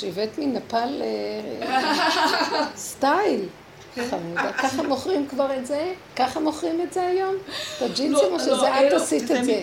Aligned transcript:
שהבאת 0.00 0.38
מנפאל 0.38 1.02
אה, 1.02 2.66
סטייל. 2.76 3.48
חמודה. 4.10 4.52
ככה 4.52 4.82
מוכרים 4.82 5.26
כבר 5.28 5.56
את 5.56 5.66
זה? 5.66 5.92
ככה 6.16 6.40
מוכרים 6.40 6.80
את 6.80 6.92
זה 6.92 7.06
היום? 7.06 7.34
את 7.76 7.82
הג'ינסים 7.82 8.12
לא, 8.12 8.26
או 8.26 8.32
לא, 8.32 8.38
שזה 8.38 8.54
את 8.68 8.82
אלו, 8.82 8.96
עשית 8.96 9.30
את 9.30 9.44
זה? 9.44 9.62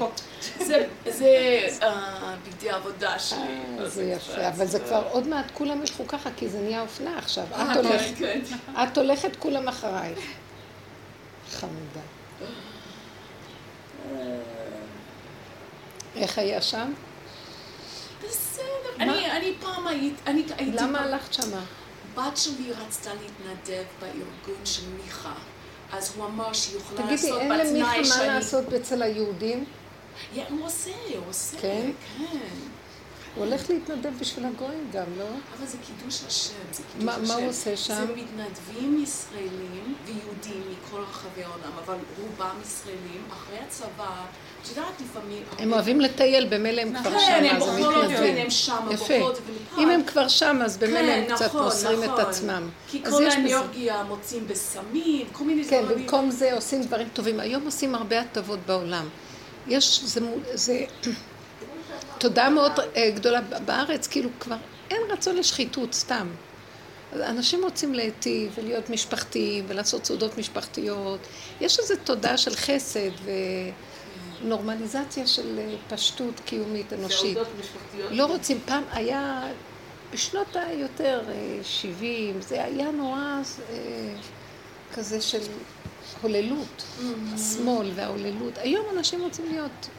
זה- 1.12 1.68
אה, 1.84 2.36
בגדי 2.48 2.70
עבודה 2.70 3.20
שלי. 3.20 3.40
אה, 3.80 3.84
אז 3.84 3.94
זה 3.94 4.04
יפה, 4.04 4.48
אבל 4.48 4.66
זה 4.66 4.80
כבר 4.80 5.04
עוד 5.12 5.28
מעט 5.28 5.46
כולם 5.54 5.82
ילכו 5.82 6.08
ככה, 6.08 6.30
כי 6.38 6.50
זה 6.50 6.60
נהיה 6.60 6.82
אופנה 6.82 7.18
עכשיו. 7.18 7.44
את 7.52 7.54
אה, 7.54 7.74
הולכת, 7.74 8.18
כן, 8.18 8.40
כן. 8.50 8.84
את 8.84 8.98
הולכת 8.98 9.36
כולם 9.36 9.68
אחרייך. 9.68 10.20
חמודה. 11.52 12.02
איך 16.16 16.38
היה 16.38 16.62
שם? 16.62 16.94
בסדר. 18.30 18.64
אני 19.00 19.32
אני 19.32 19.54
פעם 19.62 19.88
היית- 19.88 20.22
אני 20.28 20.44
הייתי... 20.58 20.72
למה 20.78 21.00
הלכת 21.00 21.34
שמה? 21.34 21.64
בת 22.16 22.38
שלי 22.38 22.72
רצתה 22.72 23.10
להתנדב 23.14 23.84
בארגון 24.00 24.66
של 24.66 24.82
מיכה. 25.04 25.34
אז 25.92 26.14
הוא 26.16 26.26
אמר 26.26 26.54
שהיא 26.54 26.78
יכולה 26.78 26.98
תגידי, 27.02 27.14
לעשות 27.30 27.40
אין 27.42 27.50
למיכה 27.52 27.70
בתנאי 27.90 28.00
מה 28.00 28.06
שאני... 28.06 28.28
לעשות 28.28 28.74
אצל 28.74 29.02
היהודים? 29.04 29.66
הוא 30.50 30.66
עושה, 30.66 30.92
הוא 31.16 31.24
עושה. 31.30 31.58
כן? 31.62 31.92
כן. 32.18 32.26
הוא 33.36 33.46
הולך 33.46 33.70
להתנדב 33.70 34.12
בשביל 34.20 34.46
הגויים 34.46 34.90
גם, 34.94 35.06
לא? 35.18 35.26
אבל 35.58 35.68
זה 35.68 35.78
קידוש 35.88 36.22
השם, 36.28 36.54
זה 36.72 36.84
קידוש 36.94 37.06
מה- 37.06 37.16
השם. 37.16 37.28
מה 37.28 37.34
הוא 37.34 37.50
עושה 37.50 37.78
שם? 37.78 37.94
זה 38.08 38.16
מתנדבים 38.16 39.04
ישראלים 39.04 39.96
ויהודים 40.06 40.64
מכל 40.72 41.02
רחבי 41.02 41.44
העולם, 41.44 41.72
אבל 41.86 41.96
רובם 42.22 42.56
ישראלים, 42.64 43.24
אחרי 43.32 43.58
הצבא, 43.60 44.26
את 44.64 44.70
יודעת 44.70 45.02
לפעמים... 45.02 45.44
הם 45.60 45.74
אוהבים 45.74 46.02
לטייל, 46.02 46.48
במילא 46.50 46.82
הם 46.82 46.94
כבר 47.02 47.12
כן, 47.12 47.46
שם, 47.50 47.56
אז 47.56 47.68
הם 47.68 47.82
מתנדבים. 47.82 48.48
יפה. 48.92 49.14
אם 49.78 49.90
הם 49.90 50.04
כבר 50.04 50.28
שם, 50.28 50.60
אז 50.66 50.78
במילא 50.78 51.00
כן, 51.00 51.24
הם 51.30 51.36
קצת 51.36 51.46
נכון, 51.46 51.64
מוסרים 51.64 52.04
את 52.04 52.10
נכון. 52.10 52.22
עצמם. 52.22 52.70
כי 52.88 53.04
כל. 53.04 53.26
האנרגיה 53.26 54.04
מוצאים 54.04 54.48
בסמים, 54.48 55.26
כל 55.32 55.44
מיני 55.44 55.64
כן, 55.64 55.84
דברים. 55.84 55.98
במקום 55.98 56.32
זה 56.32 56.54
עושים 56.54 56.82
דברים 56.82 57.08
טובים. 57.14 57.40
היום 57.40 57.66
עושים 57.66 57.96
הרבה 57.96 58.20
הטבות 58.20 58.60
בעולם. 58.66 59.10
יש, 59.68 60.04
זה, 60.54 60.86
תודה 62.18 62.50
מאוד 62.50 62.72
אה, 62.96 63.12
גדולה 63.16 63.42
בארץ, 63.66 64.08
כאילו 64.08 64.30
כבר 64.40 64.58
אין 64.92 65.02
רצון 65.10 65.36
לשחיתות, 65.36 65.94
סתם. 65.94 66.28
אנשים 67.14 67.64
רוצים 67.64 67.94
להיטיב 67.94 68.54
ולהיות 68.58 68.90
משפחתיים 68.90 69.66
ולעשות 69.68 70.06
סעודות 70.06 70.38
משפחתיות. 70.38 71.20
יש 71.62 71.80
איזו 71.80 71.94
תודה 72.04 72.38
של 72.38 72.56
חסד 72.56 73.12
ונורמליזציה 74.44 75.28
של 75.28 75.60
אה, 75.60 75.76
פשטות 75.90 76.40
קיומית 76.46 76.94
אנושית. 76.94 77.38
לא 78.10 78.26
רוצים, 78.26 78.60
פעם 78.66 78.84
היה, 78.92 79.44
בשנות 80.14 80.56
היותר 80.56 81.22
אה, 81.30 81.60
70, 81.64 82.42
זה 82.42 82.64
היה 82.64 82.92
נורא 82.92 83.42
אה, 83.70 84.14
כזה 84.94 85.22
של 85.22 85.40
הוללות, 86.22 86.84
השמאל 87.34 87.92
וההוללות. 87.96 88.58
היום 88.58 88.86
אנשים 88.98 89.22
רוצים 89.22 89.46
להיות 89.50 89.90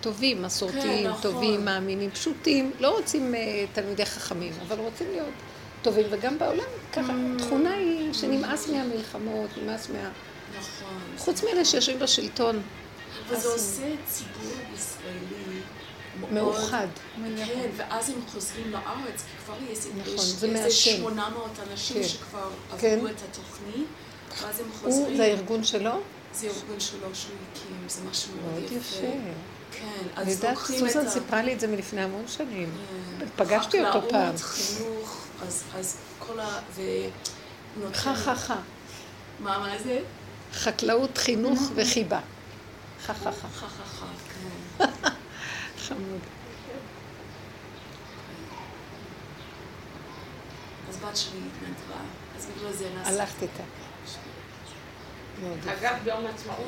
טובים, 0.00 0.42
מסורתיים, 0.42 1.04
כן, 1.04 1.08
נכון. 1.08 1.22
טובים, 1.22 1.64
מאמינים, 1.64 2.10
פשוטים, 2.10 2.70
לא 2.80 2.96
רוצים 2.96 3.34
אה, 3.34 3.64
תלמידי 3.72 4.06
חכמים, 4.06 4.52
אבל 4.66 4.78
רוצים 4.78 5.06
להיות 5.10 5.34
טובים, 5.82 6.06
וגם 6.10 6.38
בעולם 6.38 6.64
ככה, 6.92 7.12
תכונה 7.38 7.74
היא 7.74 8.12
שנמאס 8.12 8.68
מהמלחמות, 8.68 9.50
נמאס 9.62 9.90
מה... 9.90 10.10
נכון. 10.58 10.88
חוץ 11.16 11.44
מאלה 11.44 11.64
שיושבים 11.64 11.98
בשלטון, 11.98 12.62
וזה 13.30 13.48
עושה 13.48 13.82
ציבור 14.06 14.52
ישראלי. 14.74 15.60
מאוחד. 16.32 16.86
כן, 17.46 17.70
ואז 17.76 18.10
הם 18.10 18.20
חוזרים 18.32 18.70
לארץ, 18.70 19.22
כי 19.30 19.44
כבר 19.44 19.54
יש 19.70 19.78
נכון, 19.78 20.14
איזה 20.14 20.52
מהשם. 20.52 20.96
800 20.96 21.50
אנשים 21.70 21.96
כן. 21.96 22.08
שכבר 22.08 22.50
כן. 22.78 22.94
עברו 22.96 23.06
את 23.06 23.22
התוכנית, 23.30 23.86
ואז 24.42 24.60
הם 24.60 24.66
חוזרים. 24.80 25.16
זה 25.16 25.22
הארגון 25.22 25.64
שלו? 25.64 25.90
זה 26.34 26.46
ארגון 26.46 26.80
שלו 26.80 27.14
שהוא 27.14 27.34
הקים, 27.52 27.76
זה 27.88 28.00
משהו 28.10 28.32
מאוד 28.42 28.72
יפה. 28.72 29.06
כן, 29.72 29.86
אני 30.16 30.26
אז 30.26 30.28
יודעת, 30.28 30.56
לוקחים 30.56 30.86
את 30.86 30.90
סוזן 30.90 31.06
ה... 31.06 31.10
סיפרה 31.10 31.42
לי 31.42 31.54
את 31.54 31.60
זה 31.60 31.66
מלפני 31.66 32.02
המון 32.02 32.24
שנים. 32.28 32.70
כן. 33.18 33.26
פגשתי 33.36 33.84
אותו 33.84 34.08
פעם. 34.08 34.36
חקלאות, 34.36 34.40
חינוך, 34.40 35.24
אז, 35.46 35.62
אז 35.74 35.96
כל 36.18 36.40
ה... 36.40 36.58
ו... 36.74 36.82
חה 37.92 38.16
חה 38.16 38.34
חה. 38.34 38.56
מה, 39.40 39.58
מה 39.58 39.78
זה? 39.84 40.00
חקלאות, 40.52 41.18
חינוך 41.18 41.60
וחיבה. 41.74 42.20
חה 43.06 43.14
חה 43.14 43.32
חה. 43.32 43.48
חה 43.48 43.68
חה 43.68 43.84
חה, 43.84 44.06
כן. 44.78 44.84
חמוד. 45.78 46.20
אז 50.88 50.96
בת 50.96 51.16
שלי 51.16 51.38
התנדבה, 51.38 52.00
אז 52.36 52.46
בגלל 52.46 52.72
זה 52.72 52.88
נעשה... 52.94 53.10
הלכת 53.10 53.42
איתה. 53.42 53.62
חגגת 55.64 56.02
ביום 56.04 56.26
העצמאות? 56.26 56.66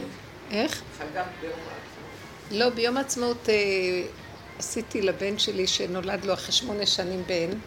איך? 0.50 0.82
חגגת 0.98 1.26
ביום 1.40 1.52
העצמאות. 1.52 2.50
לא, 2.50 2.70
ביום 2.70 2.96
העצמאות 2.96 3.48
אה, 3.48 3.54
עשיתי 4.58 5.02
לבן 5.02 5.38
שלי, 5.38 5.66
שנולד 5.66 6.24
לו 6.24 6.34
אחרי 6.34 6.52
שמונה 6.52 6.86
שנים 6.86 7.22
בן, 7.26 7.58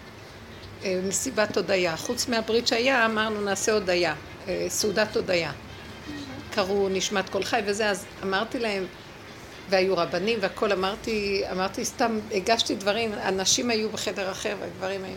אה, 0.84 1.00
מסיבת 1.08 1.58
הודיה. 1.58 1.98
חוץ 1.98 2.28
מהברית 2.28 2.68
שהיה, 2.68 3.06
אמרנו 3.06 3.42
נעשה 3.42 3.72
הודיה, 3.72 4.16
אה, 4.48 4.66
סעודת 4.70 5.16
הודיה. 5.16 5.52
קראו 6.56 6.90
נשמת 6.90 7.30
כל 7.30 7.44
חי 7.44 7.60
וזה, 7.66 7.90
אז 7.90 8.06
אמרתי 8.24 8.60
להם, 8.60 8.86
והיו 9.70 9.98
רבנים 9.98 10.40
והכל, 10.42 10.72
אמרתי, 10.72 11.44
אמרתי 11.52 11.86
סתם, 11.86 12.20
הגשתי 12.32 12.76
דברים, 12.76 13.14
הנשים 13.14 13.70
היו 13.70 13.90
בחדר 13.90 14.32
אחר 14.32 14.56
והגברים 14.60 15.04
היו 15.04 15.16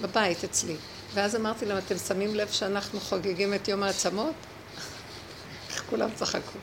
בבית 0.00 0.44
אצלי. 0.44 0.76
ואז 1.14 1.36
אמרתי 1.36 1.66
להם, 1.66 1.78
אתם 1.78 1.98
שמים 1.98 2.34
לב 2.34 2.48
שאנחנו 2.48 3.00
חוגגים 3.00 3.54
את 3.54 3.68
יום 3.68 3.82
העצמות? 3.82 4.34
כולם 5.90 6.08
צחקו. 6.14 6.58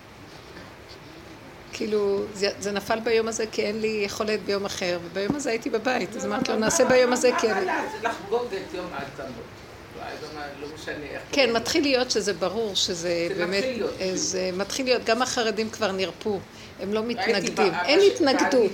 כאילו, 1.74 2.26
זה, 2.34 2.50
זה 2.60 2.72
נפל 2.72 3.00
ביום 3.00 3.28
הזה 3.28 3.46
כי 3.52 3.62
אין 3.62 3.82
לי 3.82 4.02
יכולת 4.06 4.44
ביום 4.44 4.66
אחר, 4.66 5.00
וביום 5.06 5.36
הזה 5.36 5.50
הייתי 5.50 5.70
בבית, 5.70 6.16
אז 6.16 6.26
אמרתי 6.26 6.52
לו, 6.52 6.58
נעשה 6.58 6.86
ביום 6.86 7.14
הזה 7.14 7.30
כי 7.40 7.48
אין 7.48 7.58
לי... 7.58 7.66
מה 7.66 7.82
זה 7.92 8.08
לחגוג 8.08 8.46
את 8.46 8.74
יום 8.74 8.88
העצמאות? 8.94 9.57
כן, 11.32 11.54
מתחיל 11.54 11.84
להיות 11.84 12.12
שזה 12.12 12.34
ברור 12.34 12.76
שזה 12.76 13.28
זה 13.28 13.36
באמת... 13.38 13.64
אה, 14.00 14.12
זה 14.14 14.50
מתחיל 14.54 14.86
להיות, 14.86 15.04
גם 15.04 15.22
החרדים 15.22 15.70
כבר 15.70 15.92
נרפו, 15.92 16.40
הם 16.80 16.94
לא 16.94 17.04
מתנגדים, 17.04 17.74
אין 17.86 18.00
התנגדות. 18.14 18.72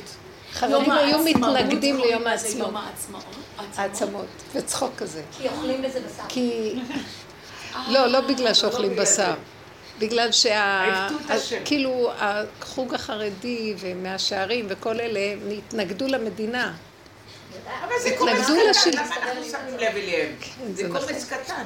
יום 0.61 0.85
חרדים 0.85 0.91
היו 0.91 1.19
מתנגדים 1.19 1.97
קוראים 1.97 2.11
ליום 2.11 2.27
העצמאות. 2.27 2.73
העצמות, 3.75 4.25
וצחוק 4.53 4.91
כזה. 4.97 5.21
כי 5.37 5.47
אוכלים 5.47 5.81
בזה 5.81 5.99
בשר. 5.99 6.23
כי... 6.29 6.75
לא, 7.87 8.07
לא 8.07 8.21
בגלל 8.21 8.53
שאוכלים 8.53 8.91
בגלל 8.91 9.05
בשר. 9.05 9.33
בגלל 9.99 10.31
שה... 10.31 11.07
כאילו, 11.65 12.11
החוג 12.19 12.93
החרדי 12.93 13.73
ומהשערים 13.79 14.65
וכל 14.69 14.99
אלה, 14.99 15.35
התנגדו 15.57 16.07
למדינה. 16.07 16.73
אבל 17.67 17.93
זה 18.03 18.15
קומץ 18.17 18.33
קטן. 18.33 18.91
למה 18.93 19.15
אנחנו 19.15 19.43
שמים 19.43 19.77
לב 19.77 19.95
אליהם? 19.95 20.31
זה 20.67 20.75
זה 20.75 20.87
נכון. 20.87 21.07
קומץ 21.07 21.25
קטן. 21.29 21.63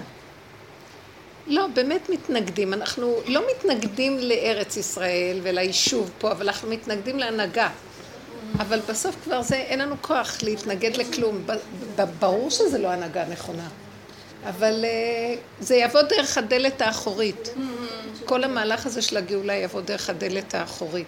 לא, 1.47 1.67
באמת 1.73 2.09
מתנגדים. 2.09 2.73
אנחנו 2.73 3.15
לא 3.25 3.41
מתנגדים 3.51 4.19
לארץ 4.19 4.77
ישראל 4.77 5.39
וליישוב 5.43 6.11
פה, 6.19 6.31
אבל 6.31 6.47
אנחנו 6.47 6.69
מתנגדים 6.69 7.19
להנהגה. 7.19 7.69
אבל 8.59 8.79
בסוף 8.79 9.15
כבר 9.23 9.41
זה, 9.41 9.55
אין 9.55 9.79
לנו 9.79 9.95
כוח 10.01 10.37
להתנגד 10.43 10.97
לכלום. 10.97 11.45
ברור 12.19 12.49
שזה 12.49 12.77
לא 12.77 12.87
הנהגה 12.87 13.25
נכונה. 13.25 13.67
אבל 14.45 14.85
אה, 14.85 15.35
זה 15.59 15.75
יבוא 15.75 16.01
דרך 16.01 16.37
הדלת 16.37 16.81
האחורית. 16.81 17.49
כל 18.25 18.43
המהלך 18.43 18.85
הזה 18.85 19.01
של 19.01 19.17
הגאולה 19.17 19.53
יבוא 19.53 19.81
דרך 19.81 20.09
הדלת 20.09 20.55
האחורית. 20.55 21.07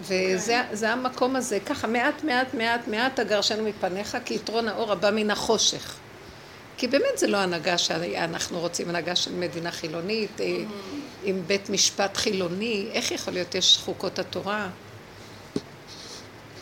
וזה 0.00 0.62
זה 0.72 0.90
המקום 0.90 1.36
הזה, 1.36 1.60
ככה 1.60 1.86
מעט 1.86 2.24
מעט 2.24 2.54
מעט 2.54 2.88
מעט 2.88 3.20
תגרשנו 3.20 3.64
מפניך 3.64 4.18
כי 4.24 4.34
יתרון 4.34 4.68
האור 4.68 4.92
הבא 4.92 5.10
מן 5.10 5.30
החושך. 5.30 5.96
כי 6.76 6.86
באמת 6.86 7.18
זה 7.18 7.26
לא 7.26 7.36
הנהגה 7.36 7.78
שאנחנו 7.78 8.60
רוצים, 8.60 8.88
הנהגה 8.88 9.16
של 9.16 9.34
מדינה 9.34 9.70
חילונית, 9.70 10.40
אה, 10.40 10.46
עם 11.24 11.42
בית 11.46 11.70
משפט 11.70 12.16
חילוני, 12.16 12.88
איך 12.92 13.10
יכול 13.10 13.34
להיות, 13.34 13.54
יש 13.54 13.78
חוקות 13.84 14.18
התורה? 14.18 14.68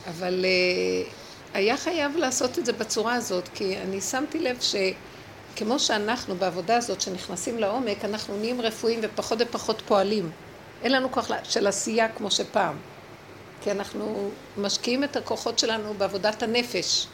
אבל 0.09 0.45
אה, 0.45 1.11
היה 1.55 1.77
חייב 1.77 2.17
לעשות 2.17 2.59
את 2.59 2.67
זה 2.67 2.73
בצורה 2.73 3.15
הזאת, 3.15 3.49
כי 3.55 3.77
אני 3.77 4.01
שמתי 4.01 4.39
לב 4.39 4.59
שכמו 4.61 5.79
שאנחנו 5.79 6.35
בעבודה 6.35 6.77
הזאת, 6.77 7.01
שנכנסים 7.01 7.59
לעומק, 7.59 8.05
אנחנו 8.05 8.37
נהיים 8.37 8.61
רפואיים 8.61 9.01
ופחות 9.03 9.39
ופחות 9.41 9.83
פועלים. 9.87 10.31
אין 10.83 10.93
לנו 10.93 11.13
כוח 11.13 11.31
של 11.45 11.67
עשייה 11.67 12.09
כמו 12.09 12.31
שפעם. 12.31 12.77
כי 13.61 13.71
אנחנו 13.71 14.31
משקיעים 14.57 15.05
את 15.05 15.17
הכוחות 15.17 15.59
שלנו 15.59 15.95
בעבודת 15.95 16.43
הנפש. 16.43 17.07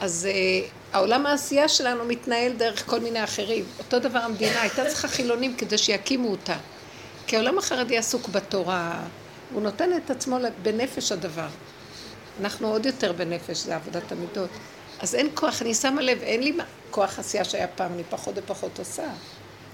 אז 0.00 0.28
uh, 0.30 0.70
העולם 0.92 1.26
העשייה 1.26 1.68
שלנו 1.68 2.04
מתנהל 2.04 2.52
דרך 2.52 2.86
כל 2.86 3.00
מיני 3.00 3.24
אחרים. 3.24 3.64
אותו 3.78 3.98
דבר 3.98 4.18
המדינה, 4.18 4.60
הייתה 4.60 4.84
צריכה 4.86 5.08
חילונים 5.08 5.56
כדי 5.56 5.78
שיקימו 5.78 6.30
אותה. 6.30 6.56
כי 7.26 7.36
העולם 7.36 7.58
החרדי 7.58 7.98
עסוק 7.98 8.28
בתורה, 8.28 9.02
הוא 9.52 9.62
נותן 9.62 9.90
את 9.96 10.10
עצמו 10.10 10.38
בנפש 10.62 11.12
הדבר. 11.12 11.48
אנחנו 12.40 12.68
עוד 12.68 12.86
יותר 12.86 13.12
בנפש, 13.12 13.56
זה 13.58 13.76
עבודת 13.76 14.12
המידות. 14.12 14.50
אז 15.00 15.14
אין 15.14 15.28
כוח, 15.34 15.62
אני 15.62 15.74
שמה 15.74 16.02
לב, 16.02 16.22
אין 16.22 16.42
לי 16.42 16.52
כוח 16.90 17.18
עשייה 17.18 17.44
שהיה 17.44 17.66
פעם, 17.68 17.92
אני 17.92 18.02
פחות 18.10 18.34
ופחות 18.36 18.78
עושה. 18.78 19.08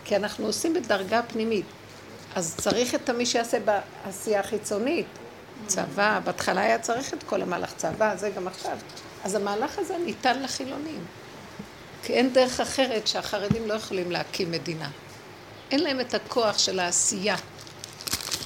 כי 0.04 0.16
אנחנו 0.16 0.46
עושים 0.46 0.75
בדרגה 0.75 1.22
פנימית. 1.22 1.64
אז 2.34 2.54
צריך 2.56 2.94
את 2.94 3.10
מי 3.10 3.26
שיעשה 3.26 3.58
בעשייה 3.60 4.40
החיצונית. 4.40 5.06
צבא, 5.66 6.20
בהתחלה 6.24 6.60
היה 6.60 6.78
צריך 6.78 7.14
את 7.14 7.22
כל 7.22 7.42
המהלך 7.42 7.72
צבא, 7.76 8.16
זה 8.16 8.30
גם 8.30 8.46
עכשיו. 8.46 8.78
אז 9.24 9.34
המהלך 9.34 9.78
הזה 9.78 9.98
ניתן 9.98 10.42
לחילונים. 10.42 11.04
כי 12.02 12.12
אין 12.12 12.32
דרך 12.32 12.60
אחרת 12.60 13.06
שהחרדים 13.06 13.68
לא 13.68 13.74
יכולים 13.74 14.10
להקים 14.10 14.50
מדינה. 14.50 14.90
אין 15.70 15.80
להם 15.80 16.00
את 16.00 16.14
הכוח 16.14 16.58
של 16.58 16.80
העשייה. 16.80 17.36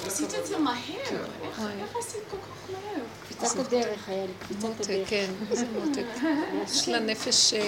עשית 0.06 0.34
את 0.34 0.46
זה 0.46 0.58
מהר. 0.58 0.74
איך 1.80 1.96
עשית 1.98 2.20
כל 2.30 2.36
כך 2.36 2.70
מהר? 2.70 3.04
קפיצת 3.24 3.58
הדרך 3.58 4.08
היה 4.08 4.26
לי, 4.26 4.32
קפיצת 4.40 4.62
מותק, 4.62 4.80
הדרך. 4.80 5.10
כן, 5.10 5.30
איזה 5.50 5.66
מותק. 5.84 6.04
יש 6.64 6.88
לה 6.88 7.00
נפש, 7.00 7.54
אה, 7.54 7.60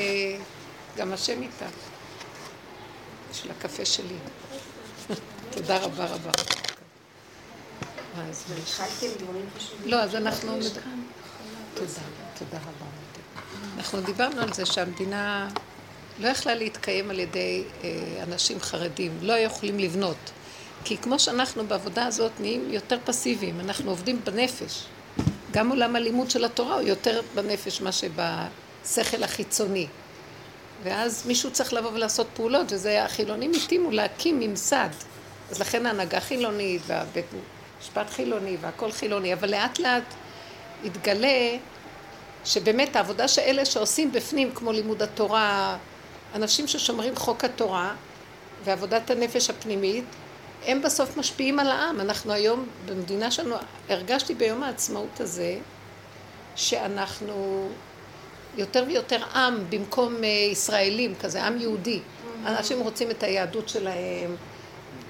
גם 0.96 1.12
השם 1.12 1.42
איתה. 1.42 1.66
של 3.32 3.50
הקפה 3.50 3.84
שלי. 3.84 4.16
תודה 5.54 5.78
רבה 5.78 6.06
רבה. 6.06 6.30
אז 8.16 8.44
מה 8.48 8.56
חשובים. 9.56 9.90
לא, 9.90 10.02
אז 10.02 10.14
אנחנו... 10.14 10.58
תודה, 11.74 11.90
תודה 12.38 12.58
רבה. 12.58 12.86
אנחנו 13.76 14.00
דיברנו 14.00 14.40
על 14.40 14.52
זה 14.52 14.66
שהמדינה 14.66 15.48
לא 16.18 16.28
יכלה 16.28 16.54
להתקיים 16.54 17.10
על 17.10 17.18
ידי 17.18 17.64
אה, 17.84 18.22
אנשים 18.22 18.60
חרדים, 18.60 19.18
לא 19.22 19.32
יכולים 19.32 19.78
לבנות. 19.78 20.16
כי 20.84 20.96
כמו 20.96 21.18
שאנחנו 21.18 21.66
בעבודה 21.66 22.06
הזאת 22.06 22.32
נהיים 22.40 22.70
יותר 22.70 22.98
פסיביים, 23.04 23.60
אנחנו 23.60 23.90
עובדים 23.90 24.20
בנפש. 24.24 24.84
גם 25.52 25.70
עולם 25.70 25.96
הלימוד 25.96 26.30
של 26.30 26.44
התורה 26.44 26.74
הוא 26.74 26.82
יותר 26.82 27.20
בנפש 27.34 27.80
מאשר 27.80 28.08
בשכל 28.16 29.22
החיצוני. 29.22 29.86
ואז 30.82 31.26
מישהו 31.26 31.50
צריך 31.50 31.72
לבוא 31.72 31.90
ולעשות 31.92 32.26
פעולות, 32.34 32.72
וזה 32.72 33.04
החילונים 33.04 33.52
התאימו 33.64 33.90
להקים 33.90 34.40
ממסד. 34.40 34.88
אז 35.50 35.60
לכן 35.60 35.86
ההנהגה 35.86 36.20
חילונית, 36.20 36.82
והבית 36.86 37.26
משפט 37.82 38.10
חילוני, 38.10 38.56
והכל 38.60 38.92
חילוני, 38.92 39.32
אבל 39.32 39.50
לאט 39.50 39.78
לאט 39.78 40.14
התגלה 40.84 41.56
שבאמת 42.44 42.96
העבודה 42.96 43.28
שאלה 43.28 43.64
שעושים 43.64 44.12
בפנים, 44.12 44.50
כמו 44.54 44.72
לימוד 44.72 45.02
התורה, 45.02 45.76
אנשים 46.34 46.66
ששומרים 46.68 47.16
חוק 47.16 47.44
התורה 47.44 47.94
ועבודת 48.64 49.10
הנפש 49.10 49.50
הפנימית, 49.50 50.04
הם 50.66 50.82
בסוף 50.82 51.16
משפיעים 51.16 51.58
על 51.58 51.70
העם. 51.70 52.00
אנחנו 52.00 52.32
היום 52.32 52.66
במדינה 52.86 53.30
שלנו, 53.30 53.56
הרגשתי 53.88 54.34
ביום 54.34 54.62
העצמאות 54.62 55.20
הזה, 55.20 55.56
שאנחנו 56.56 57.68
יותר 58.56 58.84
ויותר 58.86 59.24
עם 59.34 59.64
במקום 59.70 60.24
אה, 60.24 60.28
ישראלים, 60.28 61.14
כזה 61.20 61.44
עם 61.44 61.60
יהודי. 61.60 62.00
אנשים 62.46 62.80
רוצים 62.80 63.10
את 63.10 63.22
היהדות 63.22 63.68
שלהם, 63.68 64.36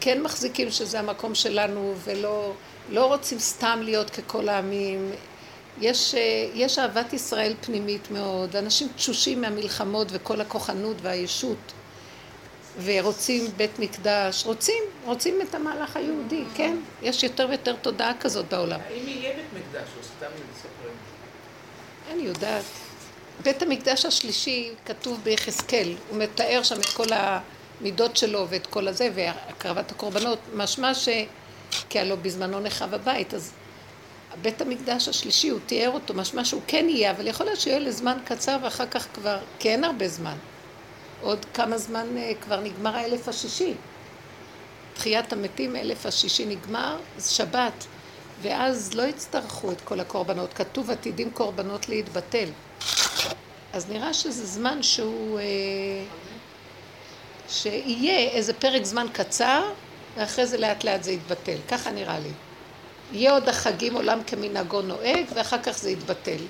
כן 0.00 0.23
מחזיקים 0.23 0.70
שזה 0.70 0.99
המקום 0.99 1.34
שלנו, 1.34 1.94
ולא 2.05 2.52
לא 2.90 3.06
רוצים 3.06 3.38
סתם 3.38 3.81
להיות 3.82 4.11
ככל 4.11 4.49
העמים. 4.49 5.11
יש, 5.81 6.14
אה, 6.14 6.20
יש 6.55 6.79
אהבת 6.79 7.12
ישראל 7.12 7.55
פנימית 7.61 8.11
מאוד, 8.11 8.56
אנשים 8.56 8.88
תשושים 8.96 9.40
מהמלחמות 9.40 10.08
וכל 10.11 10.40
הכוחנות 10.40 10.96
והישות, 11.02 11.73
ורוצים 12.84 13.44
בית 13.56 13.79
מקדש, 13.79 14.46
רוצים, 14.46 14.82
רוצים 15.05 15.40
את 15.43 15.55
המהלך 15.55 15.96
היהודי, 15.96 16.44
כן? 16.55 16.76
יש 17.02 17.23
יותר 17.23 17.46
ויותר 17.49 17.76
תודעה 17.76 18.12
כזאת 18.20 18.49
בעולם. 18.49 18.81
האם 18.81 19.08
יהיה 19.08 19.37
בית 19.37 19.46
מקדש 19.52 19.88
או 19.99 20.05
סתם 20.05 20.26
מספרים? 20.55 20.94
אני 22.12 22.23
יודעת. 22.23 22.64
בית 23.43 23.62
המקדש 23.62 24.05
השלישי 24.05 24.70
כתוב 24.87 25.20
ביחזקאל, 25.23 25.94
הוא 26.11 26.19
מתאר 26.19 26.62
שם 26.62 26.81
את 26.81 26.87
כל 26.87 27.12
המידות 27.82 28.17
שלו 28.17 28.46
ואת 28.49 28.67
כל 28.67 28.88
הזה, 28.88 29.08
והקרבת 29.14 29.90
הקורבנות, 29.90 30.38
משמע 30.55 30.94
ש... 30.94 31.08
כי 31.88 31.99
הלוא 31.99 32.17
בזמנו 32.23 32.61
נחרב 32.61 32.94
הבית, 32.94 33.34
אז 33.34 33.52
בית 34.43 34.61
המקדש 34.61 35.08
השלישי, 35.08 35.49
הוא 35.49 35.61
תיאר 35.67 35.90
אותו, 35.90 36.14
משמע 36.14 36.44
שהוא 36.44 36.62
כן 36.67 36.87
יהיה, 36.88 37.11
אבל 37.11 37.26
יכול 37.26 37.46
להיות 37.46 37.61
שיהיה 37.61 37.79
לזמן 37.79 38.19
קצר 38.25 38.56
ואחר 38.62 38.87
כך 38.87 39.06
כבר, 39.14 39.38
כי 39.58 39.69
אין 39.69 39.84
הרבה 39.84 40.08
זמן. 40.08 40.37
עוד 41.20 41.46
כמה 41.55 41.79
זמן 41.79 42.06
אה, 42.17 42.32
כבר 42.40 42.61
נגמר 42.61 42.96
האלף 42.96 43.29
השישי. 43.29 43.75
תחיית 44.94 45.32
המתים, 45.32 45.76
אלף 45.76 46.06
השישי 46.06 46.46
נגמר, 46.46 46.96
זה 47.17 47.31
שבת. 47.31 47.87
ואז 48.43 48.94
לא 48.94 49.02
יצטרכו 49.02 49.73
את 49.73 49.81
כל 49.81 50.00
הקורבנות. 50.00 50.55
כתוב 50.55 50.90
עתידים 50.90 51.31
קורבנות 51.31 51.88
להתבטל. 51.88 52.49
אז 53.73 53.90
נראה 53.90 54.14
שזה 54.14 54.46
זמן 54.46 54.82
שהוא... 54.82 55.38
אה, 55.38 55.44
שיהיה 57.53 58.19
איזה 58.19 58.53
פרק 58.53 58.85
זמן 58.85 59.07
קצר, 59.13 59.63
ואחרי 60.17 60.47
זה 60.47 60.59
לאט 60.59 60.85
לאט 60.85 61.03
זה 61.03 61.13
יתבטל. 61.13 61.57
ככה 61.69 61.91
נראה 61.91 62.19
לי. 62.19 62.31
יהיה 63.13 63.33
עוד 63.33 63.49
החגים 63.49 63.95
עולם 63.95 64.23
כמנהגו 64.27 64.83
נוהג, 64.83 65.25
ואחר 65.35 65.63
כך 65.63 65.79
זה 65.79 65.91
יתבטל. 65.91 66.45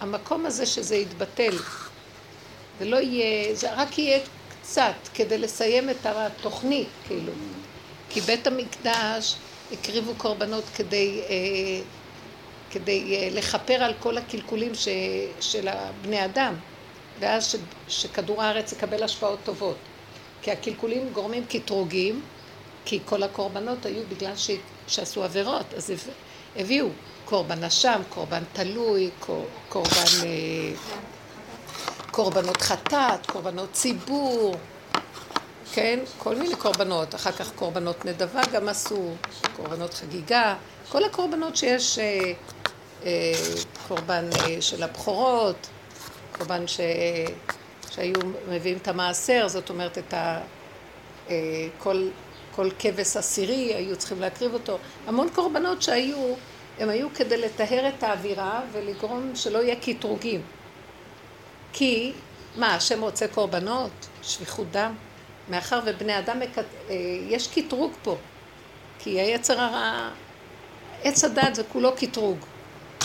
המקום 0.00 0.46
הזה 0.46 0.66
שזה 0.66 0.96
יתבטל, 0.96 1.56
ולא 2.78 2.96
יהיה, 2.96 3.54
זה 3.54 3.74
רק 3.74 3.98
יהיה 3.98 4.20
קצת 4.62 4.94
כדי 5.14 5.38
לסיים 5.38 5.90
את 5.90 6.06
התוכנית, 6.06 6.88
כאילו. 7.06 7.32
כי 8.10 8.20
בית 8.20 8.46
המקדש 8.46 9.34
הקריבו 9.72 10.14
קורבנות 10.16 10.64
כדי, 10.76 11.20
אה, 11.28 11.34
כדי 12.70 13.16
אה, 13.16 13.28
לכפר 13.32 13.74
על 13.74 13.94
כל 14.00 14.18
הקלקולים 14.18 14.74
ש, 14.74 14.88
של 15.40 15.68
הבני 15.68 16.24
אדם, 16.24 16.54
ואז 17.20 17.46
ש, 17.46 17.56
שכדור 17.88 18.42
הארץ 18.42 18.72
יקבל 18.72 19.02
השפעות 19.02 19.38
טובות. 19.44 19.76
כי 20.42 20.50
הקלקולים 20.50 21.08
גורמים 21.12 21.44
קטרוגים, 21.46 22.22
כי 22.84 23.00
כל 23.04 23.22
הקורבנות 23.22 23.86
היו 23.86 24.02
בגלל 24.08 24.36
ש, 24.36 24.50
שעשו 24.86 25.24
עבירות, 25.24 25.74
אז 25.76 25.90
הב- 25.90 26.08
הביאו 26.56 26.88
קורבן 27.24 27.64
אשם, 27.64 28.00
קורבן 28.08 28.42
תלוי, 28.52 29.10
קור- 29.20 29.46
קורבן... 29.68 29.90
אה, 30.24 30.72
קורבנות 32.10 32.62
חטאת, 32.62 33.26
קורבנות 33.26 33.72
ציבור, 33.72 34.54
כן? 35.72 35.98
כל 36.18 36.36
מיני 36.36 36.56
קורבנות. 36.56 37.14
אחר 37.14 37.32
כך 37.32 37.50
קורבנות 37.52 38.04
נדבה 38.04 38.40
גם 38.52 38.68
עשו, 38.68 39.10
קורבנות 39.56 39.94
חגיגה. 39.94 40.54
כל 40.88 41.04
הקורבנות 41.04 41.56
שיש, 41.56 41.98
אה, 41.98 42.32
אה, 43.04 43.32
קורבן 43.88 44.24
אה, 44.40 44.56
של 44.62 44.82
הבכורות, 44.82 45.66
קורבן 46.32 46.66
ש... 46.66 46.80
שהיו 47.90 48.16
מביאים 48.48 48.78
את 48.82 48.88
המעשר, 48.88 49.48
זאת 49.48 49.70
אומרת 49.70 49.98
את 49.98 50.14
ה... 50.14 50.40
אה, 51.30 51.34
כל, 51.78 52.08
כל 52.54 52.68
כבש 52.78 53.16
עשירי 53.16 53.74
היו 53.74 53.96
צריכים 53.96 54.20
להקריב 54.20 54.54
אותו. 54.54 54.78
המון 55.06 55.28
קורבנות 55.34 55.82
שהיו, 55.82 56.34
הם 56.78 56.88
היו 56.88 57.08
כדי 57.14 57.36
לטהר 57.36 57.88
את 57.88 58.02
האווירה 58.02 58.60
ולגרום 58.72 59.32
שלא 59.34 59.58
יהיה 59.58 59.76
קטרוגים. 59.76 60.42
כי, 61.72 62.12
מה, 62.56 62.74
השם 62.74 63.02
רוצה 63.02 63.28
קורבנות? 63.28 63.90
שפיכות 64.22 64.66
דם? 64.70 64.94
מאחר 65.48 65.80
ובני 65.86 66.18
אדם, 66.18 66.40
מקט... 66.40 66.64
אה, 66.90 66.94
יש 67.28 67.48
קטרוג 67.48 67.92
פה. 68.02 68.16
כי 68.98 69.20
היצר 69.20 69.60
הרע, 69.60 70.10
עץ 71.02 71.24
הדת 71.24 71.54
זה 71.54 71.62
כולו 71.64 71.92
קטרוג. 71.96 72.38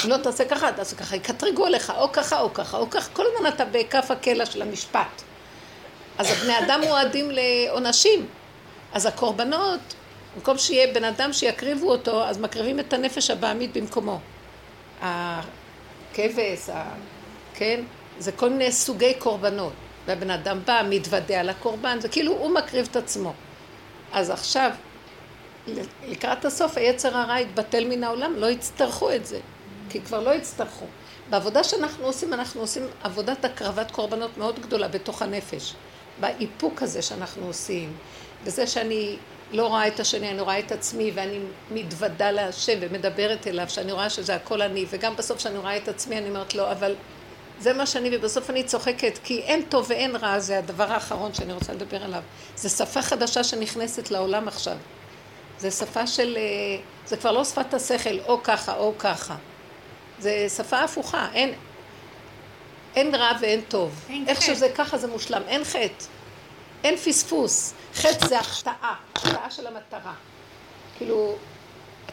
לא 0.06 0.18
תעשה 0.18 0.46
ככה, 0.46 0.72
תעשה 0.72 0.96
ככה, 0.96 1.16
יקטרגו 1.16 1.66
עליך, 1.66 1.94
או 1.98 2.12
ככה 2.12 2.42
או 2.42 2.54
ככה 2.54 2.78
או 2.78 2.90
ככה, 2.90 3.10
כל 3.14 3.24
הזמן 3.34 3.50
אתה 3.50 3.66
בכף 3.66 4.12
הקלע 4.12 4.46
של 4.46 4.62
המשפט. 4.62 5.22
אז 6.18 6.32
הבני 6.32 6.60
אדם 6.60 6.82
מועדים 6.88 7.32
לעונשים. 7.32 8.28
אז 8.94 9.06
הקורבנות, 9.06 9.80
במקום 10.36 10.58
שיהיה 10.58 10.94
בן 10.94 11.04
אדם 11.04 11.34
שיקריבו 11.34 11.92
אותו, 11.92 12.24
אז 12.24 12.38
מקריבים 12.38 12.80
את 12.80 12.94
הנפש 12.94 13.30
הבעמית 13.30 13.78
במקומו. 13.78 14.20
הכבש, 15.02 16.70
ה... 16.74 16.84
כן? 17.54 17.82
זה 18.20 18.32
כל 18.32 18.50
מיני 18.50 18.72
סוגי 18.72 19.14
קורבנות. 19.14 19.74
והבן 20.08 20.32
אדם 20.32 20.60
בא, 20.66 20.82
מתוודה 20.90 21.40
על 21.40 21.50
הקורבן, 21.50 22.00
זה 22.00 22.10
כאילו 22.10 22.32
הוא 22.32 22.50
מקריב 22.50 22.88
את 22.92 22.96
עצמו. 22.96 23.34
אז 24.14 24.30
עכשיו, 24.30 24.72
לקראת 26.08 26.46
הסוף 26.46 26.78
היצר 26.78 27.18
הרע 27.18 27.40
יתבטל 27.40 27.86
מן 27.86 28.04
העולם, 28.04 28.34
לא 28.36 28.48
יצטרכו 28.48 29.12
את 29.12 29.26
זה, 29.26 29.40
כי 29.90 30.02
כבר 30.02 30.20
לא 30.20 30.30
יצטרכו. 30.30 30.86
בעבודה 31.30 31.64
שאנחנו 31.64 32.06
עושים, 32.06 32.34
אנחנו 32.34 32.62
עושים 32.62 32.88
עבודת 33.04 33.46
הקרבת 33.46 33.92
קורבנות 33.92 34.38
מאוד 34.38 34.60
גדולה 34.60 34.88
בתוך 34.88 35.22
הנפש. 35.22 35.74
באיפוק 36.20 36.82
הזה 36.82 37.02
שאנחנו 37.02 37.48
עושים, 37.48 37.98
בזה 38.44 38.68
שאני 38.68 39.18
לא 39.52 39.68
רואה 39.68 39.88
את 39.88 40.00
השני, 40.00 40.32
אני 40.32 40.42
רואה 40.42 40.60
את 40.60 40.72
עצמי 40.72 41.12
ואני 41.16 41.40
מתוודה 41.72 42.32
להשם 42.32 42.78
ומדברת 42.82 43.48
אליו, 43.48 43.70
שאני 43.70 43.92
רואה 43.92 44.10
שזה 44.10 44.36
הכל 44.36 44.62
אני, 44.62 44.86
וגם 44.90 45.16
בסוף 45.16 45.40
שאני 45.40 45.58
רואה 45.58 45.78
את 45.78 45.88
עצמי 45.88 46.18
אני 46.18 46.30
אומרת 46.30 46.56
לא, 46.56 46.72
אבל 46.72 46.96
זה 47.60 47.74
מה 47.74 47.86
שאני, 47.86 48.18
ובסוף 48.18 48.50
אני 48.50 48.64
צוחקת, 48.64 49.20
כי 49.24 49.40
אין 49.40 49.62
טוב 49.70 49.86
ואין 49.90 50.16
רע, 50.16 50.40
זה 50.40 50.58
הדבר 50.58 50.92
האחרון 50.92 51.34
שאני 51.34 51.54
רוצה 51.54 51.74
לדבר 51.74 52.04
עליו. 52.04 52.22
זו 52.56 52.70
שפה 52.70 53.02
חדשה 53.02 53.44
שנכנסת 53.44 54.12
לעולם 54.12 54.48
עכשיו. 54.48 54.78
זה 55.60 55.72
שפה 55.72 56.08
של, 56.08 56.38
אה, 56.38 56.44
זה 57.08 57.18
כבר 57.18 57.32
לא 57.32 57.44
שפת 57.44 57.74
השכל, 57.74 58.20
או 58.28 58.44
ככה 58.44 58.78
או 58.78 58.94
ככה. 59.00 59.36
זה 60.20 60.48
שפה 60.58 60.80
הפוכה, 60.80 61.28
אין, 61.34 61.54
אין 62.96 63.16
רע 63.16 63.32
ואין 63.42 63.62
טוב. 63.62 64.06
אין 64.10 64.26
איך 64.28 64.38
חטא. 64.38 64.48
שזה 64.48 64.70
ככה 64.76 64.98
זה 64.98 65.08
מושלם, 65.08 65.42
אין 65.48 65.64
חטא. 65.64 66.06
אין 66.84 66.98
פספוס. 66.98 67.74
חטא 67.94 68.28
זה 68.28 68.40
החטאה, 68.40 68.94
החטאה 69.16 69.52
של 69.52 69.68
המטרה. 69.68 70.14
כאילו, 70.98 71.36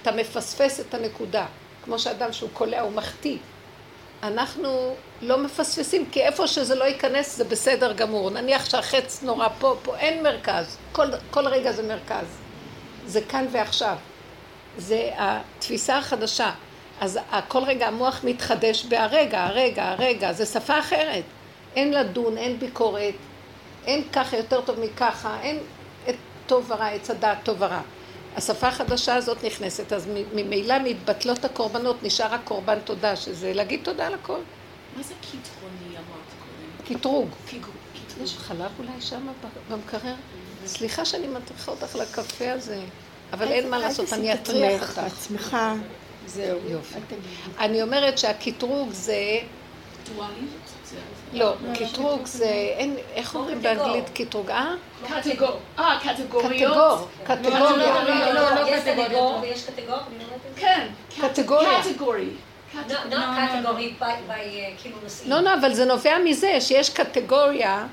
אתה 0.02 0.12
מפספס 0.12 0.80
את 0.80 0.94
הנקודה. 0.94 1.46
כמו 1.84 1.98
שאדם 1.98 2.32
שהוא 2.32 2.50
קולע, 2.52 2.80
הוא 2.80 2.92
מחטיא. 2.92 3.38
אנחנו 4.22 4.96
לא 5.22 5.38
מפספסים, 5.38 6.10
כי 6.10 6.22
איפה 6.22 6.46
שזה 6.46 6.74
לא 6.74 6.84
ייכנס 6.84 7.36
זה 7.36 7.44
בסדר 7.44 7.92
גמור. 7.92 8.30
נניח 8.30 8.70
שהחץ 8.70 9.22
נורא 9.22 9.48
פה, 9.58 9.76
פה 9.82 9.96
אין 9.96 10.22
מרכז. 10.22 10.76
כל, 10.92 11.06
כל 11.30 11.46
רגע 11.46 11.72
זה 11.72 11.82
מרכז. 11.82 12.26
זה 13.06 13.20
כאן 13.28 13.46
ועכשיו. 13.52 13.96
זה 14.78 15.10
התפיסה 15.16 15.98
החדשה. 15.98 16.50
אז 17.00 17.18
כל 17.48 17.62
רגע 17.64 17.88
המוח 17.88 18.20
מתחדש 18.24 18.84
בהרגע, 18.84 19.44
הרגע, 19.44 19.88
הרגע. 19.88 20.32
זה 20.32 20.46
שפה 20.46 20.78
אחרת. 20.78 21.24
אין 21.76 21.92
לדון, 21.92 22.38
אין 22.38 22.58
ביקורת, 22.58 23.14
אין 23.86 24.04
ככה 24.12 24.36
יותר 24.36 24.60
טוב 24.60 24.80
מככה, 24.80 25.40
אין 25.40 25.58
את 26.08 26.14
טוב 26.46 26.70
ורע, 26.70 26.86
עץ 26.86 27.10
הדעת 27.10 27.38
טוב 27.42 27.56
ורע. 27.60 27.80
השפה 28.36 28.68
החדשה 28.68 29.14
הזאת 29.14 29.44
נכנסת, 29.44 29.92
אז 29.92 30.08
ממילא 30.34 30.74
מתבטלות 30.84 31.44
הקורבנות, 31.44 32.02
נשאר 32.02 32.32
רק 32.34 32.40
קורבן 32.44 32.78
תודה, 32.84 33.16
שזה 33.16 33.52
להגיד 33.52 33.80
תודה 33.82 34.06
על 34.06 34.14
הכל. 34.14 34.38
מה 34.96 35.02
זה 35.02 35.14
קיטרוני 35.20 35.96
אמרת 35.96 36.28
קודם? 36.86 36.98
קטרוג. 36.98 37.28
קיטרוני. 37.46 37.74
יש 38.22 38.36
חלב 38.36 38.70
אולי 38.78 39.00
שם 39.00 39.26
במקרר? 39.70 40.14
סליחה 40.66 41.04
שאני 41.04 41.26
מטריחה 41.26 41.70
אותך 41.70 41.96
לקפה 41.96 42.52
הזה, 42.52 42.80
אבל 43.32 43.48
אין 43.48 43.70
מה 43.70 43.78
לעשות, 43.78 44.12
אני 44.12 44.34
אטריח 44.34 44.98
אותך. 44.98 45.56
זהו. 46.26 46.58
יופי. 46.68 46.98
אני 47.58 47.82
אומרת 47.82 48.18
שהקטרוג 48.18 48.88
זה, 48.92 49.14
דואליות? 50.14 50.34
זה- 50.84 50.96
לא, 51.32 51.54
קטרוג 51.74 52.26
זה, 52.26 52.46
אין, 52.76 52.96
איך 53.14 53.34
אומרים 53.34 53.62
באנגלית 53.62 54.04
קטרוג, 54.14 54.50
אה? 54.50 54.74
קטגור. 55.08 55.58
אה, 55.78 55.98
קטגוריות? 56.02 57.08
קטגור, 57.24 57.38
קטגוריה. 57.38 58.04
לא, 58.04 58.32
לא, 58.32 58.54
לא 58.54 58.68
יש 58.68 58.80
קטגוריות. 58.82 59.44
קטגור 59.66 59.96
לא. 59.96 60.36
כן. 60.56 60.86
קטגוריה. 61.20 61.82
קטגורי. 61.82 62.28
No, 62.74 62.76
לא, 62.92 62.94
not 62.94 63.14
לא, 63.14 63.16
לא. 63.18 63.70
category 63.70 64.02
by, 64.02 64.04
by 64.04 64.30
uh, 64.30 64.82
כאילו. 64.82 64.96
לא, 65.26 65.40
לא, 65.40 65.54
אבל 65.54 65.74
זה 65.74 65.84
נובע 65.84 66.18
מזה 66.24 66.60
שיש 66.60 66.90
קטגוריה, 66.90 67.86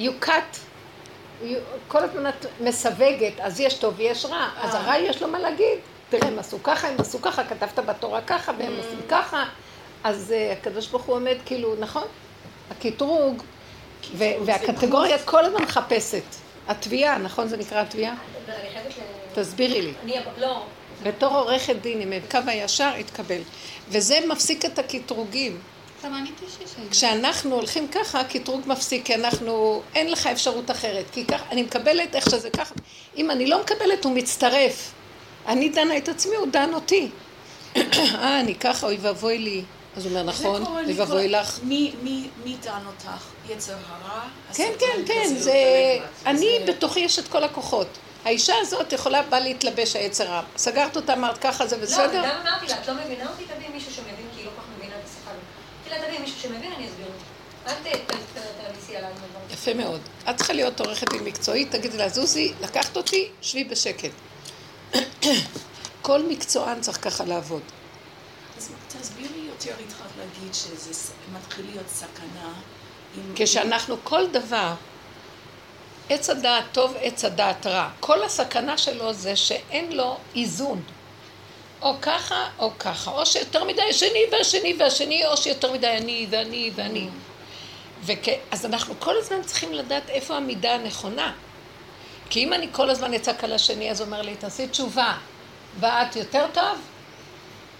you 0.00 0.10
cut, 0.24 0.56
you, 1.42 1.46
כל 1.88 1.98
הזמן 1.98 2.26
את 2.28 2.46
מסווגת, 2.60 3.32
אז 3.40 3.60
יש 3.60 3.74
טוב 3.74 3.94
ויש 3.96 4.24
רע, 4.24 4.48
אז 4.60 4.74
הרע 4.74 4.98
יש 4.98 5.22
לו 5.22 5.28
מה 5.28 5.38
להגיד. 5.38 5.78
תראה, 6.10 6.28
הם 6.28 6.38
עשו 6.38 6.62
ככה, 6.62 6.88
הם 6.88 6.94
עשו 6.98 7.22
ככה, 7.22 7.44
כתבת 7.44 7.78
בתורה 7.78 8.20
ככה, 8.20 8.52
והם 8.58 8.72
עושים 8.76 9.00
ככה, 9.08 9.44
אז 10.04 10.34
uh, 10.34 10.52
הקדוש 10.52 10.86
ברוך 10.86 11.02
הוא 11.02 11.16
עומד 11.16 11.36
כאילו, 11.44 11.74
נכון? 11.78 12.04
הקטרוג, 12.70 13.42
והקטגוריה 14.16 15.18
כל 15.18 15.44
הזמן 15.44 15.62
מחפשת. 15.62 16.22
התביעה, 16.68 17.18
נכון 17.18 17.48
זה 17.48 17.56
נקרא 17.56 17.80
התביעה? 17.80 18.14
תסבירי 19.34 19.82
לי. 19.82 19.92
לא, 20.38 20.62
בתור 21.02 21.36
עורכת 21.36 21.76
דין, 21.76 22.00
עם 22.00 22.12
קו 22.30 22.38
הישר, 22.46 22.90
התקבל. 22.98 23.40
וזה 23.88 24.18
מפסיק 24.28 24.64
את 24.64 24.78
הקטרוגים. 24.78 25.60
כשאנחנו 26.90 27.54
הולכים 27.54 27.88
ככה, 27.88 28.20
הקטרוג 28.20 28.60
מפסיק, 28.66 29.06
כי 29.06 29.14
אנחנו, 29.14 29.82
אין 29.94 30.10
לך 30.10 30.26
אפשרות 30.26 30.70
אחרת. 30.70 31.04
כי 31.12 31.24
ככה, 31.24 31.44
אני 31.50 31.62
מקבלת 31.62 32.14
איך 32.14 32.30
שזה 32.30 32.50
ככה. 32.50 32.74
אם 33.16 33.30
אני 33.30 33.46
לא 33.46 33.60
מקבלת, 33.60 34.04
הוא 34.04 34.12
מצטרף. 34.12 34.92
אני 35.48 35.68
דנה 35.68 35.96
את 35.96 36.08
עצמי, 36.08 36.36
הוא 36.36 36.46
דן 36.50 36.74
אותי. 36.74 37.08
אה, 37.76 38.40
אני 38.40 38.54
ככה, 38.54 38.86
אוי 38.86 38.98
ואבוי 39.00 39.38
לי. 39.38 39.62
אז 39.96 40.04
הוא 40.06 40.10
אומר, 40.10 40.22
נכון, 40.22 40.66
אוי 40.66 40.92
ואבוי 41.00 41.28
לך. 41.28 41.58
מי- 41.62 41.92
מי 42.02 42.28
מי 42.44 42.56
דן 42.62 42.80
אותך? 42.86 43.06
יצר 43.48 43.72
הרע? 43.88 44.20
כן, 44.54 44.72
כן, 44.78 45.02
כן? 45.06 45.34
זה... 45.36 45.52
אני, 46.26 46.58
בתוכי 46.66 47.00
יש 47.00 47.18
את 47.18 47.28
כל 47.28 47.44
הכוחות. 47.44 47.86
האישה 48.24 48.54
הזאת 48.60 48.92
יכולה 48.92 49.22
בא 49.22 49.38
להתלבש 49.38 49.96
היצר 49.96 50.24
רע. 50.24 50.42
סגרת 50.56 50.96
אותה, 50.96 51.12
אמרת 51.12 51.38
ככה, 51.38 51.66
זה 51.66 51.76
לא, 51.76 51.82
בסדר? 51.82 52.22
גם 52.24 52.40
אמרתי 52.46 52.66
לה, 52.66 52.80
את 52.82 52.88
לא 52.88 52.94
מבינה 52.94 53.30
אותי, 53.30 53.42
תביאי 53.54 53.68
מישהו 53.74 53.92
שמבין, 53.92 54.14
כי 54.34 54.40
היא 54.40 54.46
לא 54.46 54.50
כל 54.56 54.62
כך 54.62 54.66
מבינה 54.78 54.94
את 54.96 55.08
השפה. 55.08 55.30
תגידי 55.84 55.98
לה, 56.00 56.06
תביאי 56.06 56.18
מישהו 56.22 56.40
שמבין, 56.40 56.72
אני 56.76 56.86
אסביר. 56.86 57.06
אל 57.66 57.72
ת- 57.72 57.96
ת- 57.96 58.12
ת- 58.12 58.16
תעמיסי 58.66 58.96
עליי. 58.96 59.10
יפה 59.52 59.74
מאוד. 59.74 60.00
את 60.30 60.36
צריכה 60.36 60.52
להיות 60.52 60.80
עורכת 60.80 61.08
דין 61.12 61.24
מקצועית, 61.24 61.70
תגידי 61.70 61.96
לה, 61.98 62.08
זוזי, 62.08 62.52
לקחת 62.60 62.96
אותי, 62.96 63.28
שבי 63.42 63.64
בשקט. 63.64 64.10
כל 66.02 66.22
מקצוען 66.28 66.80
צריך 66.80 66.98
ככה 67.04 67.24
לעבוד. 67.24 67.62
אז 68.58 68.70
תסבירי 69.00 69.48
יותר 69.48 69.74
התחלת 69.86 70.10
להגיד 70.18 70.54
שזה 70.54 71.12
מתחיל 71.34 71.66
להיות 71.70 71.88
סכנה. 71.88 72.52
כשאנחנו 73.34 73.96
כל 74.04 74.26
דבר, 74.26 74.74
עץ 76.08 76.30
הדעת 76.30 76.64
טוב, 76.72 76.94
עץ 77.00 77.24
הדעת 77.24 77.66
רע. 77.66 77.90
כל 78.00 78.24
הסכנה 78.24 78.78
שלו 78.78 79.12
זה 79.12 79.36
שאין 79.36 79.92
לו 79.92 80.16
איזון. 80.36 80.82
או 81.82 81.94
ככה 82.02 82.48
או 82.58 82.70
ככה, 82.78 83.10
או 83.10 83.26
שיותר 83.26 83.64
מדי 83.64 83.82
השני 83.82 84.24
והשני 84.32 84.76
והשני, 84.78 85.26
או 85.26 85.36
שיותר 85.36 85.72
מדי 85.72 85.96
אני 85.96 86.26
ואני 86.30 86.70
ואני. 86.74 87.08
וכ... 88.02 88.28
אז 88.50 88.66
אנחנו 88.66 88.94
כל 88.98 89.18
הזמן 89.18 89.42
צריכים 89.42 89.72
לדעת 89.72 90.10
איפה 90.10 90.36
המידה 90.36 90.74
הנכונה. 90.74 91.32
כי 92.30 92.44
אם 92.44 92.52
אני 92.52 92.68
כל 92.72 92.90
הזמן 92.90 93.14
אצעק 93.14 93.44
על 93.44 93.52
השני, 93.52 93.90
אז 93.90 94.00
הוא 94.00 94.06
אומר 94.06 94.22
לי, 94.22 94.36
תעשי 94.36 94.68
תשובה. 94.68 95.16
ואת 95.80 96.16
יותר 96.16 96.46
טוב? 96.52 96.78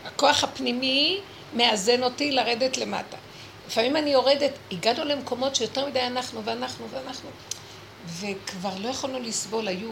הכוח 0.05 0.45
הפנימי 0.45 1.21
מאזן 1.55 2.03
אותי 2.03 2.31
לרדת 2.31 2.77
למטה. 2.77 3.17
לפעמים 3.67 3.97
אני 3.97 4.11
יורדת, 4.11 4.51
הגענו 4.73 5.05
למקומות 5.05 5.55
שיותר 5.55 5.87
מדי 5.87 6.03
אנחנו 6.03 6.45
ואנחנו 6.45 6.87
ואנחנו, 6.91 7.31
וכבר 8.07 8.71
לא 8.79 8.89
יכולנו 8.89 9.21
לסבול, 9.21 9.69
היו 9.69 9.91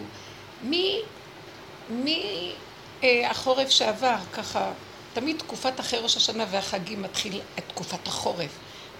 מהחורף 3.02 3.70
שעבר, 3.70 4.16
ככה, 4.32 4.70
תמיד 5.12 5.38
תקופת 5.38 5.80
אחרי 5.80 6.00
ראש 6.00 6.16
השנה 6.16 6.44
והחגים 6.50 7.02
מתחיל 7.02 7.40
את 7.58 7.62
תקופת 7.68 8.06
החורף. 8.06 8.50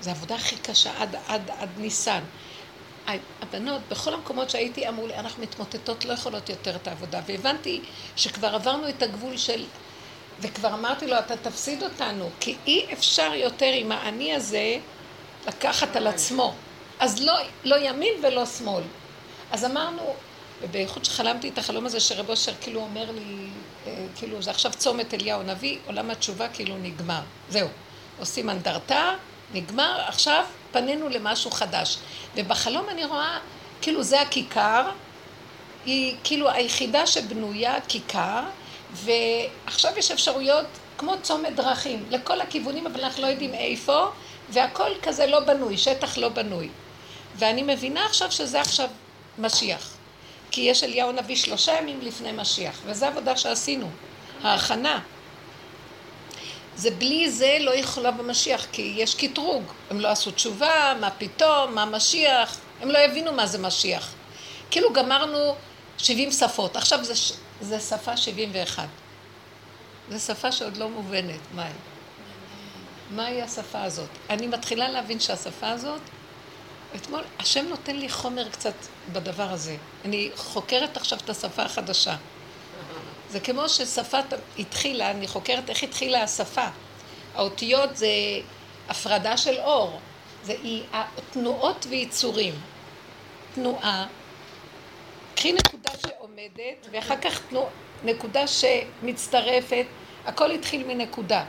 זו 0.00 0.10
העבודה 0.10 0.34
הכי 0.34 0.56
קשה 0.56 1.02
עד, 1.02 1.16
עד, 1.28 1.50
עד 1.58 1.68
ניסן. 1.76 2.20
הבנות, 3.42 3.80
בכל 3.88 4.14
המקומות 4.14 4.50
שהייתי, 4.50 4.88
אמרו 4.88 5.06
לי, 5.06 5.14
אנחנו 5.14 5.42
מתמוטטות, 5.42 6.04
לא 6.04 6.12
יכולות 6.12 6.48
יותר 6.48 6.76
את 6.76 6.88
העבודה. 6.88 7.20
והבנתי 7.26 7.80
שכבר 8.16 8.54
עברנו 8.54 8.88
את 8.88 9.02
הגבול 9.02 9.36
של... 9.36 9.64
וכבר 10.40 10.74
אמרתי 10.74 11.06
לו, 11.06 11.18
אתה 11.18 11.36
תפסיד 11.36 11.82
אותנו, 11.82 12.30
כי 12.40 12.56
אי 12.66 12.86
אפשר 12.92 13.34
יותר 13.34 13.70
עם 13.72 13.92
האני 13.92 14.34
הזה 14.34 14.76
לקחת 15.46 15.96
על 15.96 16.06
עצמו. 16.06 16.54
אז 17.00 17.20
לא, 17.20 17.34
לא 17.64 17.76
ימין 17.76 18.14
ולא 18.22 18.46
שמאל. 18.46 18.82
אז 19.50 19.64
אמרנו, 19.64 20.14
ובייחוד 20.62 21.04
שחלמתי 21.04 21.48
את 21.48 21.58
החלום 21.58 21.86
הזה 21.86 22.00
שרב 22.00 22.30
אושר 22.30 22.52
כאילו 22.60 22.80
אומר 22.80 23.10
לי, 23.10 23.46
אה, 23.86 24.06
כאילו 24.16 24.42
זה 24.42 24.50
עכשיו 24.50 24.72
צומת 24.76 25.14
אליהו 25.14 25.40
הנביא, 25.40 25.78
עולם 25.86 26.10
התשובה 26.10 26.48
כאילו 26.48 26.76
נגמר. 26.76 27.20
זהו. 27.50 27.68
עושים 28.18 28.50
אנדרטה, 28.50 29.14
נגמר, 29.54 30.00
עכשיו 30.06 30.44
פנינו 30.72 31.08
למשהו 31.08 31.50
חדש. 31.50 31.98
ובחלום 32.34 32.88
אני 32.88 33.04
רואה, 33.04 33.38
כאילו 33.82 34.02
זה 34.02 34.20
הכיכר, 34.20 34.90
היא 35.87 36.16
כאילו 36.25 36.50
היחידה 36.50 37.06
שבנויה 37.06 37.80
כיכר, 37.88 38.42
ועכשיו 38.92 39.92
יש 39.98 40.10
אפשרויות 40.10 40.66
כמו 40.98 41.14
צומת 41.22 41.54
דרכים, 41.54 42.04
לכל 42.10 42.40
הכיוונים, 42.40 42.87
אבל 42.87 43.04
אנחנו 43.04 43.22
לא 43.22 43.26
יודעים 43.26 43.54
איפה, 43.54 44.06
והכל 44.50 44.90
כזה 45.02 45.26
לא 45.26 45.40
בנוי, 45.40 45.78
שטח 45.78 46.18
לא 46.18 46.28
בנוי. 46.28 46.68
ואני 47.37 47.62
מבינה 47.62 48.06
עכשיו 48.06 48.32
שזה 48.32 48.60
עכשיו 48.60 48.88
משיח. 49.38 49.94
כי 50.50 50.60
יש 50.60 50.84
אליהו 50.84 51.12
נביא 51.12 51.37
שלושה 51.37 51.72
ימים 51.72 52.00
לפני 52.02 52.32
משיח, 52.32 52.80
וזו 52.87 53.06
עבודה 53.06 53.37
שעשינו, 53.37 53.90
ההכנה. 54.42 55.00
זה 56.78 56.90
בלי 56.90 57.30
זה 57.30 57.56
לא 57.61 57.75
יכולה 57.75 58.11
במשיח, 58.11 58.66
כי 58.73 58.94
יש 58.97 59.14
קטרוג. 59.14 59.62
הם 59.90 60.00
לא 60.00 60.08
עשו 60.08 60.30
תשובה, 60.30 60.94
מה 61.00 61.11
פתאום, 61.11 61.75
מה 61.75 61.85
משיח, 61.85 62.58
הם 62.80 62.90
לא 62.90 62.99
הבינו 62.99 63.32
מה 63.32 63.47
זה 63.47 63.58
משיח. 63.58 64.14
כאילו 64.70 64.92
גמרנו 64.92 65.54
70 65.99 66.32
שפות, 66.32 66.76
עכשיו 66.76 67.04
זה, 67.04 67.14
זה 67.61 67.80
שפה 67.80 68.16
71. 68.16 68.88
זו 70.11 70.18
שפה 70.26 70.52
שעוד 70.52 70.76
לא 70.76 70.88
מובנת, 70.88 71.40
מהי? 71.54 71.73
מהי 73.11 73.42
השפה 73.42 73.82
הזאת? 73.82 74.08
אני 74.30 74.47
מתחילה 74.47 74.88
להבין 74.88 75.20
שהשפה 75.20 75.70
הזאת, 75.70 76.00
אתמול, 76.97 77.20
השם 77.38 77.64
נותן 77.68 77.97
לי 77.97 78.08
חומר 78.08 78.49
קצת 78.49 78.75
בדבר 79.12 79.50
הזה. 79.50 79.76
אני 80.04 80.30
חוקרת 80.37 80.97
עכשיו 80.97 81.18
את 81.25 81.30
השפה 81.30 81.62
החדשה. 81.62 82.16
זה 83.30 83.40
כמו 83.40 83.68
ששפה 83.68 84.18
התחילה, 84.58 85.11
אני 85.11 85.28
חוקרת 85.28 85.70
איך 85.70 85.82
התחילה 85.82 86.23
השפה. 86.23 86.66
האותיות 87.35 87.97
זה 87.97 88.08
הפרדה 88.88 89.37
של 89.37 89.58
אור. 89.61 90.00
זה 90.42 90.52
היא- 90.62 90.82
תנועות 91.30 91.87
ויצורים. 91.90 92.54
תנועה, 93.54 94.06
קחי 95.37 95.52
נקודה 95.52 95.90
שעומדת, 96.02 96.87
ואחר 96.90 97.16
כך 97.16 97.40
תנו, 97.49 97.66
נקודה 98.04 98.44
שמצטרפת, 98.47 99.87
הכל 100.26 100.50
התחיל 100.50 100.87
מנקודה. 100.87 101.44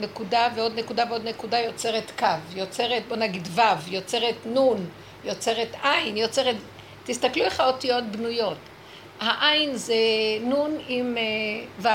נקודה 0.00 0.48
ועוד 0.56 0.78
נקודה 0.78 1.04
ועוד 1.08 1.24
נקודה 1.24 1.58
יוצרת 1.58 2.12
קו, 2.18 2.26
יוצרת, 2.54 3.08
בוא 3.08 3.16
נגיד 3.16 3.48
ו', 3.54 3.60
יוצרת 3.88 4.46
נ', 4.46 4.86
יוצרת 5.24 5.68
עין, 5.82 6.16
יוצרת... 6.16 6.56
תסתכלו 7.04 7.44
איך 7.44 7.60
האותיות 7.60 8.04
בנויות. 8.04 8.58
העין 9.20 9.76
זה 9.76 9.94
נ' 10.40 10.78
עם 10.88 11.16
ו', 11.78 11.88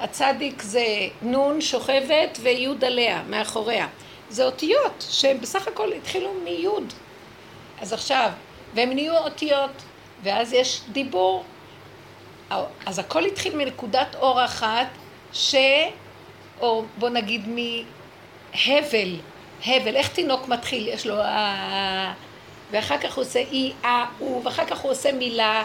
הצדיק 0.00 0.62
זה 0.62 0.84
נ' 1.22 1.60
שוכבת 1.60 2.38
וי' 2.42 2.68
עליה, 2.82 3.22
מאחוריה. 3.28 3.86
זה 4.30 4.44
אותיות 4.44 5.06
שהן 5.10 5.40
בסך 5.40 5.68
הכל 5.68 5.92
התחילו 5.92 6.30
מי'. 6.44 6.66
אז 7.80 7.92
עכשיו, 7.92 8.30
והם 8.74 8.92
נהיו 8.92 9.16
אותיות, 9.16 9.70
ואז 10.22 10.52
יש 10.52 10.80
דיבור. 10.92 11.44
אז 12.86 12.98
הכל 12.98 13.24
התחיל 13.24 13.56
מנקודת 13.56 14.14
אור 14.14 14.44
אחת, 14.44 14.86
ש... 15.32 15.54
או 16.60 16.84
בוא 16.98 17.08
נגיד 17.08 17.48
מהבל, 17.48 19.16
הבל, 19.66 19.96
איך 19.96 20.08
תינוק 20.08 20.48
מתחיל? 20.48 20.88
יש 20.88 21.06
לו 21.06 21.20
אה... 21.20 22.12
ואחר 22.70 22.98
כך 22.98 23.14
הוא 23.14 23.24
עושה 23.24 23.38
אי, 23.38 23.72
אה, 23.84 24.04
הוא, 24.18 24.44
ואחר 24.44 24.64
כך 24.64 24.78
הוא 24.78 24.90
עושה 24.90 25.12
מילה, 25.12 25.64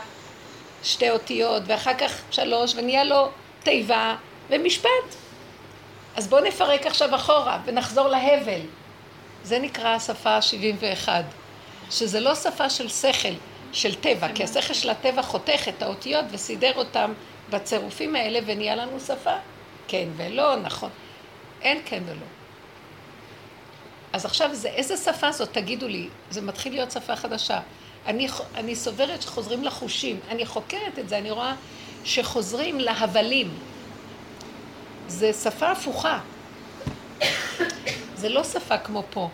שתי 0.83 1.09
אותיות, 1.09 1.63
ואחר 1.65 1.93
כך 1.93 2.21
שלוש, 2.31 2.75
ונהיה 2.75 3.03
לו 3.03 3.29
תיבה 3.63 4.15
ומשפט. 4.49 5.15
אז 6.15 6.27
בואו 6.27 6.43
נפרק 6.43 6.85
עכשיו 6.85 7.15
אחורה 7.15 7.59
ונחזור 7.65 8.07
להבל. 8.07 8.61
זה 9.43 9.59
נקרא 9.59 9.89
השפה 9.89 10.29
ה-71, 10.29 11.09
שזה 11.91 12.19
לא 12.19 12.35
שפה 12.35 12.69
של 12.69 12.89
שכל, 12.89 13.33
של 13.73 13.95
טבע, 13.95 14.27
כי 14.35 14.43
השכל 14.43 14.73
של 14.73 14.89
הטבע 14.89 15.21
חותך 15.21 15.67
את 15.67 15.81
האותיות 15.81 16.25
וסידר 16.31 16.71
אותם 16.75 17.13
בצירופים 17.49 18.15
האלה 18.15 18.39
ונהיה 18.45 18.75
לנו 18.75 18.99
שפה. 18.99 19.35
כן 19.87 20.07
ולא, 20.17 20.55
נכון. 20.55 20.89
אין 21.61 21.81
כן 21.85 22.03
ולא. 22.05 22.25
אז 24.13 24.25
עכשיו 24.25 24.49
זה, 24.55 24.67
איזה 24.67 24.97
שפה 24.97 25.31
זאת? 25.31 25.49
תגידו 25.51 25.87
לי. 25.87 26.07
זה 26.29 26.41
מתחיל 26.41 26.73
להיות 26.73 26.91
שפה 26.91 27.15
חדשה. 27.15 27.59
אני, 28.05 28.27
אני 28.55 28.75
סוברת 28.75 29.21
שחוזרים 29.21 29.63
לחושים. 29.63 30.19
אני 30.29 30.45
חוקרת 30.45 30.99
את 30.99 31.09
זה, 31.09 31.17
אני 31.17 31.31
רואה 31.31 31.55
שחוזרים 32.03 32.79
להבלים. 32.79 33.49
זה 35.07 35.33
שפה 35.33 35.71
הפוכה. 35.71 36.19
זה 38.15 38.29
לא 38.29 38.43
שפה 38.43 38.77
כמו 38.77 39.03
פה. 39.09 39.29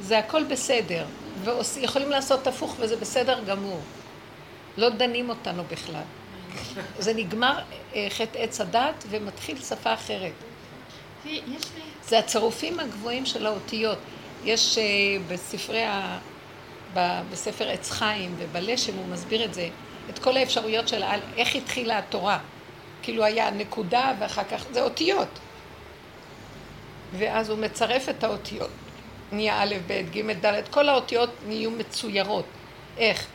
זה 0.00 0.18
הכל 0.18 0.44
בסדר. 0.44 1.04
ויכולים 1.44 2.10
לעשות 2.10 2.46
הפוך 2.46 2.76
וזה 2.78 2.96
בסדר 2.96 3.44
גמור. 3.44 3.80
לא 4.76 4.88
דנים 4.88 5.28
אותנו 5.28 5.64
בכלל. 5.64 6.02
זה 6.98 7.14
נגמר 7.14 7.58
אה, 7.94 8.06
חטא 8.10 8.38
עץ 8.38 8.60
הדת 8.60 9.04
ומתחיל 9.08 9.62
שפה 9.62 9.94
אחרת. 9.94 10.32
זה 12.08 12.18
הצירופים 12.18 12.80
הגבוהים 12.80 13.26
של 13.26 13.46
האותיות. 13.46 13.98
יש 14.44 14.78
אה, 14.78 14.84
בספרי 15.28 15.84
ה... 15.84 16.18
בספר 16.94 17.68
עץ 17.68 17.90
חיים 17.90 18.34
ובלשם 18.38 18.96
הוא 18.96 19.06
מסביר 19.06 19.44
את 19.44 19.54
זה, 19.54 19.68
את 20.10 20.18
כל 20.18 20.36
האפשרויות 20.36 20.88
של 20.88 21.02
איך 21.36 21.56
התחילה 21.56 21.98
התורה. 21.98 22.38
כאילו 23.02 23.24
היה 23.24 23.50
נקודה 23.50 24.12
ואחר 24.18 24.44
כך, 24.44 24.64
זה 24.72 24.82
אותיות. 24.82 25.38
ואז 27.12 27.50
הוא 27.50 27.58
מצרף 27.58 28.08
את 28.08 28.24
האותיות. 28.24 28.70
נהיה 29.32 29.62
א', 29.62 29.74
ב', 29.86 30.02
ג', 30.16 30.46
ד', 30.46 30.62
כל 30.70 30.88
האותיות 30.88 31.30
נהיו 31.46 31.70
מצוירות. 31.70 32.44
איך? 32.98 33.26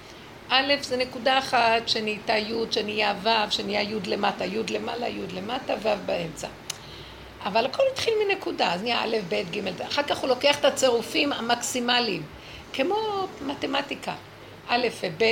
א' 0.49 0.73
זה 0.81 0.97
נקודה 0.97 1.39
אחת 1.39 1.87
שנהייתה 1.89 2.37
י', 2.37 2.53
שנהיה 2.71 3.13
ו', 3.23 3.51
שנהיה 3.51 3.81
י' 3.81 3.99
למטה, 4.07 4.45
י' 4.45 4.63
למעלה, 4.69 5.07
י' 5.07 5.27
למטה, 5.33 5.73
ו' 5.83 6.05
באמצע. 6.05 6.47
אבל 7.45 7.65
הכל 7.65 7.83
התחיל 7.93 8.13
מנקודה, 8.27 8.73
אז 8.73 8.81
נהיה 8.81 9.03
א', 9.03 9.17
ב', 9.29 9.43
ג', 9.51 9.81
אחר 9.81 10.03
כך 10.03 10.17
הוא 10.17 10.29
לוקח 10.29 10.59
את 10.59 10.65
הצירופים 10.65 11.33
המקסימליים, 11.33 12.23
כמו 12.77 13.27
מתמטיקה, 13.41 14.13
א' 14.67 14.87
וב', 15.03 15.23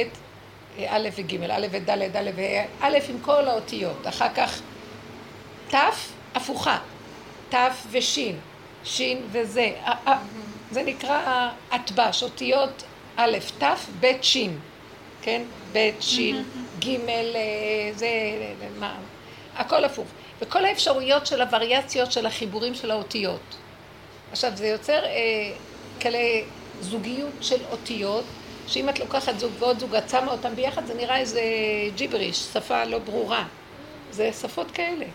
א' 0.87 1.09
וג', 1.17 1.43
א' 1.51 1.65
וד', 1.71 1.89
ד' 1.89 2.31
וה', 2.35 2.65
א' 2.81 2.97
עם 3.09 3.19
כל 3.21 3.47
האותיות, 3.47 4.07
אחר 4.07 4.27
כך 4.35 4.61
ת' 5.69 5.75
הפוכה, 6.35 6.77
ת' 7.49 7.55
וש', 7.91 8.19
ש' 8.83 9.01
וזה, 9.31 9.71
זה 10.71 10.83
נקרא 10.83 11.49
אטבש, 11.75 12.23
אותיות 12.23 12.83
א', 13.15 13.37
ת', 13.59 13.63
ב', 13.99 14.11
ש', 14.21 14.37
כן? 15.21 15.41
ב', 15.73 15.89
ש', 15.99 16.19
ג', 16.79 16.89
אה, 17.09 17.91
זה, 17.95 18.07
מה, 18.79 18.95
הכל 19.55 19.83
הפוך. 19.83 20.07
וכל 20.41 20.65
האפשרויות 20.65 21.27
של 21.27 21.41
הווריאציות 21.41 22.11
של 22.11 22.25
החיבורים 22.25 22.75
של 22.75 22.91
האותיות. 22.91 23.55
עכשיו, 24.31 24.51
זה 24.55 24.67
יוצר 24.67 25.05
אה, 25.05 25.51
כאלה 25.99 26.19
זוגיות 26.81 27.33
של 27.41 27.59
אותיות, 27.71 28.23
שאם 28.67 28.89
את 28.89 28.99
לוקחת 28.99 29.39
זוג 29.39 29.51
ועוד 29.59 29.79
זוג, 29.79 29.95
את 29.95 30.09
שמה 30.09 30.31
אותם 30.31 30.55
ביחד, 30.55 30.85
זה 30.85 30.93
נראה 30.93 31.17
איזה 31.17 31.41
ג'יבריש, 31.95 32.37
שפה 32.37 32.83
לא 32.83 32.99
ברורה. 32.99 33.45
זה 34.11 34.31
שפות 34.41 34.71
כאלה. 34.71 35.05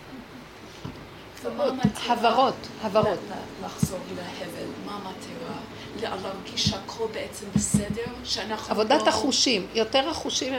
הברות, 2.07 2.55
הברות. 2.81 3.19
לחזור 3.65 3.99
להבל, 4.15 4.67
מה 4.85 4.95
המטרה? 4.95 6.17
להרגיש 6.21 6.65
שהכל 6.65 7.05
בעצם 7.13 7.45
בסדר? 7.55 8.05
שאנחנו 8.23 8.71
עבודת 8.71 9.07
החושים, 9.07 9.67
יותר 9.73 10.09
החושים 10.09 10.53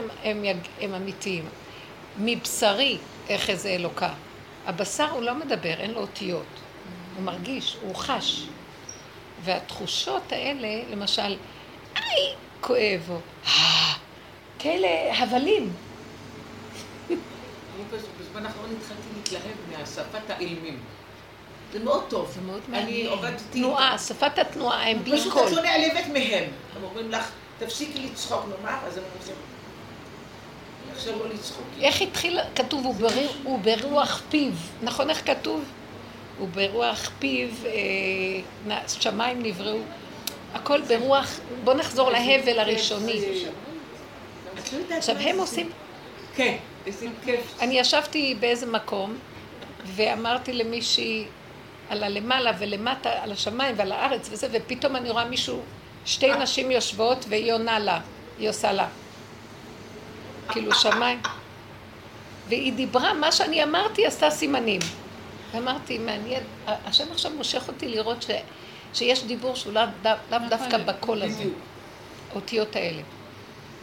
הם 0.81 0.95
אמיתיים. 0.95 1.45
מבשרי 2.19 2.99
איך 3.29 3.51
איזה 3.51 3.69
אלוקה. 3.69 4.13
הבשר 4.67 5.11
הוא 5.11 5.23
לא 5.23 5.35
מדבר, 5.35 5.75
אין 5.79 5.91
לו 5.91 6.01
אותיות. 6.01 6.47
הוא 7.17 7.25
מרגיש, 7.25 7.77
הוא 7.83 7.95
חש. 7.95 8.47
והתחושות 9.45 10.33
האלה, 10.33 10.83
למשל, 10.91 11.37
איי, 11.97 12.35
כואב, 12.61 13.11
או 13.11 13.17
כאלה 14.59 15.19
הבלים. 15.19 15.73
בזמן 18.21 18.47
האחרון 18.47 18.77
התחלתי 18.81 19.03
להתלהב 19.17 19.57
מהשפת 19.79 20.31
האילמים. 20.31 20.81
זה 21.73 21.79
מאוד 21.79 22.05
טוב. 22.09 22.31
זה 22.35 22.41
מאוד 22.41 22.61
מעניין. 22.69 22.89
אני 22.89 23.07
עובדת... 23.07 23.43
תנועה, 23.51 23.99
שפת 23.99 24.39
התנועה, 24.39 24.91
הם 24.91 25.05
בלי 25.05 25.21
פשוט 25.21 25.33
קול. 25.33 25.47
את 25.49 25.53
לא 25.53 25.63
נעלבת 25.63 26.07
מהם. 26.13 26.45
הם 26.77 26.85
אומרים 26.85 27.11
לך, 27.11 27.31
תפסיקי 27.59 27.99
לצחוק, 27.99 28.45
נו 28.49 28.55
מה? 28.63 28.81
אז 28.87 28.99
הם 28.99 29.05
אומרים, 29.05 29.37
עכשיו 30.95 31.19
לא 31.19 31.29
לצחוק. 31.35 31.65
איך 31.81 32.03
התחיל, 32.03 32.39
כתוב. 32.55 33.03
הוא 33.45 33.59
ברוח 33.59 34.23
פיו, 34.31 34.53
נכון 34.83 35.11
איך 35.11 35.27
כתוב? 35.27 35.65
הוא 36.43 36.49
ברוח 36.49 37.11
פיו, 37.19 37.49
אה, 37.67 38.79
שמיים 38.89 39.43
נבראו, 39.43 39.79
הכל 40.55 40.81
ברוח, 40.81 41.41
בוא 41.65 41.75
נחזור 41.75 42.11
להבל 42.11 42.59
הראשוני. 42.59 43.21
עכשיו 44.91 45.17
הם 45.17 45.39
עושים, 45.39 45.71
כן, 46.35 46.57
איזה 46.87 47.07
כיף. 47.25 47.41
אני 47.61 47.79
ישבתי 47.79 48.35
באיזה 48.41 48.67
מקום 48.67 49.19
ואמרתי 49.87 50.53
למישהי 50.53 51.25
על 51.89 52.05
הלמעלה 52.05 52.53
ולמטה, 52.59 53.11
על 53.23 53.33
השמיים 53.33 53.75
ועל 53.79 53.93
הארץ 53.93 54.29
וזה, 54.33 54.49
ופתאום 54.53 54.97
אני 54.97 55.11
רואה 55.11 55.25
מישהו, 55.25 55.61
שתי 56.05 56.33
נשים 56.35 56.71
יושבות 56.71 57.25
והיא 57.29 57.53
עונה 57.53 57.79
לה, 57.79 58.01
היא 58.39 58.49
עושה 58.49 58.73
לה. 58.73 58.89
כאילו 60.49 60.75
שמיים. 60.75 61.21
והיא 62.49 62.73
דיברה, 62.73 63.15
מה 63.15 63.33
שאני 63.33 63.63
אמרתי 63.63 64.07
עשתה 64.07 64.31
סימנים. 64.31 64.81
אמרתי, 65.59 65.99
מעניין, 65.99 66.43
השם 66.67 67.13
עכשיו 67.13 67.33
מושך 67.37 67.69
אותי 67.69 67.89
לראות 67.89 68.23
ש, 68.23 68.31
שיש 68.95 69.25
דיבור 69.25 69.57
שהוא 69.57 69.73
לאו 69.73 69.83
לאו 70.31 70.39
דווקא 70.49 70.79
בקול 70.79 71.23
הזה, 71.23 71.45
אותיות 72.35 72.77
האלה. 72.77 73.03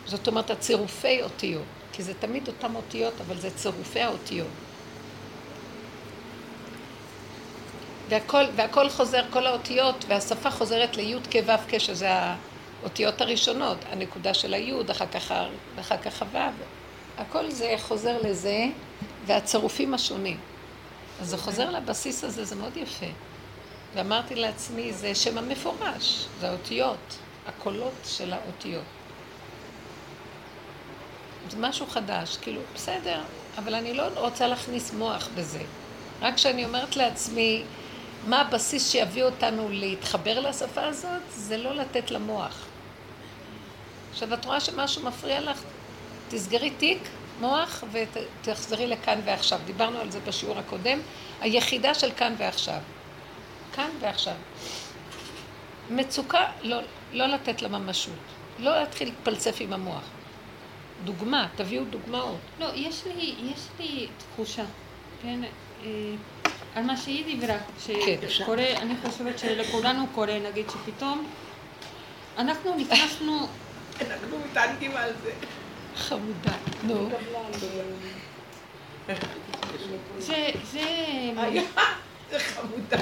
זאת 0.05 0.27
אומרת, 0.27 0.49
הצירופי 0.49 1.23
אותיות, 1.23 1.63
כי 1.93 2.03
זה 2.03 2.13
תמיד 2.13 2.47
אותן 2.47 2.75
אותיות, 2.75 3.13
אבל 3.27 3.37
זה 3.37 3.49
צירופי 3.51 4.01
האותיות. 4.01 4.47
והכל, 8.09 8.43
והכל 8.55 8.89
חוזר, 8.89 9.23
כל 9.29 9.47
האותיות, 9.47 10.05
והשפה 10.07 10.51
חוזרת 10.51 10.97
לי' 10.97 11.15
כו' 11.31 11.57
כ', 11.69 11.77
שזה 11.77 12.09
האותיות 12.81 13.21
הראשונות, 13.21 13.77
הנקודה 13.91 14.33
של 14.33 14.53
היוד, 14.53 14.89
אחר 14.89 15.05
כך, 15.07 15.33
אחר 15.79 15.97
כך 15.97 16.21
הוו, 16.21 16.51
הכל 17.17 17.51
זה 17.51 17.75
חוזר 17.79 18.17
לזה, 18.21 18.65
והצירופים 19.25 19.93
השונים. 19.93 20.37
אז 21.21 21.29
זה 21.29 21.37
חוזר 21.37 21.69
לבסיס 21.69 22.23
הזה, 22.23 22.45
זה 22.45 22.55
מאוד 22.55 22.77
יפה. 22.77 23.05
ואמרתי 23.93 24.35
לעצמי, 24.35 24.93
זה 24.93 25.15
שם 25.15 25.37
המפורש, 25.37 26.25
זה 26.39 26.49
האותיות, 26.49 27.17
הקולות 27.47 27.93
של 28.05 28.33
האותיות. 28.33 28.83
זה 31.49 31.57
משהו 31.59 31.87
חדש, 31.87 32.37
כאילו, 32.37 32.61
בסדר, 32.75 33.21
אבל 33.57 33.75
אני 33.75 33.93
לא 33.93 34.03
רוצה 34.15 34.47
להכניס 34.47 34.93
מוח 34.93 35.29
בזה. 35.35 35.61
רק 36.21 36.35
כשאני 36.35 36.65
אומרת 36.65 36.95
לעצמי, 36.95 37.63
מה 38.27 38.41
הבסיס 38.41 38.91
שיביא 38.91 39.23
אותנו 39.23 39.69
להתחבר 39.71 40.39
לשפה 40.39 40.85
הזאת, 40.85 41.21
זה 41.29 41.57
לא 41.57 41.75
לתת 41.75 42.11
למוח. 42.11 42.65
עכשיו, 44.11 44.33
את 44.33 44.45
רואה 44.45 44.59
שמשהו 44.59 45.03
מפריע 45.03 45.41
לך? 45.41 45.61
תסגרי 46.29 46.69
תיק 46.69 46.99
מוח 47.39 47.83
ותחזרי 47.91 48.87
לכאן 48.87 49.19
ועכשיו. 49.25 49.59
דיברנו 49.65 49.99
על 49.99 50.11
זה 50.11 50.19
בשיעור 50.19 50.59
הקודם, 50.59 50.99
היחידה 51.41 51.93
של 51.93 52.11
כאן 52.11 52.35
ועכשיו. 52.37 52.79
כאן 53.75 53.89
ועכשיו. 53.99 54.33
מצוקה, 55.89 56.45
לא, 56.61 56.79
לא 57.13 57.25
לתת 57.25 57.61
לה 57.61 57.67
ממשות. 57.67 58.13
לא 58.59 58.79
להתחיל 58.79 59.07
להתפלסף 59.07 59.55
עם 59.59 59.73
המוח. 59.73 60.03
דוגמה, 61.03 61.47
תביאו 61.55 61.83
דוגמאות. 61.83 62.39
לא, 62.59 62.67
יש 62.75 63.03
לי, 63.05 63.35
יש 63.39 63.67
לי 63.79 64.07
תחושה, 64.17 64.63
כן, 65.21 65.39
אה, 65.83 65.89
על 66.75 66.83
מה 66.83 66.97
שהיא 66.97 67.25
דיברה, 67.25 67.57
כן, 67.85 68.29
שקורה, 68.29 68.71
אני 68.77 68.93
חושבת 69.05 69.39
שלכולנו 69.39 70.05
קורה, 70.15 70.39
נגיד 70.39 70.65
שפתאום 70.69 71.27
אנחנו 72.37 72.75
נכנסנו, 72.75 73.47
אנחנו 74.01 74.37
מתענגים 74.45 74.97
על 74.97 75.11
זה. 75.23 75.31
חמודה. 75.99 76.51
נו. 76.83 77.09
זה, 80.19 80.35
זה, 80.71 80.83
זה 82.31 82.39
חמודה. 82.39 82.97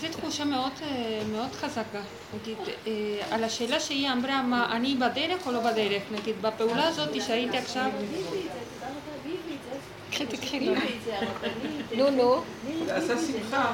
זו 0.00 0.06
תחושה 0.08 0.44
מאוד, 0.44 0.72
אה, 0.82 0.88
מאוד 1.32 1.52
חזקה, 1.52 2.00
נגיד, 2.34 2.56
אה, 2.86 2.92
על 3.30 3.44
השאלה 3.44 3.80
שהיא 3.80 4.10
אמרה, 4.12 4.42
מה, 4.42 4.76
אני 4.76 4.94
בדרך 4.94 5.46
או 5.46 5.52
לא 5.52 5.60
בדרך, 5.60 6.02
נגיד, 6.12 6.42
בפעולה 6.42 6.88
הזאת 6.88 7.22
שהייתי 7.22 7.58
עכשיו, 7.58 7.90
קחי, 10.10 10.26
תקחי 10.26 10.60
לו. 10.60 10.74
נו, 11.96 12.10
נו. 12.10 12.42
עשה 12.90 13.14
שמחה. 13.26 13.72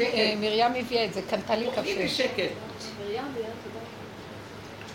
אה, 0.00 0.34
מרים 0.40 0.72
הביאה 0.74 1.04
את 1.04 1.14
זה, 1.14 1.22
קנתה 1.30 1.56
לי 1.56 1.66
קפה. 1.76 2.08
שקט. 2.08 2.38
מה 2.38 3.24
את- 3.24 3.75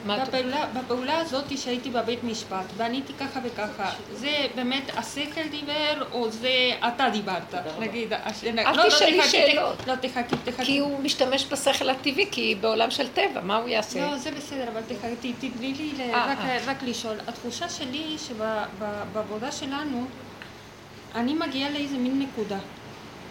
בפעולה, 0.08 0.66
בפעולה 0.66 1.20
הזאת 1.20 1.58
שהייתי 1.58 1.90
בבית 1.90 2.24
משפט, 2.24 2.66
ועניתי 2.78 3.14
ככה 3.14 3.40
וככה, 3.44 3.92
זה 4.14 4.48
באמת 4.56 4.92
השכל 4.98 5.48
דיבר, 5.52 6.06
או 6.12 6.32
זה 6.32 6.50
אתה 6.88 7.10
דיברת? 7.14 7.56
נגיד, 7.80 8.14
אל 8.14 8.90
תשאלי 8.90 9.18
תחכי, 9.18 9.30
שאלות. 9.30 9.88
לא, 9.88 9.96
תחכי, 9.96 10.36
תחכי. 10.44 10.66
כי 10.66 10.78
הוא 10.78 11.00
משתמש 11.00 11.46
בשכל 11.52 11.90
הטבעי, 11.90 12.28
כי 12.32 12.56
בעולם 12.62 12.92
של 12.92 13.08
טבע, 13.08 13.42
מה 13.42 13.56
הוא 13.58 13.70
יעשה? 13.70 14.12
לא, 14.12 14.18
זה 14.18 14.32
בסדר, 14.32 14.68
אבל 14.72 14.82
תחכי, 14.82 15.34
תתני 15.34 15.74
לי 15.74 15.92
אה, 16.00 16.14
אה. 16.14 16.58
רק 16.66 16.78
לשאול. 16.84 17.16
התחושה 17.28 17.70
שלי 17.70 18.16
שבעבודה 18.18 19.52
שלנו, 19.52 20.06
אני 21.16 21.34
מגיעה 21.34 21.70
לאיזה 21.70 21.98
מין 21.98 22.20
נקודה, 22.20 22.58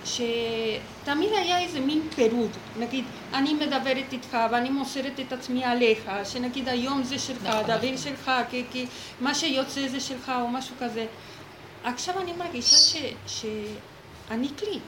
שתמיד 0.05 1.33
היה 1.33 1.59
איזה 1.59 1.81
מין 1.81 2.03
פירוד, 2.15 2.51
נגיד, 2.79 3.05
אני 3.35 3.55
מדברת 3.55 4.13
איתך 4.13 4.37
ואני 4.51 4.71
מוסרת 4.71 5.21
את 5.21 5.33
עצמי 5.33 5.65
עליך, 5.65 6.11
שנגיד 6.25 6.69
היום 6.69 7.03
זה 7.03 7.19
שלך, 7.19 7.43
נכון, 7.43 7.59
הדבר 7.59 7.93
נכון. 7.93 7.97
שלך, 7.97 8.31
כי, 8.51 8.65
כי 8.73 8.87
מה 9.21 9.35
שיוצא 9.35 9.89
זה 9.89 10.01
שלך 10.01 10.33
או 10.41 10.49
משהו 10.49 10.75
כזה. 10.81 11.07
עכשיו 11.85 12.21
אני 12.21 12.33
מרגישה 12.33 12.77
ש, 12.77 12.97
שאני 13.27 14.49
כלי. 14.59 14.79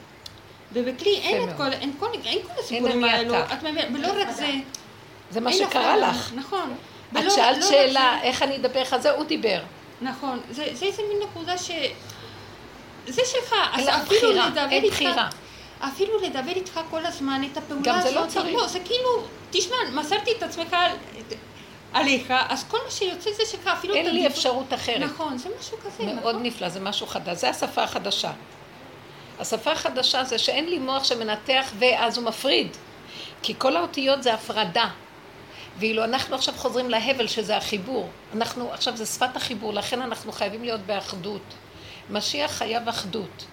ובכלי 0.73 1.19
אין 1.23 1.49
את. 1.49 1.57
כל, 1.57 1.71
אין 1.71 1.93
כל, 1.99 2.07
אין 2.25 2.39
כל 2.43 2.59
הסיפורים 2.59 3.03
האלו. 3.03 3.39
את 3.39 3.63
מבינה, 3.63 3.97
ולא 3.99 4.21
רק 4.21 4.31
זה, 4.31 4.51
זה 5.31 5.41
מה 5.41 5.53
שקרה 5.53 5.93
הפרדה, 5.93 6.09
לך. 6.09 6.33
נכון. 6.35 6.73
את 7.19 7.31
שאלת 7.31 7.57
לא 7.57 7.69
שאלה, 7.69 8.19
איך 8.23 8.41
אני 8.41 8.55
אדבר 8.55 8.81
לך, 8.81 8.97
זה 8.97 9.11
הוא 9.11 9.25
דיבר. 9.25 9.59
נכון, 10.01 10.39
זה, 10.49 10.67
זה 10.73 10.85
איזה 10.85 11.01
מין 11.09 11.29
נקודה 11.29 11.57
ש... 11.57 11.71
זה 13.07 13.21
שלך, 13.25 13.55
אז 13.73 13.87
אפילו 13.89 14.31
לדבר 14.31 14.69
איתך. 14.71 15.01
אפילו 15.79 16.19
לדבר 16.21 16.51
איתך 16.55 16.79
כל 16.89 17.05
הזמן, 17.05 17.41
את 17.51 17.57
הפעולה 17.57 17.81
גם 17.83 18.01
זה 18.01 18.07
הזאת, 18.09 18.15
לא 18.25 18.27
צריך. 18.29 18.55
לא, 18.55 18.67
זה 18.67 18.79
כאילו, 18.79 19.09
תשמע, 19.51 19.75
מסרתי 19.93 20.31
את 20.37 20.43
עצמך 20.43 20.73
על- 20.73 20.91
עליך, 21.93 22.33
אז 22.49 22.65
כל 22.67 22.77
מה 22.85 22.91
שיוצא 22.91 23.29
זה 23.37 23.43
שלך, 23.51 23.67
אפילו 23.67 23.93
אין 23.95 24.15
לי 24.15 24.27
אפשרות 24.27 24.73
אחרת. 24.73 24.99
נכון, 24.99 25.37
זה 25.37 25.49
משהו 25.59 25.77
כזה, 25.85 26.03
מאוד 26.03 26.17
נכון? 26.35 26.43
נפלא, 26.43 26.69
זה 26.69 26.79
משהו 26.79 27.07
חדש. 27.07 27.37
זה 27.37 27.49
השפה 27.49 27.83
החדשה. 27.83 28.31
השפה 29.39 29.71
החדשה 29.71 30.23
זה 30.23 30.37
שאין 30.37 30.65
לי 30.69 30.79
מוח 30.79 31.03
שמנתח 31.03 31.71
ואז 31.79 32.17
הוא 32.17 32.25
מפריד. 32.25 32.67
כי 33.43 33.53
כל 33.57 33.77
האותיות 33.77 34.23
זה 34.23 34.33
הפרדה. 34.33 34.85
ואילו 35.77 36.03
אנחנו 36.03 36.35
עכשיו 36.35 36.53
חוזרים 36.57 36.89
להבל 36.89 37.27
שזה 37.27 37.57
החיבור. 37.57 38.09
אנחנו, 38.35 38.71
עכשיו 38.73 38.97
זה 38.97 39.05
שפת 39.05 39.35
החיבור, 39.35 39.73
לכן 39.73 40.01
אנחנו 40.01 40.31
חייבים 40.31 40.63
להיות 40.63 40.81
באחדות. 40.81 41.41
משיח 42.09 42.51
חייב 42.51 42.87
אחדות. 42.89 43.45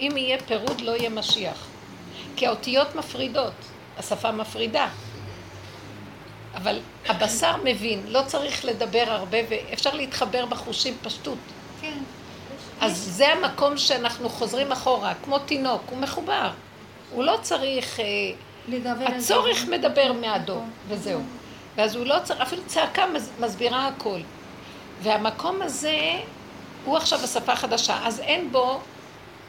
אם 0.00 0.12
יהיה 0.16 0.38
פירוד 0.46 0.80
לא 0.80 0.90
יהיה 0.96 1.10
משיח. 1.10 1.66
כי 2.36 2.46
האותיות 2.46 2.94
מפרידות, 2.94 3.52
השפה 3.98 4.32
מפרידה. 4.32 4.88
אבל 6.54 6.78
הבשר 7.08 7.52
מבין, 7.64 8.02
לא 8.08 8.22
צריך 8.26 8.64
לדבר 8.64 9.04
הרבה 9.06 9.38
ואפשר 9.48 9.94
להתחבר 9.94 10.46
בחושים 10.46 10.96
פשטות. 11.02 11.38
כן. 11.80 11.98
אז 12.80 12.96
זה 12.98 13.28
המקום 13.28 13.78
שאנחנו 13.78 14.28
חוזרים 14.28 14.72
אחורה, 14.72 15.12
כמו 15.24 15.38
תינוק, 15.38 15.82
הוא 15.90 15.98
מחובר. 15.98 16.50
הוא 17.10 17.24
לא 17.24 17.38
צריך, 17.42 18.00
אה, 18.00 18.04
לדבר 18.68 19.04
על 19.06 19.18
זה. 19.20 19.34
הצורך 19.34 19.64
מדבר 19.68 20.12
מעדו, 20.12 20.54
נכון. 20.54 20.70
וזהו. 20.88 21.20
ואז 21.76 21.94
הוא 21.96 22.06
לא 22.06 22.16
צריך, 22.24 22.40
אפילו 22.40 22.62
צעקה 22.66 23.06
מס- 23.06 23.30
מסבירה 23.40 23.88
הכל. 23.88 24.20
והמקום 25.02 25.62
הזה 25.62 25.98
הוא 26.88 26.96
עכשיו 26.96 27.24
השפה 27.24 27.52
החדשה, 27.52 28.06
אז 28.06 28.20
אין 28.20 28.52
בו, 28.52 28.80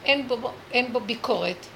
אין 0.04 0.28
בו, 0.28 0.50
אין 0.72 0.92
בו 0.92 1.00
ביקורת, 1.00 1.66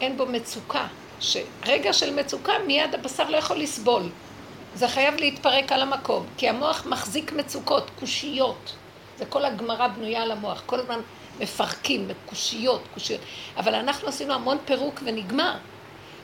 אין 0.00 0.16
בו 0.16 0.26
מצוקה. 0.26 0.86
שרגע 1.20 1.92
של 1.92 2.14
מצוקה 2.14 2.52
מיד 2.66 2.94
הבשר 2.94 3.30
לא 3.30 3.36
יכול 3.36 3.56
לסבול. 3.56 4.02
זה 4.74 4.88
חייב 4.88 5.14
להתפרק 5.14 5.72
על 5.72 5.82
המקום, 5.82 6.26
כי 6.36 6.48
המוח 6.48 6.86
מחזיק 6.86 7.32
מצוקות, 7.32 7.90
קושיות. 7.98 8.72
זה 9.18 9.26
כל 9.26 9.44
הגמרא 9.44 9.88
בנויה 9.88 10.22
על 10.22 10.30
המוח, 10.30 10.62
כל 10.66 10.80
הזמן 10.80 11.00
מפרקים, 11.40 12.08
קושיות, 12.26 12.82
קושיות. 12.94 13.20
אבל 13.56 13.74
אנחנו 13.74 14.08
עשינו 14.08 14.34
המון 14.34 14.58
פירוק 14.64 15.00
ונגמר. 15.04 15.54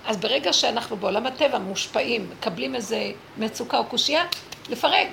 אז 0.06 0.16
ברגע 0.16 0.52
שאנחנו 0.52 0.96
בעולם 0.96 1.26
הטבע 1.26 1.58
מושפעים, 1.58 2.30
מקבלים 2.30 2.74
איזה 2.74 3.10
מצוקה 3.38 3.78
או 3.78 3.84
קושייה, 3.84 4.24
לפרק. 4.68 5.08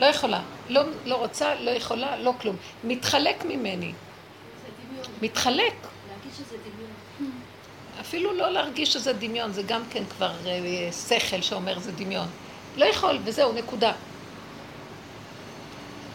לא 0.00 0.06
יכולה. 0.06 0.40
לא, 0.68 0.82
לא 1.04 1.14
רוצה, 1.14 1.54
לא 1.54 1.70
יכולה, 1.70 2.16
לא 2.18 2.32
כלום. 2.40 2.56
מתחלק 2.84 3.44
ממני. 3.44 3.92
מתחלק. 5.22 5.74
אפילו 8.00 8.32
לא 8.32 8.50
להרגיש 8.50 8.92
שזה 8.92 9.12
דמיון, 9.12 9.52
זה 9.52 9.62
גם 9.62 9.82
כן 9.90 10.02
כבר 10.16 10.32
אה, 10.46 10.92
שכל 11.08 11.42
שאומר 11.42 11.78
זה 11.78 11.92
דמיון. 11.92 12.26
לא 12.76 12.84
יכול, 12.84 13.18
וזהו, 13.24 13.52
נקודה. 13.52 13.92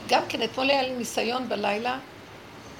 גם 0.07 0.21
כן, 0.29 0.43
אתמול 0.43 0.69
היה 0.69 0.83
לי 0.83 0.91
ניסיון 0.95 1.49
בלילה, 1.49 1.97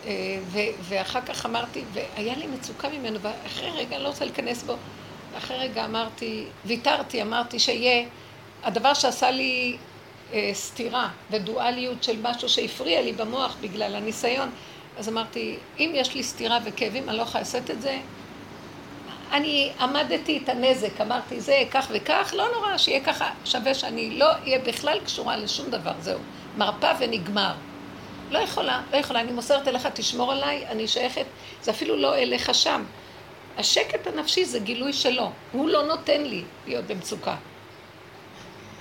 אה, 0.06 0.12
ו- 0.46 0.60
ואחר 0.82 1.22
כך 1.22 1.46
אמרתי, 1.46 1.84
והיה 1.94 2.36
לי 2.36 2.48
מצוקה 2.48 2.90
ממנו, 2.90 3.20
ואחרי 3.22 3.70
רגע, 3.70 3.96
אני 3.96 4.04
לא 4.04 4.08
רוצה 4.08 4.26
להיכנס 4.26 4.64
בו, 4.64 4.76
אחרי 5.38 5.58
רגע 5.58 5.86
אמרתי, 5.86 6.46
ויתרתי, 6.66 7.22
אמרתי 7.22 7.60
שיהיה, 7.60 8.08
הדבר 8.64 8.94
שעשה 8.94 9.32
לי 9.32 9.78
אה, 10.34 10.50
סתירה 10.54 11.10
ודואליות 11.32 12.04
של 12.04 12.22
משהו 12.22 12.50
שהפריע 12.50 13.02
לי 13.02 13.14
במוח 13.14 13.56
בגלל 13.62 13.96
הניסיון, 13.96 14.50
אז 14.98 15.10
אמרתי, 15.10 15.58
אם 15.80 15.92
יש 15.94 16.16
לי 16.16 16.24
סתירה 16.24 16.60
וכאבים, 16.66 17.10
אני 17.10 17.18
לא 17.18 17.22
יכולה 17.22 17.42
לעשות 17.42 17.72
את 17.72 17.82
זה, 17.82 18.00
אני 19.32 19.72
עמדתי 19.80 20.40
את 20.44 20.50
הנזק, 20.50 21.02
אמרתי 21.02 21.42
זה 21.42 21.64
כך 21.72 21.88
וכך, 21.92 22.34
לא 22.38 22.48
נורא, 22.54 22.78
שיהיה 22.78 23.04
ככה, 23.04 23.30
שווה 23.46 23.74
שאני 23.74 24.20
לא 24.20 24.32
אהיה 24.32 24.60
בכלל 24.60 25.00
קשורה 25.06 25.38
לשום 25.38 25.70
דבר, 25.70 25.94
זהו. 26.00 26.20
מרפה 26.58 26.92
ונגמר. 27.00 27.54
לא 28.32 28.40
יכולה, 28.40 28.82
לא 28.92 28.98
יכולה, 28.98 29.22
אני 29.22 29.32
מוסרת 29.32 29.68
אליך, 29.68 29.88
תשמור 29.94 30.32
עליי, 30.32 30.68
אני 30.68 30.88
שייכת, 30.88 31.26
זה 31.62 31.72
אפילו 31.72 31.98
לא 31.98 32.16
אליך 32.16 32.54
שם. 32.54 32.84
השקט 33.58 34.08
הנפשי 34.08 34.46
זה 34.46 34.60
גילוי 34.60 34.94
שלו, 34.94 35.32
הוא 35.52 35.70
לא 35.70 35.84
נותן 35.84 36.22
לי 36.22 36.44
להיות 36.68 36.86
במצוקה. 36.86 37.36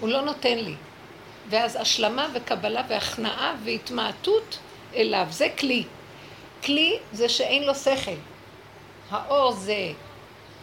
הוא 0.01 0.09
לא 0.09 0.21
נותן 0.21 0.59
לי. 0.59 0.75
ואז 1.51 1.77
השלמה 1.77 2.29
וקבלה 2.35 2.83
והכנעה 2.89 3.55
והתמעטות 3.65 4.59
אליו, 4.95 5.27
זה 5.31 5.49
כלי. 5.59 5.85
כלי 6.65 6.99
זה 7.13 7.29
שאין 7.29 7.63
לו 7.63 7.75
שכל. 7.75 8.17
האור 9.11 9.53
זה 9.53 9.93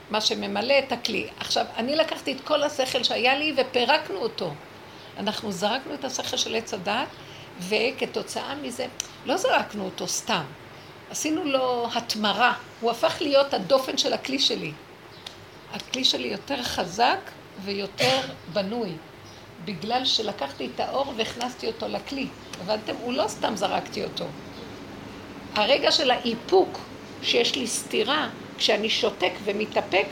מה 0.10 0.22
שממלא 0.22 0.80
את 0.80 0.92
הכלי. 0.92 1.28
עכשיו, 1.40 1.66
אני 1.78 1.96
לקחתי 1.96 2.32
את 2.32 2.42
כל 2.42 2.64
השכל 2.64 3.04
שהיה 3.04 3.36
לי 3.38 3.54
ופירקנו 3.58 4.18
אותו. 4.18 4.54
אנחנו 5.18 5.52
זרקנו 5.52 5.94
את 5.94 6.06
השכל 6.06 6.38
של 6.38 6.56
עץ 6.56 6.74
הדת, 6.74 7.08
וכתוצאה 7.60 8.56
מזה, 8.56 8.86
לא 9.26 9.38
זרקנו 9.38 9.86
אותו 9.86 10.08
סתם. 10.08 10.44
עשינו 11.12 11.44
לו 11.44 11.88
התמרה. 11.96 12.54
הוא 12.82 12.92
הפך 12.92 13.18
להיות 13.22 13.54
הדופן 13.54 13.98
של 13.98 14.14
הכלי 14.14 14.40
שלי. 14.40 14.72
הכלי 15.74 16.04
שלי 16.04 16.28
יותר 16.28 16.64
חזק 16.64 17.20
ויותר 17.64 18.20
בנוי. 18.54 18.92
בגלל 19.66 20.06
שלקחתי 20.06 20.70
את 20.76 20.80
האור 20.80 21.14
והכנסתי 21.18 21.68
אותו 21.68 21.88
לכלי. 21.88 22.28
הבנתם? 22.62 22.96
הוא 23.02 23.14
לא 23.14 23.28
סתם 23.28 23.56
זרקתי 23.56 24.04
אותו. 24.04 24.26
הרגע 25.56 25.92
של 25.92 26.12
האיפוק, 26.12 26.80
שיש 27.22 27.56
לי 27.56 27.68
סתירה, 27.68 28.30
כשאני 28.58 28.90
שותק 28.90 29.32
ומתאפק, 29.44 30.06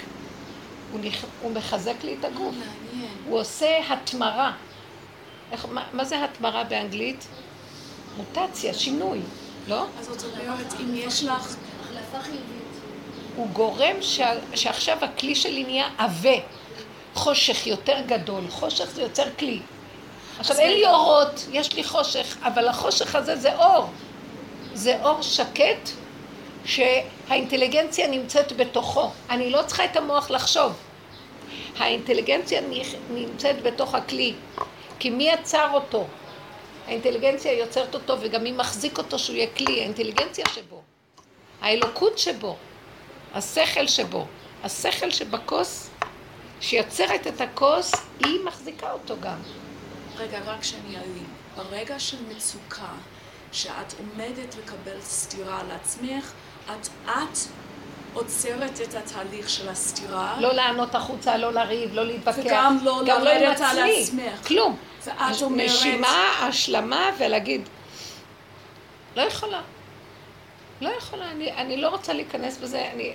הוא, 0.91 0.99
נכ... 0.99 1.25
הוא 1.41 1.51
מחזק 1.51 2.03
לי 2.03 2.15
את 2.19 2.25
הגוף. 2.25 2.55
מעניין. 2.55 3.12
הוא 3.27 3.39
עושה 3.39 3.77
התמרה. 3.89 4.51
איך, 5.51 5.65
מה, 5.71 5.83
מה 5.93 6.05
זה 6.05 6.23
התמרה 6.23 6.63
באנגלית? 6.63 7.27
מוטציה, 8.17 8.73
שינוי, 8.73 9.19
לא? 9.67 9.85
אז 9.99 10.05
זאת 10.05 10.23
אומרת, 10.23 10.73
אם 10.79 10.95
יש 10.95 11.23
לך... 11.23 11.55
הוא 13.35 13.47
גורם 13.47 13.95
ש... 14.01 14.21
שעכשיו 14.55 14.97
הכלי 15.01 15.35
שלי 15.35 15.63
נהיה 15.63 15.89
עבה. 15.97 16.35
חושך 17.19 17.67
יותר 17.67 17.97
גדול, 18.08 18.43
חושך 18.49 18.86
זה 18.86 19.01
יוצר 19.01 19.23
כלי. 19.39 19.60
עכשיו 20.39 20.58
אין 20.60 20.71
לי 20.71 20.88
אורות, 20.88 21.45
יש 21.51 21.73
לי 21.73 21.84
חושך, 21.84 22.38
אבל 22.43 22.67
החושך 22.67 23.15
הזה 23.15 23.36
זה 23.36 23.55
אור. 23.55 23.86
זה 24.73 24.97
אור 25.03 25.21
שקט 25.21 25.89
שהאינטליגנציה 26.65 28.08
נמצאת 28.08 28.58
בתוכו. 28.58 29.12
אני 29.29 29.49
לא 29.49 29.62
צריכה 29.67 29.86
את 29.86 29.97
המוח 29.97 30.32
לחשוב. 30.32 30.73
האינטליגנציה 31.77 32.62
נמצאת 33.10 33.62
בתוך 33.62 33.95
הכלי. 33.95 34.34
כי 34.99 35.10
מי 35.10 35.29
יצר 35.29 35.69
אותו? 35.73 36.05
האינטליגנציה 36.88 37.53
יוצרת 37.53 37.95
אותו 37.95 38.15
וגם 38.21 38.43
מי 38.43 38.51
מחזיק 38.51 38.97
אותו 38.97 39.19
שהוא 39.19 39.36
יהיה 39.36 39.47
כלי, 39.58 39.79
האינטליגנציה 39.79 40.45
שבו, 40.53 40.82
האלוקות 41.62 42.19
שבו, 42.19 42.55
השכל 43.34 43.88
שבו, 43.88 44.25
השכל 44.63 45.12
שבכוס, 45.12 45.88
שיוצרת 46.62 47.28
את 47.28 47.41
הכוס, 47.41 47.91
היא 48.26 48.39
מחזיקה 48.45 48.91
אותו 48.91 49.15
גם. 49.22 49.38
רגע, 50.17 50.39
רק 50.45 50.63
שאני 50.63 50.98
אבין. 50.98 51.26
ברגע 51.56 52.00
של 52.00 52.17
מצוקה, 52.36 52.93
שאת 53.52 53.93
עומדת 54.00 54.56
לקבל 54.56 55.02
סטירה 55.02 55.60
על 55.60 55.72
עצמך, 55.72 56.32
את, 56.65 56.88
את 57.06 57.38
עוצרת 58.13 58.82
את 58.82 58.95
התהליך 58.95 59.50
של 59.50 59.69
הסתירה. 59.69 60.38
לא 60.39 60.54
לענות 60.54 60.95
החוצה, 60.95 61.38
לא 61.38 61.54
לריב, 61.54 61.93
לא 61.93 62.06
להתווכח. 62.06 62.39
וגם 62.45 62.78
לא 62.84 63.02
לא 63.06 63.19
לרדת 63.19 63.62
על 63.62 63.80
עצמי. 63.80 64.02
עצמך. 64.02 64.48
כלום. 64.48 64.78
ואת 65.06 65.41
אומרת... 65.41 65.65
נשימה, 65.65 66.39
השלמה, 66.41 67.10
ולהגיד, 67.19 67.69
לא 69.15 69.22
יכולה. 69.22 69.62
לא 70.82 70.89
יכולה, 70.89 71.32
אני, 71.32 71.52
אני 71.52 71.78
לא 71.78 71.89
רוצה 71.89 72.13
להיכנס 72.13 72.58
בזה, 72.58 72.89
אני, 72.93 73.13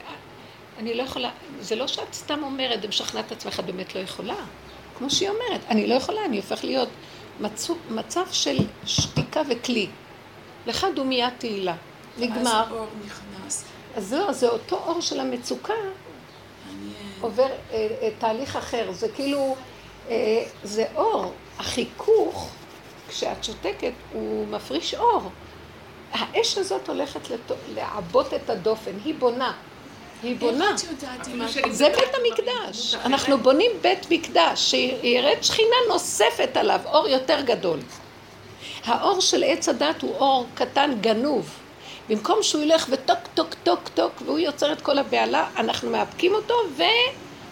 אני 0.79 0.95
לא 0.95 1.03
יכולה, 1.03 1.31
זה 1.61 1.77
לא 1.77 1.87
שאת 1.87 2.15
סתם 2.15 2.43
אומרת 2.43 2.81
ומשכנעת 2.83 3.27
את 3.27 3.33
עצמך, 3.33 3.61
את 3.61 3.65
באמת 3.65 3.95
לא 3.95 4.01
יכולה. 4.01 4.35
כמו 4.99 5.11
שהיא 5.11 5.29
אומרת, 5.29 5.61
אני 5.69 5.87
לא 5.87 5.95
יכולה, 5.95 6.25
אני 6.25 6.37
הופך 6.37 6.65
להיות 6.65 6.89
מצו, 7.41 7.77
מצב 7.91 8.25
של 8.33 8.57
שתיקה 8.87 9.43
וכלי. 9.49 9.89
לך 10.67 10.87
דומיית 10.95 11.35
תהילה. 11.39 11.75
נגמר. 12.19 12.37
ואז 12.37 12.47
האור 12.47 12.87
נכנס. 13.07 13.65
אז 13.97 14.13
לא, 14.13 14.33
זה 14.33 14.49
אותו 14.49 14.77
אור 14.87 15.01
של 15.01 15.21
המצוקה 15.21 15.75
מעניין. 16.67 17.13
עובר 17.21 17.47
אה, 17.47 17.89
אה, 18.03 18.09
תהליך 18.19 18.57
אחר. 18.57 18.93
זה 18.93 19.09
כאילו, 19.09 19.57
אה, 20.09 20.45
זה 20.63 20.85
אור. 20.95 21.33
החיכוך, 21.59 22.51
כשאת 23.09 23.45
שותקת, 23.45 23.93
הוא 24.13 24.47
מפריש 24.49 24.95
אור. 24.95 25.31
האש 26.13 26.59
הזאת 26.59 26.89
הולכת. 26.89 27.21
לעבות 27.75 28.35
את 28.35 28.51
הדופן, 28.51 28.93
היא 29.05 29.15
בונה. 29.19 29.53
היא 30.25 30.37
בונה. 30.37 30.71
איך 30.71 30.85
את 30.85 31.03
יודעת 31.03 31.29
אם 31.29 31.43
אפילו 31.43 31.45
את... 31.45 31.51
שאני 31.51 31.75
זה 31.75 31.89
בית 31.89 32.15
המקדש. 32.15 32.95
אנחנו. 32.95 33.39
בונים 33.39 33.71
בית 33.81 34.07
מקדש, 34.11 34.71
שירד 34.71 35.43
שכינה 35.43 35.77
נוספת 35.89 36.57
עליו, 36.57 36.81
אור 36.85 37.09
יותר 37.09 37.41
גדול. 37.41 37.79
האור 38.85 39.21
של 39.21 39.45
עץ 39.47 39.69
הדעת 39.69 40.03
הוא 40.03 40.17
אור 40.17 40.47
קטן 40.55 40.91
גנוב. 41.01 41.51
במקום 42.09 42.43
שהוא 42.43 42.63
ילך 42.63 42.87
וטוק 42.91 43.19
טוק 43.35 43.55
טוק 43.63 43.89
טוק 43.89 44.13
והוא 44.25 44.39
יוצר 44.39 44.73
את 44.73 44.81
כל 44.81 44.99
הבהלה, 44.99 45.47
אנחנו 45.57 45.91
מאפקים 45.91 46.35
אותו 46.35 46.55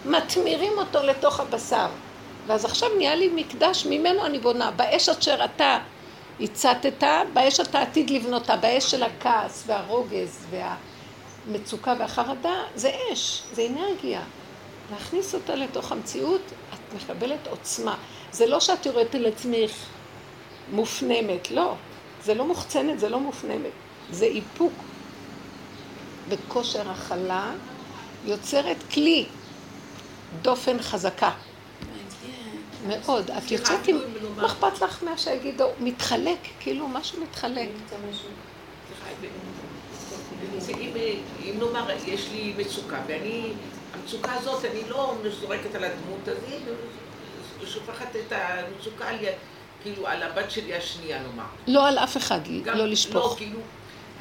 ומטמירים 0.05 0.73
אותו 0.77 1.03
לתוך 1.03 1.39
הבשר. 1.39 1.87
ואז 2.47 2.65
עכשיו 2.65 2.89
נהיה 2.97 3.15
לי 3.15 3.29
מקדש, 3.35 3.85
ממנו 3.85 4.25
אני 4.25 4.39
בונה. 4.39 4.71
באש 4.71 5.09
אשר 5.09 5.45
אתה 5.45 5.77
הצתת, 6.39 7.03
באש 7.33 7.59
אתה 7.59 7.81
עתיד 7.81 8.09
לבנותה, 8.09 8.55
באש 8.55 8.91
של 8.91 9.03
הכעס 9.03 9.63
והרוגז 9.67 10.45
והמצוקה 11.47 11.93
והחרדה, 11.99 12.63
זה 12.75 12.91
אש, 13.13 13.43
זה 13.53 13.67
אנרגיה. 13.71 14.21
להכניס 14.91 15.35
אותה 15.35 15.55
לתוך 15.55 15.91
המציאות, 15.91 16.41
את 16.73 17.01
מקבלת 17.03 17.47
עוצמה. 17.47 17.95
זה 18.31 18.45
לא 18.45 18.59
שאת 18.59 18.85
יורדת 18.85 19.15
על 19.15 19.25
עצמך 19.25 19.71
מופנמת, 20.71 21.51
לא. 21.51 21.75
זה 22.23 22.33
לא 22.33 22.45
מוחצנת, 22.45 22.99
זה 22.99 23.09
לא 23.09 23.19
מופנמת. 23.19 23.71
זה 24.11 24.25
איפוק 24.25 24.73
בכושר 26.29 26.89
הכלה, 26.91 27.51
יוצרת 28.25 28.77
כלי, 28.93 29.25
דופן 30.41 30.81
חזקה. 30.81 31.31
מאוד. 32.87 33.31
את 33.31 33.51
יוצאת 33.51 33.87
עם... 33.87 33.97
אפילו 33.97 33.99
אם 34.05 34.35
נאמר- 34.35 34.41
מה 34.41 34.45
אכפת 34.47 34.81
לך 34.81 35.03
מה 35.03 35.17
שיגידו? 35.17 35.65
מתחלק, 35.79 36.37
כאילו 36.59 36.87
משהו 36.87 37.21
מתחלק. 37.23 37.69
אם, 40.69 40.91
אם 41.43 41.59
נאמר, 41.59 41.85
יש 42.07 42.27
לי 42.31 42.53
מצוקה, 42.57 42.97
ואני, 43.07 43.43
המצוקה 43.93 44.33
הזאת, 44.33 44.65
אני 44.65 44.79
לא 44.89 45.13
זורקת 45.41 45.75
על 45.75 45.83
הדמות 45.83 46.27
הזאת, 46.27 46.67
שופכת 47.67 48.15
את 48.15 48.31
המצוקה 48.35 49.07
על, 49.09 49.15
י- 49.23 49.27
כאילו, 49.83 50.07
על 50.07 50.23
הבת 50.23 50.51
שלי 50.51 50.75
השנייה, 50.75 51.19
נאמר. 51.19 51.43
לא 51.67 51.87
על 51.87 51.97
אף 51.97 52.17
אחד, 52.17 52.39
גם- 52.63 52.77
לא 52.77 52.85
לשפוך. 52.87 53.15
לא, 53.15 53.35
כאילו, 53.37 53.59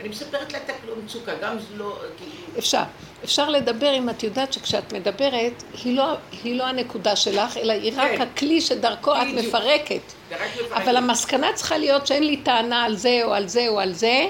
אני 0.01 0.09
מספרת 0.09 0.53
לה 0.53 0.59
את 0.59 0.71
המצוקה, 0.97 1.33
גם 1.43 1.57
לא, 1.77 1.97
כאילו... 2.19 2.59
אפשר. 2.59 2.83
אפשר 3.25 3.49
לדבר 3.51 3.95
אם 3.99 4.11
את 4.11 4.23
יודעת 4.23 4.53
שכשאת 4.53 4.93
מדברת, 4.93 5.63
היא 5.85 5.97
לא, 5.97 6.05
היא 6.45 6.59
לא 6.59 6.65
הנקודה 6.67 7.17
שלך, 7.17 7.57
אלא 7.57 7.73
היא 7.73 7.93
רק 7.97 8.11
כן. 8.11 8.21
הכלי 8.23 8.61
שדרכו 8.61 9.13
את 9.15 9.21
בדיוק. 9.33 9.47
מפרקת. 9.55 10.01
זה 10.29 10.35
רק 10.37 10.51
מפרק. 10.55 10.73
אבל 10.83 10.97
המסקנה 10.97 11.53
צריכה 11.55 11.79
להיות 11.79 12.07
שאין 12.07 12.25
לי 12.27 12.37
טענה 12.37 12.85
על 12.85 12.97
זה 12.97 13.21
או 13.25 13.35
על 13.35 13.49
זה 13.49 13.69
או 13.69 13.81
על 13.81 13.93
זה, 13.93 14.27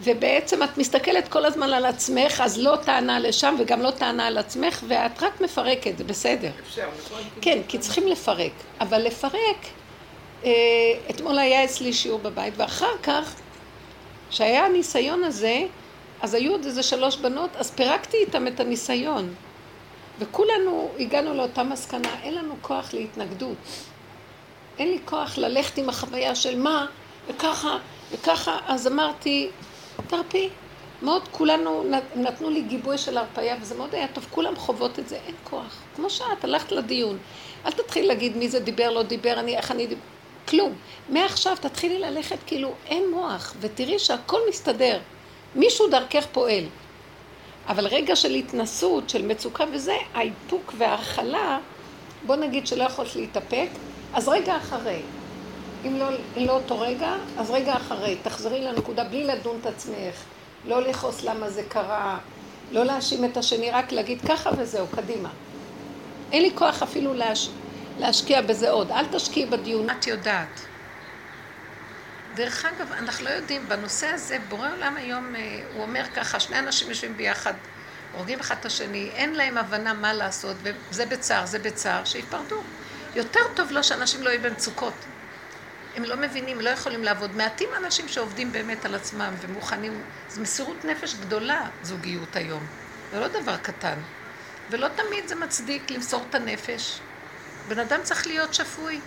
ובעצם 0.00 0.62
את 0.62 0.78
מסתכלת 0.78 1.28
כל 1.28 1.44
הזמן 1.44 1.72
על 1.72 1.84
עצמך, 1.84 2.40
אז 2.44 2.58
לא 2.58 2.76
טענה 2.84 3.18
לשם 3.18 3.54
וגם 3.58 3.82
לא 3.82 3.90
טענה 3.90 4.26
על 4.26 4.38
עצמך, 4.38 4.82
ואת 4.88 5.22
רק 5.22 5.40
מפרקת, 5.40 5.98
זה 5.98 6.04
בסדר. 6.04 6.50
אפשר, 6.66 6.88
נכון? 7.04 7.22
כן, 7.40 7.58
כי 7.68 7.78
צריכים 7.78 8.08
לפרק. 8.08 8.52
אבל 8.80 9.02
לפרק, 9.02 9.66
אה, 10.44 10.50
אתמול 11.10 11.38
היה 11.38 11.64
אצלי 11.64 11.92
שיעור 11.92 12.18
בבית, 12.18 12.54
ואחר 12.56 12.96
כך, 13.02 13.34
כשהיה 14.30 14.64
הניסיון 14.64 15.24
הזה, 15.24 15.62
אז 16.22 16.34
היו 16.34 16.52
עוד 16.52 16.64
איזה 16.64 16.82
שלוש 16.82 17.16
בנות, 17.16 17.50
אז 17.56 17.70
פירקתי 17.70 18.16
איתם 18.16 18.46
את 18.46 18.60
הניסיון. 18.60 19.34
וכולנו 20.18 20.90
הגענו 20.98 21.34
לאותה 21.34 21.62
מסקנה, 21.62 22.08
אין 22.22 22.34
לנו 22.34 22.54
כוח 22.60 22.94
להתנגדות. 22.94 23.56
אין 24.78 24.88
לי 24.88 24.98
כוח 25.04 25.38
ללכת 25.38 25.78
עם 25.78 25.88
החוויה 25.88 26.34
של 26.34 26.58
מה, 26.58 26.86
וככה, 27.28 27.78
וככה, 28.12 28.58
אז 28.66 28.86
אמרתי, 28.86 29.48
תרפי. 30.06 30.48
מאוד 31.02 31.28
כולנו 31.30 31.84
נת- 31.84 32.16
נתנו 32.16 32.50
לי 32.50 32.62
גיבוי 32.62 32.98
של 32.98 33.18
הרפאיה, 33.18 33.56
וזה 33.60 33.74
מאוד 33.74 33.94
היה 33.94 34.08
טוב, 34.08 34.26
כולם 34.30 34.56
חוות 34.56 34.98
את 34.98 35.08
זה, 35.08 35.18
אין 35.26 35.34
כוח. 35.44 35.82
כמו 35.96 36.10
שאת, 36.10 36.44
הלכת 36.44 36.72
לדיון. 36.72 37.18
אל 37.66 37.70
תתחיל 37.72 38.06
להגיד 38.06 38.36
מי 38.36 38.48
זה 38.48 38.60
דיבר, 38.60 38.90
לא 38.90 39.02
דיבר, 39.02 39.40
אני, 39.40 39.56
איך 39.56 39.70
אני 39.70 39.86
כלום. 40.48 40.72
מעכשיו 41.08 41.56
תתחילי 41.60 41.98
ללכת 41.98 42.38
כאילו 42.46 42.72
אין 42.86 43.10
מוח, 43.10 43.54
ותראי 43.60 43.98
שהכל 43.98 44.40
מסתדר. 44.48 44.98
מישהו 45.54 45.86
דרכך 45.90 46.26
פועל. 46.32 46.64
אבל 47.68 47.86
רגע 47.86 48.16
של 48.16 48.34
התנסות, 48.34 49.10
של 49.10 49.22
מצוקה 49.26 49.64
וזה, 49.72 49.94
האיפוק 50.14 50.72
וההכלה, 50.78 51.58
בוא 52.26 52.36
נגיד 52.36 52.66
שלא 52.66 52.84
יכולת 52.84 53.16
להתאפק, 53.16 53.68
אז 54.14 54.28
רגע 54.28 54.56
אחרי. 54.56 55.00
אם 55.86 55.96
לא, 55.96 56.08
לא 56.36 56.52
אותו 56.52 56.80
רגע, 56.80 57.14
אז 57.38 57.50
רגע 57.50 57.76
אחרי. 57.76 58.16
תחזרי 58.22 58.60
לנקודה 58.60 59.04
בלי 59.04 59.24
לדון 59.24 59.58
את 59.60 59.66
עצמך. 59.66 60.24
לא 60.64 60.82
לכעוס 60.82 61.22
למה 61.22 61.50
זה 61.50 61.62
קרה, 61.68 62.18
לא 62.72 62.84
להאשים 62.84 63.24
את 63.24 63.36
השני, 63.36 63.70
רק 63.70 63.92
להגיד 63.92 64.20
ככה 64.28 64.50
וזהו, 64.58 64.86
קדימה. 64.86 65.28
אין 66.32 66.42
לי 66.42 66.50
כוח 66.54 66.82
אפילו 66.82 67.14
להש... 67.14 67.48
להשקיע 67.98 68.42
בזה 68.42 68.70
עוד. 68.70 68.90
אל 68.90 69.06
תשקיעי 69.06 69.46
בדיון. 69.46 69.90
את 69.90 70.06
יודעת. 70.06 70.60
דרך 72.34 72.64
אגב, 72.64 72.92
אנחנו 72.92 73.24
לא 73.24 73.30
יודעים, 73.30 73.68
בנושא 73.68 74.06
הזה, 74.06 74.38
בורא 74.48 74.68
עולם 74.72 74.96
היום, 74.96 75.36
אה, 75.36 75.60
הוא 75.74 75.82
אומר 75.82 76.04
ככה, 76.14 76.40
שני 76.40 76.58
אנשים 76.58 76.88
יושבים 76.88 77.16
ביחד, 77.16 77.54
הורגים 78.14 78.40
אחד 78.40 78.54
את 78.60 78.66
השני, 78.66 79.08
אין 79.14 79.34
להם 79.34 79.58
הבנה 79.58 79.94
מה 79.94 80.12
לעשות, 80.12 80.56
וזה 80.62 81.06
בצער, 81.06 81.46
זה 81.46 81.58
בצער, 81.58 82.04
שיפרדו. 82.04 82.56
יותר 83.14 83.40
טוב 83.54 83.70
לו 83.70 83.84
שאנשים 83.84 84.22
לא 84.22 84.30
יהיו 84.30 84.42
במצוקות. 84.42 84.94
הם 85.96 86.04
לא 86.04 86.16
מבינים, 86.16 86.60
לא 86.60 86.70
יכולים 86.70 87.04
לעבוד. 87.04 87.36
מעטים 87.36 87.68
אנשים 87.76 88.08
שעובדים 88.08 88.52
באמת 88.52 88.84
על 88.84 88.94
עצמם 88.94 89.34
ומוכנים, 89.40 90.02
זו 90.28 90.40
מסירות 90.40 90.84
נפש 90.84 91.14
גדולה, 91.14 91.68
זוגיות 91.82 92.36
היום. 92.36 92.66
זה 93.12 93.20
לא 93.20 93.28
דבר 93.28 93.56
קטן. 93.56 93.98
ולא 94.70 94.88
תמיד 94.88 95.28
זה 95.28 95.34
מצדיק 95.34 95.90
למסור 95.90 96.24
את 96.30 96.34
הנפש. 96.34 97.00
בן 97.68 97.78
אדם 97.78 98.00
צריך 98.02 98.26
להיות 98.26 98.54
שפוי. 98.54 99.00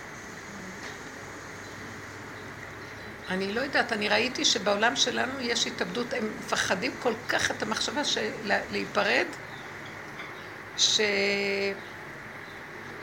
אני 3.28 3.52
לא 3.52 3.60
יודעת, 3.60 3.92
אני 3.92 4.08
ראיתי 4.08 4.44
שבעולם 4.44 4.96
שלנו 4.96 5.40
יש 5.40 5.66
התאבדות, 5.66 6.12
הם 6.12 6.30
מפחדים 6.38 6.92
כל 7.02 7.12
כך 7.28 7.50
את 7.50 7.62
המחשבה 7.62 8.04
של 8.04 8.30
להיפרד, 8.44 9.26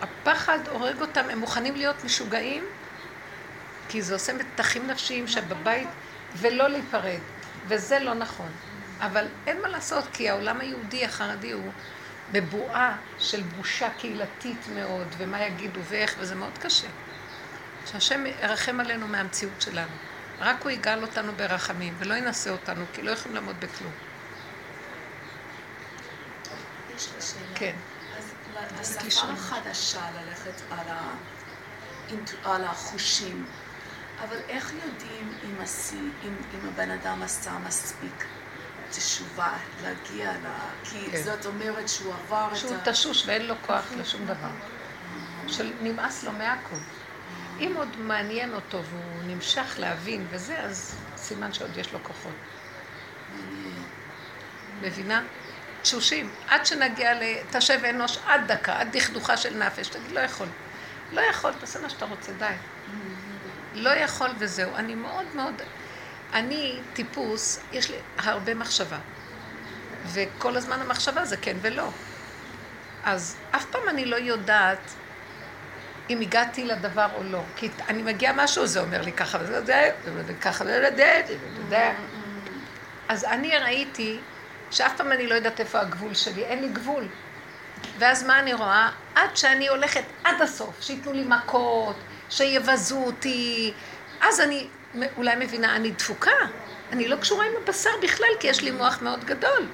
שהפחד 0.02 0.60
הורג 0.72 1.02
אותם, 1.02 1.30
הם 1.30 1.40
מוכנים 1.40 1.76
להיות 1.76 2.04
משוגעים 2.04 2.64
כי 3.90 4.02
זה 4.02 4.14
עושה 4.14 4.34
מתחים 4.34 4.88
נפשיים 4.88 5.28
שבבית, 5.28 5.88
ולא 6.36 6.68
להיפרד, 6.68 7.20
וזה 7.68 8.00
לא 8.00 8.14
נכון. 8.14 8.50
אבל 9.00 9.28
אין 9.48 9.62
מה 9.62 9.68
לעשות, 9.68 10.06
כי 10.14 10.30
העולם 10.30 10.60
היהודי 10.60 11.06
החרדי 11.06 11.52
הוא 11.52 11.72
בבועה 12.32 12.98
של 13.20 13.42
בושה 13.42 13.90
קהילתית 13.90 14.68
מאוד, 14.76 15.08
ומה 15.18 15.42
יגידו 15.46 15.80
ואיך, 15.90 16.16
וזה 16.20 16.36
מאוד 16.36 16.58
קשה. 16.58 16.88
שהשם 17.86 18.24
ירחם 18.26 18.80
עלינו 18.80 19.08
מהמציאות 19.08 19.62
שלנו. 19.62 19.92
רק 20.40 20.64
הוא 20.64 20.72
יגאל 20.72 21.02
אותנו 21.02 21.32
ברחמים, 21.36 21.96
ולא 22.00 22.14
ינסה 22.14 22.50
אותנו, 22.50 22.86
כי 22.94 23.02
לא 23.02 23.12
יכולים 23.12 23.36
לעמוד 23.36 23.56
בכלום. 23.60 23.92
יש 26.96 27.10
לי 27.16 27.22
שאלה. 27.22 27.56
כן. 27.56 27.76
אז. 28.80 28.98
השפה 29.00 29.28
החדשה 29.28 30.02
ללכת 30.20 30.62
על, 30.72 30.90
ה... 30.90 31.14
על 32.44 32.64
החושים, 32.64 33.46
אבל 34.24 34.38
איך 34.50 34.74
יודעים 34.74 35.34
אם, 35.44 35.62
עשי, 35.62 35.96
אם, 36.24 36.36
אם 36.54 36.68
הבן 36.68 36.92
אדם 36.92 37.24
עשה 37.24 37.52
מספיק 37.68 38.26
תשובה 38.92 39.54
להגיע 39.84 40.34
ל... 40.34 40.48
כי 40.84 41.12
כן. 41.12 41.22
זאת 41.24 41.46
אומרת 41.46 41.90
שהוא 41.90 42.14
עבר 42.14 42.56
שהוא 42.56 42.76
את 42.76 42.88
ה... 42.88 42.92
תשוש 42.92 43.24
ואין 43.26 43.46
לו 43.46 43.56
כוח 43.66 43.86
לשום 44.00 44.26
דבר. 44.26 44.50
שנמאס 45.48 46.24
לו 46.24 46.32
מהכל. 46.32 46.76
אם 47.60 47.74
עוד 47.76 47.98
מעניין 48.00 48.54
אותו 48.54 48.84
והוא 48.84 49.24
נמשך 49.28 49.76
להבין 49.78 50.28
וזה, 50.30 50.60
אז 50.60 50.96
סימן 51.18 51.54
שעוד 51.54 51.78
יש 51.78 51.94
לו 51.94 52.00
כוחות. 52.04 52.36
מבינה? 54.82 55.24
תשושים. 55.82 56.30
עד 56.48 56.66
שנגיע 56.66 57.14
ל... 57.14 57.24
תשב 57.52 57.80
אנוש 57.90 58.18
עד 58.26 58.52
דקה, 58.52 58.80
עד 58.80 58.98
דכדוכה 58.98 59.38
של 59.38 59.58
נפש. 59.58 59.88
תגיד, 59.88 60.12
לא 60.12 60.20
יכול. 60.20 60.48
לא 61.12 61.22
יכול, 61.22 61.54
תעשה 61.54 61.82
מה 61.82 61.90
שאתה 61.90 62.06
רוצה, 62.06 62.32
די. 62.32 62.54
לא 63.78 63.90
יכול 63.90 64.30
וזהו. 64.40 64.76
אני 64.76 64.96
מאוד 64.96 65.26
מאוד... 65.36 65.62
אני 66.34 66.80
טיפוס, 66.94 67.60
יש 67.72 67.90
לי 67.90 67.98
הרבה 68.18 68.54
מחשבה. 68.54 68.98
וכל 70.06 70.58
הזמן 70.58 70.82
המחשבה 70.82 71.26
זה 71.26 71.38
כן 71.38 71.58
ולא. 71.62 71.90
אז 73.04 73.38
אף 73.52 73.66
פעם 73.66 73.90
אני 73.90 74.06
לא 74.06 74.16
יודעת 74.16 74.94
אם 76.10 76.22
הגעתי 76.22 76.66
לדבר 76.66 77.08
או 77.16 77.24
לא. 77.24 77.42
כי 77.56 77.70
אני 77.88 78.04
מגיעה 78.04 78.34
משהו, 78.34 78.68
זה 78.68 78.80
אומר 78.80 79.02
לי 79.02 79.12
ככה 79.12 79.38
וזה, 79.42 79.66
זה, 79.66 79.92
וככה 80.26 80.64
וזה, 80.64 80.90
זה, 80.96 81.22
זה. 81.70 81.94
אז 83.10 83.24
אני 83.26 83.58
ראיתי 83.58 84.20
שאף 84.72 84.98
פעם 84.98 85.12
אני 85.12 85.28
לא 85.28 85.36
יודעת 85.36 85.60
איפה 85.60 85.80
הגבול 85.80 86.14
שלי, 86.14 86.44
אין 86.44 86.62
לי 86.62 86.70
גבול. 86.70 87.08
ואז 88.00 88.24
מה 88.24 88.40
אני 88.40 88.54
רואה? 88.54 88.90
עד 89.16 89.38
שאני 89.38 89.68
הולכת 89.68 90.04
עד 90.24 90.42
הסוף, 90.42 90.82
שייתנו 90.82 91.14
לי 91.14 91.24
מכות, 91.24 91.96
שיבזו 92.30 93.04
אותי, 93.04 93.74
אז 94.22 94.40
אני 94.42 94.68
אולי 95.18 95.36
מבינה, 95.36 95.76
אני 95.76 95.92
דפוקה. 95.92 96.32
אני 96.92 97.08
לא 97.08 97.16
קשורה 97.16 97.46
עם 97.46 97.52
הבשר 97.64 97.90
בכלל, 98.02 98.28
כי 98.40 98.48
יש 98.48 98.62
לי 98.62 98.72
מוח 98.72 99.02
מאוד 99.02 99.26
גדול. 99.26 99.68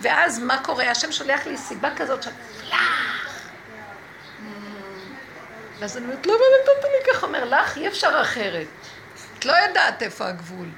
ואז 0.00 0.38
מה 0.38 0.64
קורה? 0.64 0.90
השם 0.90 1.12
שולח 1.12 1.46
לי 1.46 1.56
סיבה 1.56 1.90
כזאת 1.96 2.22
של 2.22 2.30
לך. 2.68 3.40
ואז 5.78 5.96
אני 5.96 6.04
אומרת, 6.04 6.26
למה 6.26 6.36
נתת 6.36 6.84
לי 6.84 7.12
ככה? 7.12 7.26
אומר, 7.26 7.44
לך 7.44 7.76
אי 7.76 7.88
אפשר 7.88 8.18
אחרת. 8.22 8.66
את 9.38 9.44
לא 9.44 9.52
יודעת 9.52 10.02
איפה 10.02 10.26
הגבול. 10.26 10.68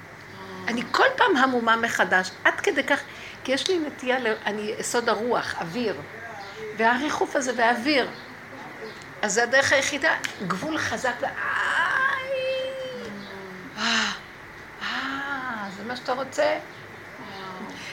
אני 0.69 0.83
כל 0.91 1.07
פעם 1.17 1.37
המומה 1.37 1.77
מחדש, 1.77 2.31
עד 2.45 2.61
כדי 2.61 2.83
כך, 2.83 3.01
כי 3.45 3.53
יש 3.53 3.69
לי 3.69 3.79
נטייה, 3.79 4.17
אני 4.47 4.75
יסוד 4.79 5.09
הרוח, 5.09 5.55
אוויר. 5.61 5.97
והריחוף 6.77 7.37
הזה 7.37 7.53
והאוויר. 7.57 8.09
אז 9.23 9.33
זה 9.35 9.43
הדרך 9.43 9.73
היחידה, 9.73 10.15
גבול 10.47 10.79
חזק, 10.79 11.13
ו- 11.21 11.25
איי, 11.25 11.33
אה, 13.79 14.13
אה, 14.83 14.87
זה 15.77 15.85
מה 15.85 15.97
שאתה 15.97 16.13
רוצה? 16.13 16.59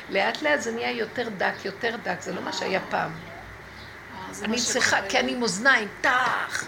לאט 0.10 0.42
לאט 0.42 0.62
זה 0.62 0.72
נהיה 0.72 0.92
יותר 0.92 1.30
דק, 1.38 1.54
יותר 1.65 1.96
דק, 2.04 2.22
זה 2.22 2.34
לא 2.34 2.42
מה 2.42 2.54
שהיה 2.54 2.80
פעם. 2.89 3.12
אה, 3.12 4.46
אני 4.46 4.58
צריכה, 4.62 4.98
כי 5.10 5.20
אני. 5.20 5.32
עם 5.34 5.42
אוזניים, 5.42 5.88
טח, 6.02 6.63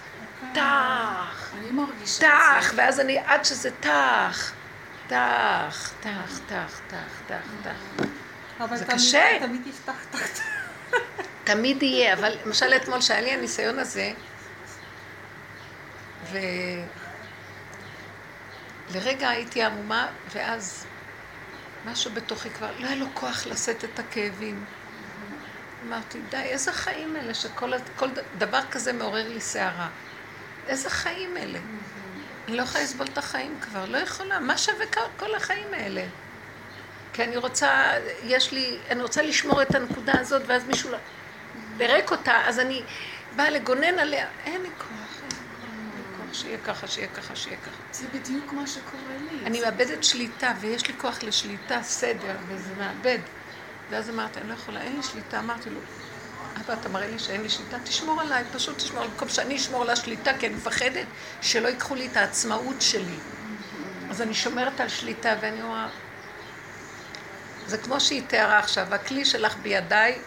טח, 0.53 1.51
מרגישה 1.71 2.21
טח, 2.21 2.67
זה. 2.71 2.77
ואז 2.77 2.99
אני, 2.99 3.19
עד 3.19 3.45
שזה 3.45 3.69
טח, 3.79 4.51
טח, 5.07 5.91
טח, 5.99 6.39
טח, 6.49 6.79
טח, 6.87 6.97
טח, 7.27 7.35
טח. 7.63 8.05
זה 8.75 8.85
תמיד- 8.85 8.97
קשה. 8.97 9.37
תמיד 9.39 9.61
הבטחת. 9.87 10.39
תמיד 11.43 11.83
יהיה, 11.83 12.13
אבל 12.13 12.33
למשל 12.45 12.73
אתמול 12.75 13.01
שהיה 13.01 13.21
לי 13.21 13.31
הניסיון 13.31 13.79
הזה, 13.79 14.11
ולרגע 18.89 19.29
הייתי 19.29 19.63
עמומה, 19.63 20.07
ואז 20.33 20.85
משהו 21.85 22.11
בתוכי 22.11 22.49
כבר, 22.49 22.71
לא 22.79 22.85
היה 22.87 22.95
לו 22.95 23.05
כוח 23.13 23.45
לשאת 23.45 23.83
את 23.83 23.99
הכאבים. 23.99 24.65
אמרתי, 25.87 26.21
די, 26.29 26.37
איזה 26.37 26.71
חיים 26.73 27.15
אלה 27.15 27.33
שכל 27.33 27.71
כל 27.95 28.09
דבר 28.37 28.61
כזה 28.71 28.93
מעורר 28.93 29.27
לי 29.29 29.41
סערה. 29.41 29.89
איזה 30.67 30.89
חיים 30.89 31.37
אלה? 31.37 31.59
אני 32.47 32.57
לא 32.57 32.61
יכולה 32.63 32.83
לסבול 32.83 33.07
את 33.13 33.17
החיים 33.17 33.57
כבר, 33.61 33.85
לא 33.85 33.97
יכולה. 33.97 34.39
מה 34.39 34.57
שווה 34.57 34.85
כל- 35.17 35.35
החיים 35.35 35.73
האלה? 35.73 36.03
כי 37.13 37.23
אני 37.23 37.37
רוצה, 37.37 37.91
יש 38.23 38.51
לי, 38.51 38.79
אני 38.89 39.01
רוצה 39.01 39.21
לשמור 39.21 39.61
את 39.61 39.75
הנקודה 39.75 40.13
הזאת, 40.19 40.41
ואז 40.47 40.63
מישהו 40.67 40.89
פירק 41.77 42.11
אותה, 42.11 42.41
אז 42.45 42.59
אני 42.59 42.83
באה 43.35 43.49
לגונן 43.49 43.99
עליה, 43.99 44.27
אין 44.45 44.61
לי 44.61 44.69
כוח, 44.77 45.10
כוח, 46.31 46.41
שיהיה 46.41 46.57
ככה, 46.57 46.87
שיהיה 46.87 47.07
ככה, 47.07 47.35
שיהיה 47.35 47.57
ככה. 47.57 47.81
זה 47.93 48.07
בדיוק 48.13 48.53
מה 48.53 48.67
שקורה 48.67 49.17
לי. 49.31 49.45
אני 49.45 49.61
מאבדת 49.61 50.03
שליטה, 50.03 50.53
ויש 50.59 50.87
לי 50.87 50.93
כוח 50.97 51.23
לשליטה, 51.23 51.83
סדר, 51.83 52.35
וזה 52.47 52.73
מאבד. 52.77 53.19
ואז 53.89 54.09
אמרתי, 54.09 54.39
אני 54.39 54.49
לא 54.49 54.53
יכולה, 54.53 54.81
אין 54.81 54.95
לי 54.95 55.03
שליטה. 55.03 55.39
אמרתי 55.39 55.69
לו, 55.69 55.79
אבא, 56.57 56.73
אתה 56.73 56.89
מראה 56.89 57.07
לי 57.07 57.19
שאין 57.19 57.41
לי 57.41 57.49
שליטה? 57.49 57.77
תשמור 57.83 58.21
עליי, 58.21 58.43
פשוט 58.53 58.77
תשמור, 58.77 59.03
במקום 59.03 59.29
שאני 59.29 59.55
אשמור 59.55 59.81
על 59.81 59.89
השליטה, 59.89 60.31
כי 60.39 60.47
אני 60.47 60.55
מפחדת 60.55 61.07
שלא 61.41 61.67
ייקחו 61.67 61.95
לי 61.95 62.07
את 62.07 62.17
העצמאות 62.17 62.81
שלי. 62.81 63.17
אז 64.09 64.21
אני 64.21 64.33
שומרת 64.33 64.79
על 64.79 64.89
שליטה, 64.89 65.35
ואני 65.41 65.63
רואה... 65.63 65.87
זה 67.67 67.77
כמו 67.77 67.99
שהיא 67.99 68.23
תיארה 68.27 68.59
עכשיו, 68.59 68.93
הכלי 68.93 69.25
שלך 69.25 69.55
בידיי, 69.57 70.17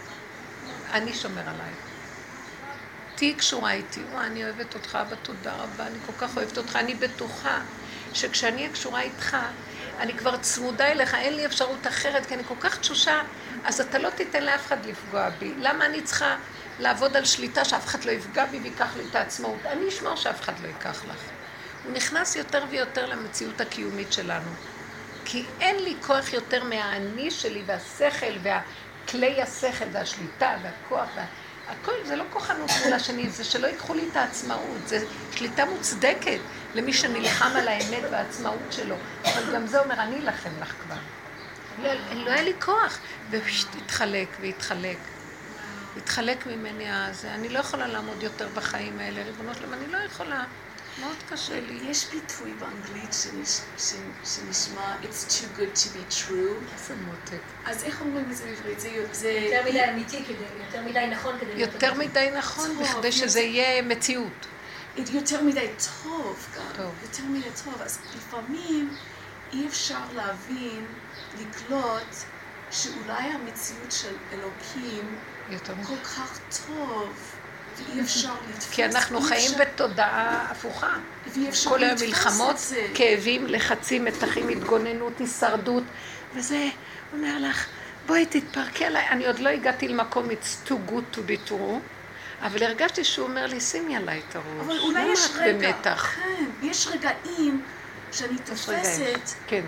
אני 0.93 1.14
שומר 1.14 1.40
עלייך. 1.40 1.84
תהיי 3.14 3.35
קשורה 3.35 3.72
איתי. 3.72 4.00
וואי, 4.12 4.27
אני 4.27 4.44
אוהבת 4.44 4.74
אותך, 4.74 4.98
אבא, 5.00 5.16
תודה 5.22 5.53
רבה, 5.53 5.87
אני 5.87 5.98
כל 6.07 6.12
כך 6.18 6.37
אוהבת 6.37 6.59
אותך. 6.59 6.77
אני 6.77 6.94
בטוחה 6.94 7.61
שכשאני 8.14 8.57
אהיה 8.57 8.72
קשורה 8.72 9.00
איתך, 9.00 9.37
אני 9.98 10.14
כבר 10.14 10.37
צמודה 10.37 10.87
אליך, 10.87 11.14
אין 11.14 11.35
לי 11.35 11.46
אפשרות 11.46 11.87
אחרת, 11.87 12.27
כי 12.27 12.35
אני 12.35 12.44
כל 12.44 12.55
כך 12.61 12.79
תשושה, 12.79 13.22
אז 13.64 13.81
אתה 13.81 13.98
לא 13.98 14.11
תיתן 14.11 14.42
לאף 14.42 14.66
אחד 14.66 14.87
לפגוע 14.87 15.29
בי. 15.31 15.55
למה 15.59 15.87
אני 15.87 16.03
צריכה 16.03 16.37
לעבוד 16.79 17.16
על 17.16 17.24
שליטה 17.24 17.64
שאף 17.64 17.87
אחד 17.87 18.05
לא 18.05 18.11
יפגע 18.11 18.44
בי 18.44 18.59
ויקח 18.59 18.96
לי 18.96 19.03
את 19.11 19.14
העצמאות? 19.16 19.66
אני 19.66 19.88
אשמור 19.88 20.16
שאף 20.16 20.40
אחד 20.40 20.53
לא 20.62 20.66
ייקח 20.66 21.05
לך. 21.05 21.20
הוא 21.85 21.92
נכנס 21.92 22.37
יותר 22.37 22.64
ויותר 22.70 23.07
למציאות 23.07 23.61
הקיומית 23.61 24.12
שלנו. 24.12 24.50
כי 25.24 25.44
אין 25.61 25.85
לי 25.85 25.96
כוח 26.07 26.33
יותר 26.33 26.64
מהאני 26.64 27.31
שלי 27.31 27.62
והשכל 27.66 28.37
והכלי 28.42 29.42
השכל 29.42 29.85
והשליטה 29.92 30.57
והכוח 30.62 31.09
וה... 31.16 31.24
הכל 31.68 31.92
זה 32.05 32.16
לא 32.16 32.24
כוחנות 32.31 32.70
מול 32.85 32.92
השני, 32.92 33.31
זה 33.31 33.44
שלא 33.44 33.66
ייקחו 33.66 33.94
לי 33.94 34.09
את 34.12 34.16
העצמאות, 34.16 34.88
זה 34.88 35.05
שליטה 35.33 35.64
מוצדקת 35.64 36.38
למי 36.74 36.92
שנלחם 36.92 37.50
על 37.57 37.68
האמת 37.68 38.03
והעצמאות 38.11 38.59
שלו. 38.70 38.96
אבל 39.24 39.55
גם 39.55 39.66
זה 39.66 39.81
אומר, 39.81 39.94
אני 39.94 40.16
אלחם 40.16 40.50
לך 40.61 40.74
כבר. 40.85 40.96
לא, 41.83 41.92
לא 42.12 42.31
היה 42.31 42.42
לי 42.42 42.53
כוח. 42.61 42.98
ופשוט 43.31 43.68
התחלק 43.85 44.29
והתחלק. 44.40 44.98
התחלק 45.96 46.46
ממני 46.46 46.90
הזה. 46.90 47.35
אני 47.35 47.48
לא 47.48 47.59
יכולה 47.59 47.87
לעמוד 47.87 48.22
יותר 48.22 48.48
בחיים 48.55 48.98
האלה, 48.98 49.22
ריבונו 49.22 49.55
שלום, 49.55 49.72
אני 49.72 49.87
לא 49.87 49.98
יכולה. 49.98 50.44
מאוד 51.00 51.16
קשה 51.30 51.61
לי. 51.61 51.78
יש 51.90 52.07
ביטוי 52.11 52.54
באנגלית 52.54 53.11
שנש- 53.12 53.80
ש- 53.83 53.94
שנשמע 54.34 54.95
It's 55.03 55.28
too 55.28 55.59
good 55.59 55.76
to 55.78 55.86
be 55.97 56.14
true. 56.14 56.72
איזה 56.74 56.95
מותק. 57.07 57.40
אז 57.64 57.84
איך 57.84 58.01
אומרים 58.01 58.30
את 58.30 58.36
זה 58.36 58.45
בעברית? 58.45 58.80
זה... 59.12 59.28
יותר 59.30 59.68
מדי 59.70 59.84
אמיתי 59.90 60.24
כדי, 60.24 60.34
יותר 60.64 60.82
מדי 60.82 61.07
נכון 61.11 61.38
כדי 61.40 61.51
יותר. 61.61 61.95
מדי 61.95 62.30
נכון, 62.38 62.78
בכדי 62.78 63.12
שזה 63.12 63.40
יהיה 63.40 63.82
מציאות. 63.82 64.47
יותר 64.97 65.42
מדי 65.42 65.68
טוב 66.03 66.47
גם. 66.57 66.62
טוב. 66.76 66.92
יותר 67.03 67.22
מדי 67.28 67.49
טוב. 67.64 67.82
אז 67.82 67.99
לפעמים 68.16 68.97
אי 69.53 69.66
אפשר 69.66 70.01
להבין, 70.14 70.86
לקלוט, 71.40 72.14
שאולי 72.70 73.22
המציאות 73.22 73.92
של 73.92 74.14
אלוקים 74.32 75.16
כל 75.86 75.97
כך 76.05 76.38
טוב, 76.66 77.34
ואי 77.79 78.01
אפשר 78.01 78.33
לתפוס. 78.49 78.70
כי 78.70 78.85
אנחנו 78.85 79.20
חיים 79.20 79.51
בתודעה 79.59 80.47
הפוכה. 80.51 80.97
כל 81.64 81.83
היום 81.83 81.99
מלחמות. 82.01 82.57
כאבים, 82.95 83.47
לחצים, 83.47 84.05
מתחים, 84.05 84.49
התגוננות, 84.49 85.12
הישרדות, 85.18 85.83
וזה 86.35 86.68
אומר 87.12 87.37
לך, 87.41 87.66
בואי 88.07 88.27
תתפרקי 88.27 88.85
עליי. 88.85 89.09
אני 89.09 89.27
עוד 89.27 89.39
לא 89.39 89.49
הגעתי 89.49 89.89
למקום 89.89 90.29
it's 90.31 90.68
too 90.68 90.91
good 90.91 91.16
to 91.16 91.18
be 91.18 91.51
true, 91.51 91.79
אבל 92.43 92.62
הרגשתי 92.62 93.05
שהוא 93.05 93.29
אומר 93.29 93.47
לי, 93.47 93.61
שימי 93.61 93.97
עליי 93.97 94.22
את 94.29 94.37
הראש. 94.37 94.47
אבל 94.66 94.79
אולי 94.79 95.03
יש 95.12 95.29
רגע, 95.35 95.72
במתח? 95.72 96.14
כן, 96.16 96.45
יש 96.62 96.87
רגעים 96.87 97.62
שאני. 98.12 98.39
תופסת, 98.45 99.31
כן. 99.47 99.64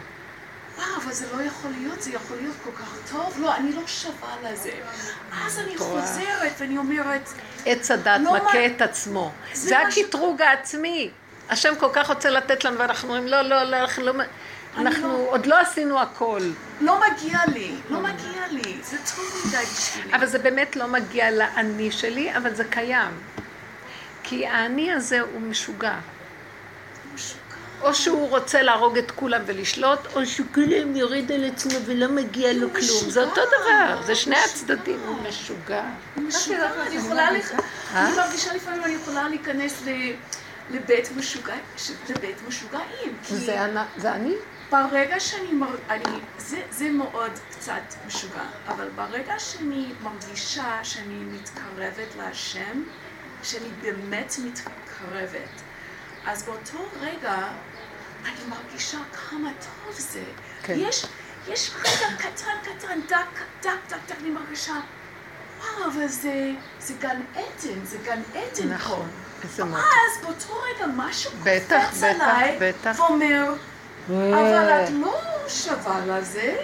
וואו, 0.77 0.87
אבל 1.05 1.12
זה 1.12 1.27
לא 1.37 1.43
יכול 1.43 1.70
להיות, 1.79 2.03
זה 2.03 2.11
יכול 2.11 2.37
להיות 2.37 2.57
כל 2.64 2.70
כך 2.83 3.11
טוב, 3.12 3.37
לא, 3.41 3.57
אני 3.57 3.72
לא 3.72 3.83
שווה 3.87 4.37
לזה. 4.43 4.70
אז 5.47 5.59
אני. 5.59 5.77
חוזרת 5.79 6.53
ואני 6.59 6.79
אומרת, 6.79 7.29
עץ 7.66 7.91
הדת 7.91 8.20
לא 8.24 8.33
מכה 8.35 8.45
מה- 8.59 8.66
את 8.66 8.83
עצמו. 8.83 9.33
זה 9.55 9.68
זה 9.68 9.79
מה 9.85 9.91
ש- 9.93 9.99
הקטרוג 9.99 10.43
העצמי. 10.43 11.11
השם 11.51 11.72
כל 11.79 11.89
כך 11.93 12.09
רוצה 12.09 12.31
לתת 12.31 12.64
לנו, 12.64 12.79
ואנחנו 12.79 13.09
אומרים, 13.09 13.27
לא, 13.29 13.43
לא, 13.43 13.62
לא, 13.62 13.77
אנחנו 13.77 14.03
לא... 14.05 14.12
אנחנו 14.77 15.09
לא- 15.09 15.27
עוד 15.31 15.47
לא 15.47 15.59
עשינו 15.61 16.01
הכל. 16.03 16.41
לא 16.81 17.01
מגיע 17.01 17.39
לי, 17.55 17.74
לא 17.91 18.01
מגיע 18.01 18.47
לי, 18.51 18.79
זה 18.83 18.97
טוב 19.16 19.43
מדי 19.47 19.57
בשבילי. 19.77 20.14
אבל 20.16 20.27
זה 20.27 20.39
באמת 20.39 20.77
לא 20.77 20.87
מגיע 20.87 21.31
לאני 21.31 21.91
שלי, 21.93 22.37
אבל 22.37 22.55
זה 22.55 22.64
קיים. 22.64 23.11
כי 24.22 24.47
האני 24.47 24.93
הזה 24.93 25.20
הוא 25.20 25.41
משוגע. 25.41 25.95
משוגע. 27.14 27.41
או 27.87 27.95
שהוא 27.95 28.28
רוצה 28.28 28.62
להרוג 28.62 28.99
את 28.99 29.11
כולם 29.11 29.43
ולשלוט, 29.47 29.99
או 30.16 30.26
שכולם 30.26 30.97
יורד 30.97 31.32
על 31.32 31.45
עצמו 31.45 31.78
ולא 31.87 32.09
מגיע 32.09 32.53
לו 32.53 32.68
כלום. 32.72 33.11
זה 33.11 33.20
אותו. 33.24 33.41
דבר, 33.47 34.03
זה 34.03 34.14
שני 34.14 34.37
הצדדים, 34.37 35.01
הוא 35.07 35.16
משוגע. 35.28 35.82
משוגע, 36.16 36.70
אני 36.87 36.95
יכולה, 36.97 37.30
לח-? 37.30 37.53
אני 37.95 38.16
מרגישה 38.16 38.55
לפעמים 38.55 38.84
אני 38.84 38.93
יכולה 38.95 39.28
להיכנס 39.28 39.82
ל- 39.87 40.12
לבית 40.70 41.09
משוגע, 41.16 41.55
ש- 41.76 41.91
לבית 42.11 42.37
משוגעים. 42.49 43.16
זה 43.22 43.64
אני- 43.64 43.80
זה 43.97 44.12
אני? 44.12 44.34
ברגע 44.70 45.20
שאני, 45.20 45.53
מר... 45.53 45.76
אני, 45.91 46.05
זה, 46.39 46.62
זה 46.70 46.91
מאוד 46.91 47.30
קצת 47.51 47.72
משוגע, 48.07 48.43
אבל 48.68 48.89
ברגע 48.97 49.34
שאני 49.39 49.87
מרגישה 50.03 50.78
שאני 50.82 51.14
מתקרבת 51.24 52.16
להשם, 52.18 52.82
שאני 53.43 53.68
באמת 53.82 54.34
מתקרבת, 54.45 55.49
אז 56.26 56.43
באותו 56.43 56.78
רגע 57.01 57.37
אני 58.27 58.49
מרגישה 58.49 58.99
כמה 59.12 59.51
טוב 59.61 59.95
זה. 59.99 60.22
כן. 60.62 60.74
יש, 60.77 61.07
יש 61.49 61.70
רגע 61.79 62.16
קטן 62.18 62.53
קטן, 62.62 63.01
דק, 63.09 63.41
דק, 63.62 63.70
דק, 63.89 63.99
דק, 64.09 64.16
אני 64.20 64.31
מרגישה, 64.31 64.74
וואו, 65.61 65.91
אבל 65.91 66.09
זה, 66.09 66.51
זה 66.81 66.95
גן 67.01 67.20
עדן, 67.35 67.85
זה 67.85 67.99
גן 68.05 68.20
עדן 68.35 68.72
נכון. 68.72 69.09
איזה. 69.43 69.64
ואז 69.64 70.22
באותו 70.22 70.62
רגע 70.62 70.87
משהו 70.97 71.31
בטח, 71.43 71.85
קופץ 71.91 71.99
בטח, 71.99 72.22
עליי, 72.22 72.59
בטח. 72.61 73.01
ואומר, 73.01 73.55
אבל 74.09 74.85
את 74.85 74.91
לא 74.91 75.20
שווה 75.49 76.07
לזה, 76.07 76.57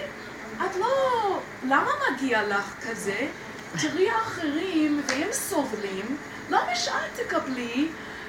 את 0.57 0.75
לא... 0.75 1.39
למה 1.63 1.91
מגיע 2.11 2.47
לך 2.47 2.73
כזה? 2.89 3.27
תראי 3.81 4.09
האחרים, 4.09 5.01
והם 5.07 5.27
סובלים, 5.31 6.17
למה 6.49 6.75
שאת 6.75 6.93
תקבלי, 7.15 7.87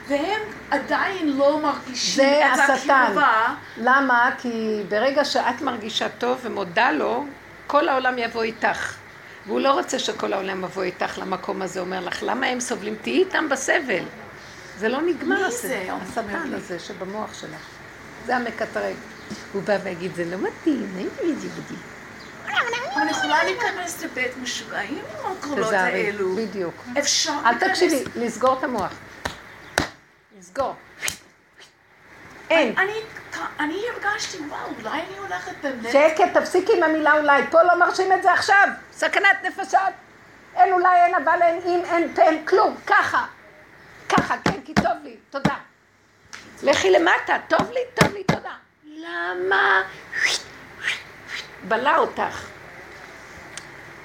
והם 0.09 0.41
עדיין 0.71 1.37
לא 1.37 1.61
מרגישים 1.63 2.25
זה 2.25 2.41
את 2.55 2.71
השטן. 2.71 2.91
הקרבה? 3.07 3.55
למה? 3.77 4.31
כי 4.39 4.49
ברגע 4.89 5.25
שאת 5.25 5.61
מרגישה 5.63 6.09
טוב 6.09 6.39
ומודה 6.43 6.91
לו, 6.91 7.25
כל 7.67 7.89
העולם 7.89 8.19
יבוא 8.19 8.43
איתך. 8.43 8.95
והוא 9.47 9.61
לא 9.61 9.73
רוצה 9.73 9.99
שכל 9.99 10.33
העולם 10.33 10.65
יבוא 10.65 10.83
איתך 10.83 11.19
למקום 11.19 11.63
הזה, 11.63 11.81
אומר 11.81 12.01
לך, 12.01 12.19
למה 12.23 12.47
הם 12.47 12.61
סובלים? 12.61 12.95
תהיי 13.03 13.19
איתם 13.19 13.49
בסבל. 13.49 14.03
זה 14.79 14.89
לא 14.89 15.03
נגמר, 15.03 15.39
מי 15.39 15.45
הס- 15.45 15.63
זה? 15.63 15.87
השטן. 16.03 16.55
הזה 16.55 16.79
שבמוח 16.79 17.35
שלך. 17.41 17.61
זה 18.27 18.37
המקטרג. 18.37 18.95
הוא 19.53 19.63
בא 19.63 19.77
ויגיד, 19.85 20.15
זה 20.15 20.25
לא 20.25 20.37
מתאים, 20.37 20.87
אין 20.99 21.09
לי 21.23 21.35
זה 21.35 21.49
בדיוק. 21.49 21.81
אני 22.97 23.11
יכולה 23.11 23.45
להיכנס 23.45 24.03
לבית 24.05 24.33
משוגעים 24.43 25.03
עם 25.25 25.35
תזהרי, 25.65 26.07
האלו. 26.07 26.37
בדיוק. 26.37 26.75
אפשר 26.99 27.33
אל 27.45 27.51
להיכנס... 27.51 27.71
תקשיבי, 27.71 28.05
לסגור 28.17 28.59
את 28.59 28.65
המוח. 28.65 28.93
לסגור. 30.45 30.75
אין. 32.51 32.79
אני, 32.79 33.01
אני 33.61 33.83
הרגשתי, 33.89 34.39
וואו, 34.49 34.69
אולי 34.79 35.01
אני 35.03 35.19
הולכת 35.19 35.53
באמת... 35.63 35.93
שקט, 35.93 36.37
תפסיקי 36.37 36.77
עם 36.77 36.83
המילה 36.83 37.19
אולי, 37.19 37.43
פה 37.51 37.63
לא 37.63 37.79
מרשים 37.79 38.13
את 38.13 38.23
זה 38.23 38.33
עכשיו, 38.33 38.69
סכנת 38.93 39.37
נפשות. 39.45 39.81
אין 40.57 40.73
אולי, 40.73 40.97
אין 41.05 41.15
אבל, 41.15 41.39
אין 41.43 41.61
אם, 41.67 41.81
אין 41.85 42.15
פה, 42.15 42.23
אין 42.23 42.47
כלום, 42.47 42.77
ככה. 42.87 43.27
ככה, 44.09 44.37
כן, 44.45 44.61
כי 44.65 44.75
טוב 44.75 44.93
לי, 45.03 45.17
תודה. 45.31 45.55
לכי 46.63 46.91
למטה, 46.91 47.37
טוב 47.49 47.71
לי, 47.71 47.81
טוב 47.95 48.15
לי, 48.15 48.25
תודה. 48.25 48.55
למה? 48.85 49.83
בלע 51.69 51.97
אותך. 51.97 52.47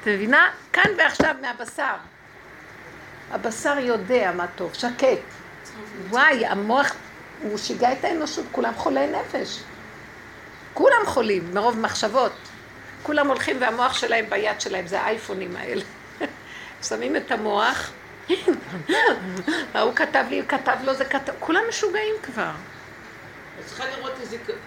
את 0.01 0.07
מבינה? 0.07 0.49
כאן 0.73 0.91
ועכשיו 0.97 1.35
מהבשר. 1.41 1.95
הבשר 3.31 3.79
יודע 3.79 4.31
מה 4.31 4.45
טוב, 4.47 4.73
שקט. 4.73 5.39
וואי, 6.09 6.45
המוח, 6.45 6.95
הוא 7.41 7.57
שיגע 7.57 7.91
את 7.91 8.03
האנושות, 8.03 8.45
כולם 8.51 8.73
חולי 8.75 9.07
נפש. 9.07 9.59
כולם 10.73 11.05
חולים 11.05 11.53
מרוב 11.53 11.79
מחשבות. 11.79 12.31
כולם 13.03 13.27
הולכים 13.27 13.61
והמוח 13.61 13.93
שלהם 13.93 14.25
ביד 14.29 14.61
שלהם, 14.61 14.87
זה 14.87 15.01
האייפונים 15.01 15.55
האלה. 15.55 15.83
שמים 16.87 17.15
את 17.15 17.31
המוח, 17.31 17.91
ההוא 19.73 19.93
כתב 19.95 20.25
לי, 20.29 20.43
כתב 20.47 20.75
לו, 20.83 20.93
זה 20.93 21.05
כתב, 21.05 21.33
כולם 21.39 21.61
משוגעים 21.69 22.15
כבר. 22.23 22.51
את 23.59 23.65
צריכה 23.65 23.85
לראות 23.85 24.13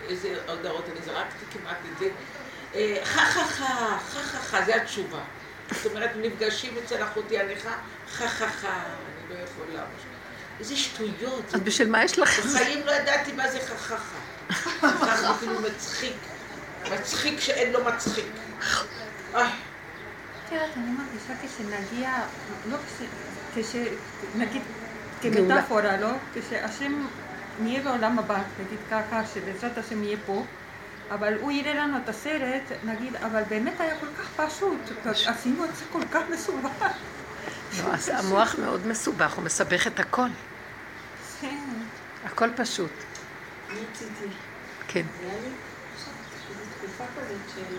איזה, 0.09 0.37
הודעות, 0.49 0.85
אני 0.93 1.01
זרקתי 1.05 1.45
כמעט 1.53 1.77
את 1.93 1.99
זה. 1.99 2.09
אה, 2.75 2.97
חה 3.05 3.21
חה 3.21 3.45
חה, 3.45 3.99
חה 3.99 4.21
חה 4.21 4.39
חה, 4.39 4.63
זה 4.65 4.77
התשובה. 4.77 5.21
זאת 5.71 5.87
אומרת, 5.87 6.11
נפגשים 6.17 6.75
אצל 6.85 7.03
אחותי 7.03 7.39
הנכה, 7.39 7.75
חה 8.09 8.29
חה 8.29 8.49
חה, 8.49 8.69
אני 8.69 9.37
לא 9.37 9.45
יכולה. 9.45 9.85
איזה 10.63 10.77
שטויות. 10.77 11.55
אז 11.55 11.61
בשביל 11.61 11.91
מה 11.91 12.05
יש 12.05 12.19
לך? 12.19 12.39
בחיים 12.39 12.87
לא 12.87 12.93
ידעתי 12.93 13.33
מה 13.33 13.51
זה 13.51 13.59
חה. 13.77 13.97
זה 15.17 15.31
אפילו 15.31 15.61
מצחיק. 15.61 16.17
מצחיק 16.93 17.41
שאין 17.41 17.73
לו 17.73 17.85
מצחיק. 17.85 18.27
אה, 19.35 19.51
יודעת, 20.53 20.71
אני 20.77 20.91
מרגישה 20.91 21.35
כשנגיע, 21.43 22.11
לא 22.71 22.77
כש... 22.77 23.05
כש... 23.55 23.77
נגיד. 24.37 24.63
כמטאפורה, 25.23 25.97
לא? 25.97 26.11
כשהשם 26.35 27.07
נהיה 27.61 27.83
בעולם 27.83 28.19
הבא, 28.19 28.43
נגיד 28.61 28.79
ככה, 28.91 29.23
שבעזרת 29.35 29.79
השם 29.79 30.03
יהיה 30.03 30.17
פה, 30.27 30.45
אבל 31.11 31.35
הוא 31.41 31.53
יראה 31.53 31.75
לנו 31.75 31.97
את 32.05 32.09
הסרט, 32.09 32.63
נגיד, 32.85 33.17
אבל 33.17 33.43
באמת 33.49 33.81
היה 33.81 33.95
כל 34.01 34.07
כך 34.19 34.47
פשוט, 34.47 34.79
עשינו 35.27 35.65
את 35.65 35.77
זה 35.77 35.85
כל 35.93 36.03
כך 36.13 36.23
מסובך. 36.31 36.71
לא, 37.79 37.95
אז 37.95 38.09
המוח 38.09 38.55
מאוד 38.59 38.87
מסובך, 38.87 39.33
הוא 39.35 39.45
מסבך 39.45 39.87
את 39.87 40.01
הכל. 40.01 40.29
הכל 42.25 42.49
פשוט. 42.57 42.91
אני 43.71 43.81
רציתי, 43.91 44.27
כן. 44.89 45.07
היה 45.21 45.41
לי 45.41 45.49
עכשיו 45.95 46.13
איזו 46.51 46.71
תקופה 46.79 47.05
כזאת 47.17 47.49
של 47.55 47.75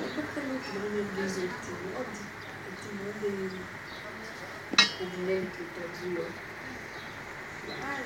מאוד 0.00 0.10
בקלות 0.10 0.60
דברים 0.72 1.06
הרגיזו 1.16 1.40
אותי, 1.42 1.72
מאוד, 1.92 2.06
הייתי 2.64 2.88
מאוד 2.94 3.14
קובלנטית, 4.98 5.68
הזויות. 5.78 6.32
ואז 7.66 8.04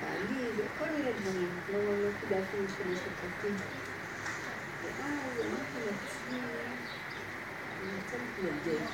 בעלי 0.00 0.48
וכל 0.56 0.84
מיני 0.96 1.12
דברים, 1.12 1.60
לא 1.72 1.78
לא 1.78 2.08
כדאי 2.20 2.42
אפילו 2.42 2.62
להשתמש 2.62 2.98
בפרטים. 2.98 3.56
ואז 4.82 5.40
אמרתי 5.40 5.78
לעצמי, 5.78 6.40
אני 7.82 7.90
רוצה 7.96 8.16
להתנדב, 8.16 8.86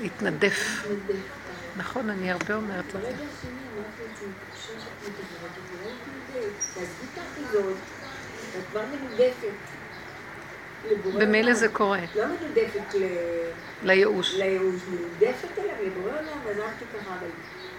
להתנדף. 0.00 0.84
נכון, 1.76 2.10
אני 2.10 2.30
הרבה 2.30 2.54
אומרת 2.54 2.94
אמרתי 2.94 2.94
את. 2.94 3.00
לבורא 10.84 11.24
במילא. 11.24 11.54
זה 11.54 11.68
קורה, 11.68 12.00
לא 12.14 12.26
מנודפת 12.26 12.94
ל... 12.94 13.04
לייאוש. 13.82 14.34
לייאוש, 14.34 14.82
מנודפת 14.88 15.58
אליו, 15.58 15.74
לבורא 15.86 16.12
עולם, 16.18 16.38
ואז 16.44 16.58
הלכתי 16.58 16.84
ככה, 16.94 17.16
אבל... 17.18 17.30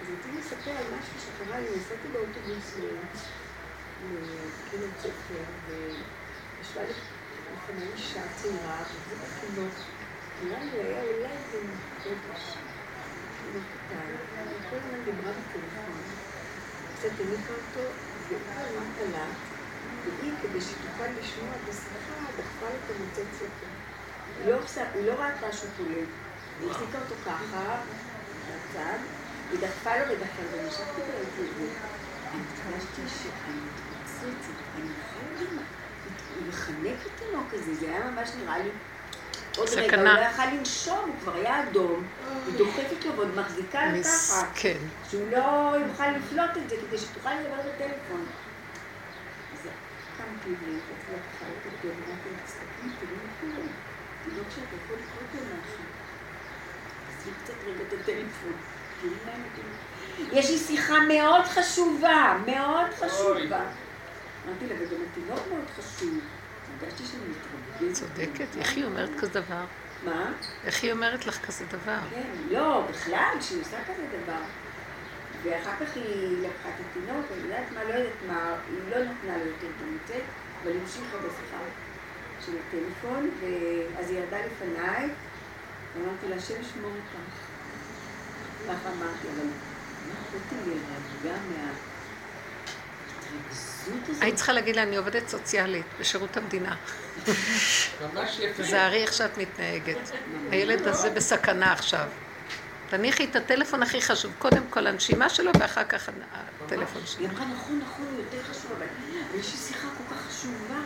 אז 0.02 0.10
רציתי 0.10 0.38
לספר 0.38 0.72
על 0.72 0.86
משהו 1.00 1.20
שקרה 1.20 1.60
לי, 1.60 1.68
נסעתי 1.76 2.08
באוטובוס 2.08 2.78
לקריית 4.00 4.98
ספר, 4.98 5.44
וישבה 5.66 6.82
לי 6.84 6.94
לפני 7.54 7.92
אישה 7.94 8.22
צעירה, 8.36 8.84
וזה 8.94 9.16
בתינוק. 9.16 9.74
נראה 10.44 10.64
לי 10.64 10.72
היה 10.82 11.04
אולי 11.04 11.32
איזה 11.38 11.58
היא 13.44 14.70
כל 14.70 14.76
הזמן 14.76 15.04
דיברה 15.04 15.32
בטלפון. 15.34 16.02
קצת 16.96 17.20
הניקה 17.20 17.54
אותו, 17.54 17.94
וכל 18.28 18.62
הזמן 18.62 18.92
קלט, 18.98 19.38
והיא, 20.04 20.34
כדי 20.42 20.62
שתוכל 20.62 21.08
לשמוע 21.08 21.56
את 21.56 21.70
השיחה, 21.70 22.14
דחפה 22.38 22.70
לו 22.70 22.76
את 22.86 22.90
המוצץ 22.90 23.42
לפה. 23.42 23.66
לא 24.46 24.62
היא 24.94 25.08
לא 25.08 25.14
ראתה 25.14 25.52
שהוא 25.52 25.72
חולה. 25.78 26.04
היא 26.60 26.72
החזיקה 26.72 27.00
אותו 27.00 27.16
ככה, 27.26 27.84
בצד, 28.48 29.00
היא 29.50 29.60
דחפה 29.60 29.98
לו 29.98 30.14
ודחפה 30.14 30.58
לו, 30.58 30.72
זה. 31.58 31.74
אני 32.34 32.44
הרגשתי 32.66 33.08
שאני 33.08 33.70
זה, 34.06 34.54
אני 34.76 34.92
יכולה 35.00 35.30
גם 35.40 35.58
לחנק 36.48 37.08
את 37.08 37.22
הזה, 37.54 37.76
זה 37.76 37.86
היה 37.86 38.12
ממש 38.12 38.36
נראה 38.36 38.60
לי... 38.60 38.70
עוד 39.58 39.70
רגע, 39.70 39.82
הוא 39.82 39.88
סכנה. 39.88 40.14
לא 40.14 40.26
יכל 40.26 40.46
לנשום, 40.46 41.10
הוא 41.10 41.16
כבר 41.22 41.36
היה 41.36 41.64
אדום, 41.64 42.04
היא 42.46 42.58
דוחפת 42.58 43.06
לו 43.06 43.16
ועוד 43.16 43.36
מחזיקה 43.36 43.86
לו 43.86 44.04
ככה. 44.04 44.44
מסכן. 44.44 44.78
שהוא 45.10 45.32
לא 45.32 45.76
יוכל 45.88 46.08
לפלוט 46.08 46.58
את 46.58 46.70
זה 46.70 46.76
כדי 46.76 46.98
שתוכל 46.98 47.30
לדבר 47.34 47.62
בטלפון. 47.62 48.26
אז 49.54 49.68
קמתי 50.18 50.50
לה, 50.50 50.80
תסתכלי, 52.46 52.90
תראי 53.00 53.16
מה 54.38 54.44
שאתה 54.50 54.76
יכול 54.86 54.98
לקרוא 54.98 55.42
משהו. 55.42 55.84
קצת 57.44 57.54
רגע 57.66 57.82
את 57.88 57.94
הטלפון. 57.94 58.54
תראי 59.02 59.14
מה 59.26 59.32
הם 59.32 59.42
נותנים. 59.42 60.40
יש 60.40 60.50
לי 60.50 60.58
שיחה 60.58 61.00
מאוד 61.08 61.46
חשובה, 61.46 62.38
מאוד 62.46 62.94
חשובה. 62.94 63.62
אמרתי 64.46 64.68
לה, 64.68 64.76
וגם 64.80 65.02
התינוק 65.12 65.40
מאוד 65.50 65.66
חשוב. 65.78 66.20
הרגשתי 66.82 67.04
שאני 67.06 67.22
מתרגשת. 67.22 67.51
צודקת, 67.94 68.58
איך 68.58 68.72
היא 68.72 68.86
אומרת 68.86 69.16
כזה 69.20 69.42
דבר? 69.42 69.66
מה? 70.06 70.34
איך 70.64 70.84
היא 70.84 70.92
אומרת 70.92 71.26
לך 71.26 71.46
כזה 71.46 71.66
דבר? 71.66 71.98
כן, 72.10 72.32
לא, 72.50 72.88
בכלל, 72.90 73.38
שהיא 73.42 73.62
עושה 73.62 73.78
כזה 73.88 74.06
דבר. 74.24 74.42
ואחר 75.44 75.86
כך 75.86 75.96
היא 75.96 76.48
לקחה 76.48 76.70
את 76.70 76.80
התינוק, 76.80 77.26
אני 77.32 77.44
יודעת 77.44 77.72
מה, 77.72 77.84
לא 77.84 77.94
יודעת 77.94 78.24
מה, 78.28 78.56
היא 78.68 78.90
לא 78.90 79.04
נתנה 79.04 79.38
לו 79.38 79.46
יותר 79.46 79.68
את 79.70 80.12
אבל 80.62 80.72
היא 80.72 80.82
המשיכה 80.82 81.18
בשיחה 81.18 81.58
של 82.40 82.52
הטלפון, 82.58 83.30
ואז 83.40 84.10
היא 84.10 84.20
ירדה 84.20 84.38
לפניי, 84.46 85.10
ואמרתי 85.94 86.28
לה, 86.28 86.36
השם 86.36 86.62
ישמור 86.62 86.92
אותך. 86.92 87.18
ככה 88.68 88.90
אמרתי, 88.92 89.28
אבל 89.30 89.48
מה 90.08 90.14
יכולתי 90.22 90.56
להירגע 90.56 91.36
מההתרגזות 93.90 94.10
הזאת? 94.10 94.24
היית 94.24 94.36
צריכה 94.36 94.54
להגיד 94.54 94.76
לה, 94.76 94.84
אני 94.84 94.98
עובדת 94.98 95.28
סוציאלית 95.28 95.86
בשירות 96.00 96.38
המדינה. 96.38 96.76
ממש 98.14 98.40
יפה. 98.40 98.64
תזהרי 98.64 99.02
איך 99.02 99.14
שאת 99.14 99.38
מתנהגת. 99.38 100.12
הילד 100.52 100.88
הזה 100.88 101.10
בסכנה 101.10 101.74
עכשיו. 101.74 102.08
תניחי 102.90 103.26
את 103.26 103.36
הטלפון 103.36 103.84
הכי 103.84 104.02
חשוב. 104.02 104.34
קודם 104.40 104.64
כל 104.70 104.88
הנשימה 104.88 105.30
שלו 105.30 105.52
ואחר 105.60 105.84
כך 105.84 106.10
הטלפון 106.66 107.02
שלו. 107.06 107.20
היא 107.20 107.30
אמרה, 107.30 107.46
נכון, 107.46 107.80
נכון, 107.80 108.06
הוא 108.06 108.20
יותר 108.20 108.44
חשוב, 108.52 108.72
אבל 108.78 108.86
יש 109.40 109.52
לי 109.52 109.58
שיחה 109.58 109.88
כל 109.98 110.16
כך 110.16 110.22
חשובה. 110.22 110.80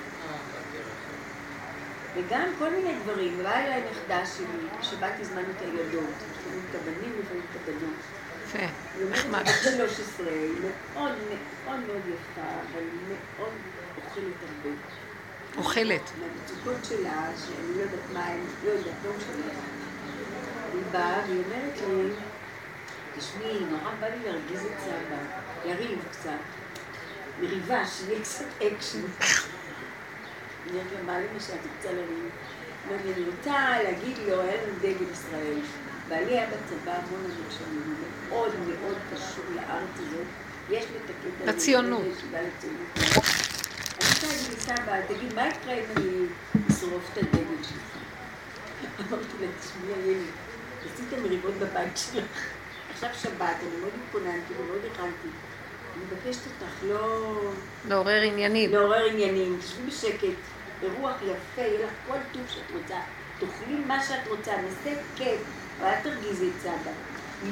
וגם 2.15 2.47
כל 2.59 2.69
מיני 2.69 2.93
דברים. 3.03 3.43
באה 3.43 3.65
אליי 3.65 3.83
נכדה 3.91 4.25
שלי, 4.25 4.45
בשבת 4.79 5.13
הזמנו 5.19 5.47
את 5.57 5.61
הילדות. 5.61 6.09
לפעמים 6.39 6.61
את 6.69 6.75
הבנים, 6.75 7.15
לפעמים 7.23 7.43
את 7.51 7.55
הבנות. 7.61 7.99
יפה, 8.45 8.57
היא 8.59 9.03
אומרת, 9.03 9.19
נחמד. 9.19 9.41
בת 9.41 9.63
13, 9.77 10.27
היא 10.29 10.51
מאוד 10.93 11.11
מאוד 11.65 11.79
מאוד 11.87 12.01
יפה, 12.07 12.41
אבל 12.41 12.83
מאוד 13.37 13.53
אוכלת 13.97 14.23
הרבה. 14.41 14.75
אוכלת. 15.57 16.11
מהמצוקות 16.19 16.85
שלה, 16.85 17.29
שאני 17.37 17.77
לא 17.77 17.81
יודעת 17.81 17.99
מה 18.13 18.25
הן, 18.25 18.39
לא 18.65 18.69
יודעת, 18.69 18.93
לא 19.05 19.11
משנה. 19.17 19.51
היא 20.73 20.81
באה 20.91 21.21
והיא 21.27 21.43
אומרת 21.45 21.79
לי, 21.87 22.13
תשמעי, 23.17 23.59
נורא 23.59 23.91
בא 23.99 24.07
לי 24.07 24.23
להרגיז 24.25 24.65
את 24.65 24.79
סבא, 24.83 25.39
לריב 25.65 25.99
קצת, 26.11 26.29
מריבה, 27.39 27.87
שיהיה 27.87 28.21
קצת 28.21 28.45
אקשן. 28.57 28.99
אני 28.99 30.71
אומרת 30.71 30.91
לה, 30.93 31.03
מה 31.05 31.19
למשל, 31.19 31.53
את 31.53 31.59
רוצה 31.77 31.93
לריב? 31.93 32.29
אני 32.89 33.25
רוצה 33.35 33.83
להגיד 33.83 34.17
לו, 34.27 34.41
היה 34.41 34.63
לנו 34.63 34.73
דגל 34.81 35.11
ישראל. 35.11 35.59
בעלי 36.09 36.31
היה 36.31 36.47
בצבא 36.47 36.91
המון 36.91 37.19
המון 37.19 37.49
שנים, 37.57 37.81
הוא 37.85 37.95
מאוד 38.29 38.51
מאוד 38.59 38.97
קשור 39.13 39.45
לארץ 39.55 39.89
הזאת. 39.95 40.27
יש 40.69 40.85
לי 40.91 40.97
את 41.05 41.09
הקטע 41.09 41.43
הזה, 41.43 41.51
לציונות. 41.51 42.01
אני 42.01 42.09
רוצה 42.09 42.41
להגיד 44.27 44.57
לסבא, 44.57 45.01
תגיד, 45.07 45.33
מה 45.33 45.47
יקרה 45.47 45.73
אם 45.73 45.83
אני 45.97 46.25
אשרוף 46.71 47.09
את 47.13 47.17
הדגל 47.17 47.63
שלך? 47.63 47.97
אמרתי 48.99 49.25
לה, 49.41 49.47
תשמעי 49.59 49.93
הילד, 50.03 50.25
עשית 50.93 51.13
מריבות 51.23 51.53
בבית 51.53 51.97
שלך. 51.97 52.41
עכשיו 52.93 53.09
שבת, 53.13 53.55
אני 53.61 53.79
מאוד 53.79 53.91
התכוננתי 54.05 54.53
ומאוד 54.59 54.81
הכנתי. 54.93 55.27
אני 55.95 56.03
מבקשת 56.03 56.41
אותך 56.45 56.73
לא 56.83 57.31
לעורר 57.87 58.21
עניינים. 58.21 58.71
לעורר 58.71 59.05
עניינים, 59.05 59.57
תשבי 59.59 59.87
בשקט, 59.87 60.37
ברוח 60.81 61.15
יפה, 61.21 61.61
יהיה 61.61 61.85
לך 61.85 61.91
כל 62.07 62.17
טוב 62.31 62.41
שאת 62.47 62.71
רוצה. 62.73 62.95
תאכלי 63.39 63.75
מה 63.87 64.03
שאת 64.03 64.27
רוצה, 64.27 64.51
נעשה 64.61 65.01
כיף, 65.15 65.41
אבל 65.79 65.87
אל 65.89 65.95
תרגיזי 66.03 66.49
את 66.49 66.61
סבא. 66.61 66.91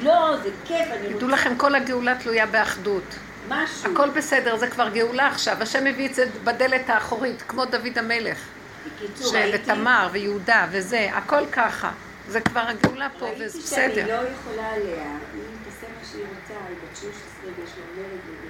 לא, 0.04 0.38
זה 0.44 0.50
כיף, 0.66 0.88
אני 0.92 1.06
רוצה 1.08 1.18
תדעו 1.18 1.30
לכם, 1.30 1.56
כל 1.58 1.76
הגאולה 1.76 2.16
תלויה 2.16 2.46
באחדות. 2.46 3.04
משהו. 3.50 3.94
הכל 3.94 4.10
בסדר, 4.10 4.58
זה 4.58 4.68
כבר 4.68 4.90
גאולה 4.90 5.28
עכשיו. 5.28 5.58
השם 5.62 5.88
הביא 5.88 6.10
את 6.10 6.16
זה 6.16 6.26
בדלת 6.44 6.90
האחורית, 6.90 7.42
כמו 7.48 7.66
דוד 7.66 7.98
המלך. 7.98 8.38
בקיצור, 8.86 9.28
ש- 9.32 9.36
ראיתי- 9.36 9.58
ותמר 9.72 10.10
ויהודה 10.12 10.68
וזה, 10.72 11.10
הכל 11.14 11.46
ככה. 11.52 11.92
זה 12.28 12.42
כבר 12.42 12.60
הגאולה 12.60 13.08
פה, 13.20 13.26
ראיתי 13.26 13.46
וזה 13.46 13.62
שאני 13.70 13.88
בסדר. 13.88 14.08
לא 14.08 14.28
יכולה 14.30 14.70
עליה, 14.70 15.04
היא 15.34 15.42
תעשה 15.66 15.88
מה 16.00 16.08
שהיא 16.12 16.24
רוצה, 16.30 16.54
היא 16.70 16.78
בת 16.92 16.98
13 16.98 17.12
ויש 17.58 17.70
לה 17.98 18.04
וזה. 18.04 18.48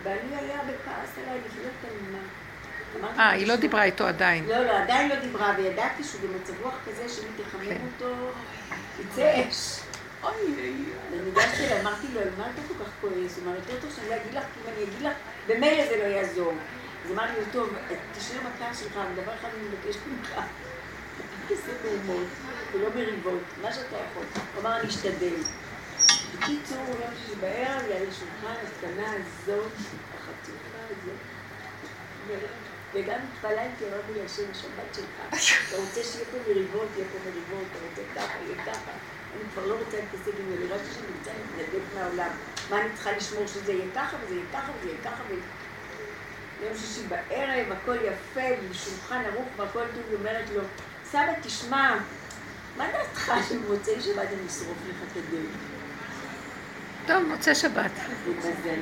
ובעלי 0.00 0.18
היה 0.46 0.58
בכעס 0.62 1.10
עליי 1.24 1.38
לפני 1.46 1.62
תלמה. 1.82 2.18
אמרתי 3.00 3.18
אה, 3.18 3.30
היא 3.30 3.42
לא 3.46 3.52
"תשמע, 3.52 3.60
דיברה 3.60 3.84
איתו 3.84 4.06
עדיין. 4.06 4.44
לא, 4.48 4.64
לא, 4.64 4.78
עדיין 4.78 5.08
לא 5.08 5.14
דיברה, 5.14 5.54
וידעתי 5.58 6.04
שהוא 6.04 6.20
במצב 6.20 6.52
רוח 6.62 6.74
כזה 6.86 7.08
שאם 7.08 7.24
כן. 7.36 7.42
תחמם 7.42 7.76
אותו, 7.94 8.14
יצא 9.00 9.48
אש. 9.48 9.80
אני 10.24 11.20
ניגשתי 11.24 11.66
אליי, 11.66 11.80
אמרתי 11.80 12.06
לו, 12.14 12.20
מה 12.38 12.50
אתה 12.50 12.62
כל 12.68 12.84
כך 12.84 12.90
כועס? 13.00 13.36
הוא 13.36 13.44
אמר, 13.44 13.54
יותר 13.54 13.80
טוב 13.80 13.90
שאני 13.96 14.16
אגיד 14.16 14.34
לך, 14.34 14.44
כי 14.54 14.60
אם 14.60 14.74
אני 14.74 14.84
אגיד 14.84 15.02
לך, 15.02 15.16
במילא 15.48 15.88
זה 15.88 15.96
לא 15.96 16.02
יעזור. 16.02 16.52
אז 17.04 17.10
אמרתי 17.10 17.32
לו, 17.38 17.44
טוב, 17.52 17.74
תשאיר 18.18 18.40
בכעס 18.40 18.80
שלך, 18.80 18.96
אבל 18.96 19.22
דבר 19.22 19.32
אחד 19.40 19.48
אני 19.54 19.68
מבקשת 19.68 20.00
ממך. 20.06 20.34
תעשה 21.48 21.72
מהומות 21.84 22.26
ולא 22.72 22.88
מריבות, 22.94 23.42
מה 23.62 23.72
שאתה 23.72 23.96
יכול. 24.10 24.24
הוא 24.54 24.62
אמר, 24.62 24.80
אני 24.80 24.88
אשתדל. 24.88 25.34
בקיצור, 26.34 26.84
יום 26.88 27.10
שישי 27.16 27.36
בערב, 27.40 27.82
ליד 27.88 28.08
השולחן, 28.08 28.54
הסכנה 28.66 29.12
הזאת, 29.12 29.72
החצופה 30.14 30.78
הזאת. 30.90 31.38
וגם 32.94 33.18
התפללתי, 33.32 33.84
אמרתי 33.84 34.20
להשם, 34.22 34.42
השבת 34.50 34.94
שלך. 34.94 35.16
אתה 35.68 35.76
רוצה 35.76 36.02
שיהיה 36.02 36.24
פה 36.32 36.38
מריבות, 36.48 36.88
יהיה 36.96 37.08
פה 37.12 37.18
מריבות, 37.30 37.66
אתה 37.70 37.78
רוצה 37.88 38.02
ככה, 38.14 38.38
יהיה 38.46 38.64
ככה. 38.64 38.90
אני 39.34 39.42
כבר 39.54 39.66
לא 39.66 39.74
רוצה 39.74 39.96
להתעסק 39.96 40.32
עם 40.40 40.50
זה, 40.50 40.64
נראה 40.64 40.78
שאני 40.78 41.06
רוצה 41.18 41.30
להתנדב 41.38 41.84
מהעולם. 41.94 42.30
מה 42.70 42.80
אני 42.80 42.88
צריכה 42.94 43.12
לשמור 43.12 43.46
שזה 43.46 43.72
יהיה 43.72 43.86
ככה, 43.94 44.16
וזה 44.24 44.34
יהיה 44.34 44.46
ככה, 44.52 44.72
וזה 44.78 44.88
יהיה 44.88 44.98
ככה, 45.04 45.22
וזה... 45.28 45.40
יום 46.62 46.76
שישי 46.76 47.06
בערב, 47.08 47.72
הכל 47.72 47.96
יפה, 48.04 48.40
בשולחן 48.70 49.22
ערוך 49.24 49.48
והכל 49.56 49.84
טוב, 49.94 50.02
היא 50.08 50.18
אומרת 50.18 50.50
לו, 50.54 50.62
סבא, 51.04 51.32
תשמע, 51.42 51.98
מה 52.76 52.86
דעתך 52.92 53.32
שבמוצאי 53.48 54.00
שבת 54.00 54.28
אני 54.28 54.46
אשרוף 54.46 54.78
לך 54.88 54.96
את 55.12 55.16
הדלת? 55.16 55.48
טוב, 57.06 57.22
מוצא 57.22 57.54
שבת. 57.54 57.90
למזלי, 58.26 58.80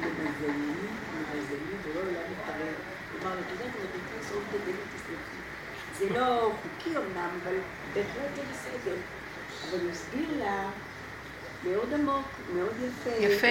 למזלי, 0.00 0.52
למזלי, 1.14 1.74
ולא 1.84 2.00
עולם. 2.00 2.29
כלומר, 3.20 3.36
את 3.40 3.44
יודעת, 3.52 3.74
רוצה 3.74 4.14
לשרוף 4.20 4.44
את 4.50 4.54
הדלת, 4.54 4.76
תסלחי. 4.94 5.40
זה 5.98 6.18
לא 6.18 6.52
חוקי 6.62 6.96
אמנם, 6.96 7.28
אבל 7.42 7.54
בהחלט 7.94 8.36
זה 8.36 8.42
בסדר. 8.52 8.96
אבל 9.70 9.80
הוא 9.80 9.90
הסביר 9.90 10.28
לה 10.38 10.70
מאוד 11.64 11.94
עמוק, 11.94 12.26
מאוד 12.54 12.72
יפה. 12.88 13.10
יפה. 13.10 13.46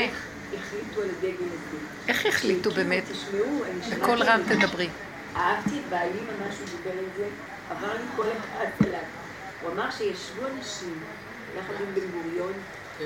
איך 0.54 0.62
החליטו 0.64 1.02
על 1.02 1.10
הדגל 1.10 1.46
הזה. 1.48 1.78
איך 2.08 2.26
החליטו 2.26 2.72
באמת? 2.72 3.04
תשמעו, 3.12 3.64
אני 3.66 3.84
שמעתי... 3.84 4.02
בקול 4.02 4.24
רם 4.24 4.42
זה. 4.48 4.56
תדברי. 4.56 4.90
אהבתי 5.36 5.80
את 5.80 5.90
בעלי 5.90 6.20
ממש, 6.22 6.56
הוא 6.60 6.68
דיבר 6.78 7.00
על 7.00 7.06
זה, 7.18 7.28
עבר 7.70 7.94
לי 7.94 8.04
כל 8.16 8.26
הכעס 8.28 8.88
עליו. 8.88 9.00
הוא 9.62 9.72
אמר 9.72 9.92
שישבו 9.92 10.42
אנשים, 10.58 11.00
יחד 11.58 11.74
עם 11.80 11.96
בן 11.96 12.08
גוריון, 12.12 12.54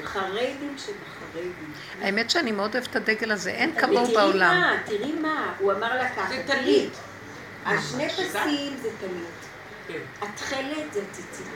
חרדים 0.04 0.76
שבחרדים. 0.78 1.54
האמת 2.02 2.30
שאני 2.30 2.52
מאוד 2.52 2.76
אוהבת 2.76 2.88
את 2.90 2.96
הדגל 2.96 3.32
הזה, 3.32 3.50
אין 3.52 3.80
כמוהו 3.80 4.06
בעולם. 4.14 4.62
מה, 4.62 4.74
תראי 4.86 5.12
מה, 5.22 5.54
הוא 5.60 5.72
אמר 5.72 5.96
לה 5.96 6.10
ככה, 6.10 6.28
זה 6.30 6.44
תראי, 6.48 6.60
טלית. 6.60 6.94
השני? 7.66 8.10
פסים 8.10 8.28
זה 8.82 8.90
טלית, 9.00 9.44
כן. 9.88 10.26
התכלת 10.26 10.94
זה 10.94 11.02
ציצית. 11.12 11.48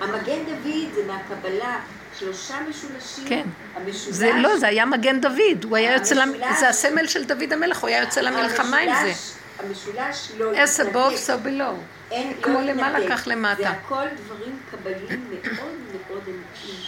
המגן 0.00 0.44
דוד 0.46 0.94
זה 0.94 1.02
מהקבלה, 1.06 1.80
שלושה 2.18 2.54
משולשים, 2.70 3.24
כן. 3.28 3.46
המשולש, 3.74 4.14
זה 4.16 4.30
לא, 4.36 4.56
זה 4.58 4.66
היה 4.66 4.86
מגן 4.86 5.20
דוד, 5.20 5.64
הוא 5.64 5.76
היה 5.76 5.92
יוצא, 5.94 6.14
למ- 6.14 6.34
המשולש- 6.34 6.60
זה 6.60 6.68
הסמל 6.68 7.06
של 7.06 7.24
דוד 7.24 7.52
המלך, 7.52 7.78
הוא 7.78 7.88
היה 7.88 8.00
יוצא 8.00 8.20
למלחמה 8.20 8.78
עם 8.78 8.90
זה. 9.06 9.12
המשולש- 9.58 10.32
לא 10.38 10.52
התנתק. 10.52 10.90
so 11.26 11.46
below. 11.46 11.74
אין, 12.10 12.32
כמו 12.42 12.54
לא 12.54 12.60
למעלה. 12.62 13.08
כך 13.16 13.22
למטה. 13.26 13.62
זה 13.62 13.68
הכל 13.68 14.04
דברים 14.24 14.58
קבליים 14.70 15.26
מאוד 15.30 15.56
מאוד 15.56 16.01
עמוקים. 16.26 16.80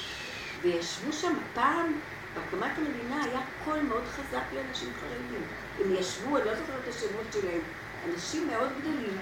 וישבו 0.62 1.12
שם 1.12 1.35
פעם, 1.55 2.01
בהקמת 2.35 2.78
המדינה 2.78 3.24
היה 3.24 3.41
קול 3.64 3.80
מאוד 3.80 4.05
חזק 4.05 4.43
לאנשים 4.55 4.89
חרדים. 5.01 5.43
הם 5.80 5.95
ישבו, 5.95 6.37
אני 6.37 6.45
לא 6.45 6.55
זוכרת 6.55 6.80
את 6.85 6.95
השמות 6.95 7.26
שלהם, 7.32 7.61
אנשים 8.12 8.49
מאוד 8.49 8.68
גדולים, 8.80 9.18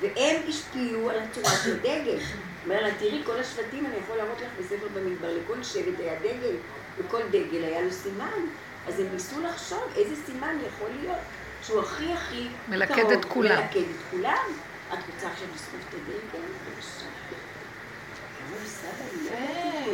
והם 0.00 0.42
השפיעו 0.48 1.10
על 1.10 1.18
הצורה 1.18 1.50
של 1.64 1.76
הדגל. 1.76 2.18
אומר 2.64 2.82
לה, 2.82 2.94
תראי, 2.98 3.22
כל 3.26 3.38
השבטים, 3.38 3.86
אני 3.86 3.96
יכול 3.96 4.16
להראות 4.16 4.40
לך 4.40 4.48
בספר 4.58 4.88
במדבר, 4.94 5.38
לכל 5.38 5.62
שבט 5.62 6.00
היה 6.00 6.18
דגל, 6.18 6.56
וכל 6.98 7.22
דגל 7.30 7.64
היה 7.64 7.82
לו 7.82 7.92
סימן. 7.92 8.46
אז 8.88 9.00
הם 9.00 9.06
ניסו 9.12 9.40
לחשוב 9.40 9.82
איזה 9.96 10.14
סימן 10.26 10.56
יכול 10.66 10.88
להיות, 11.00 11.18
שהוא 11.62 11.80
הכי 11.80 12.12
הכי 12.12 12.48
מלכד 12.68 12.94
קרוב, 12.94 13.12
את 13.12 13.24
כולם. 13.24 13.56
מלכד 13.56 13.80
את 13.80 13.96
כולם. 14.10 14.46
את 14.92 14.98
רוצה 15.14 15.28
עכשיו 15.32 15.46
לשרוף 15.54 15.82
את 15.88 15.94
הדגל? 15.94 16.18
בבקשה. 16.32 17.06
אמרו 17.06 17.26
לי, 18.16 18.37
סבא, 18.37 18.37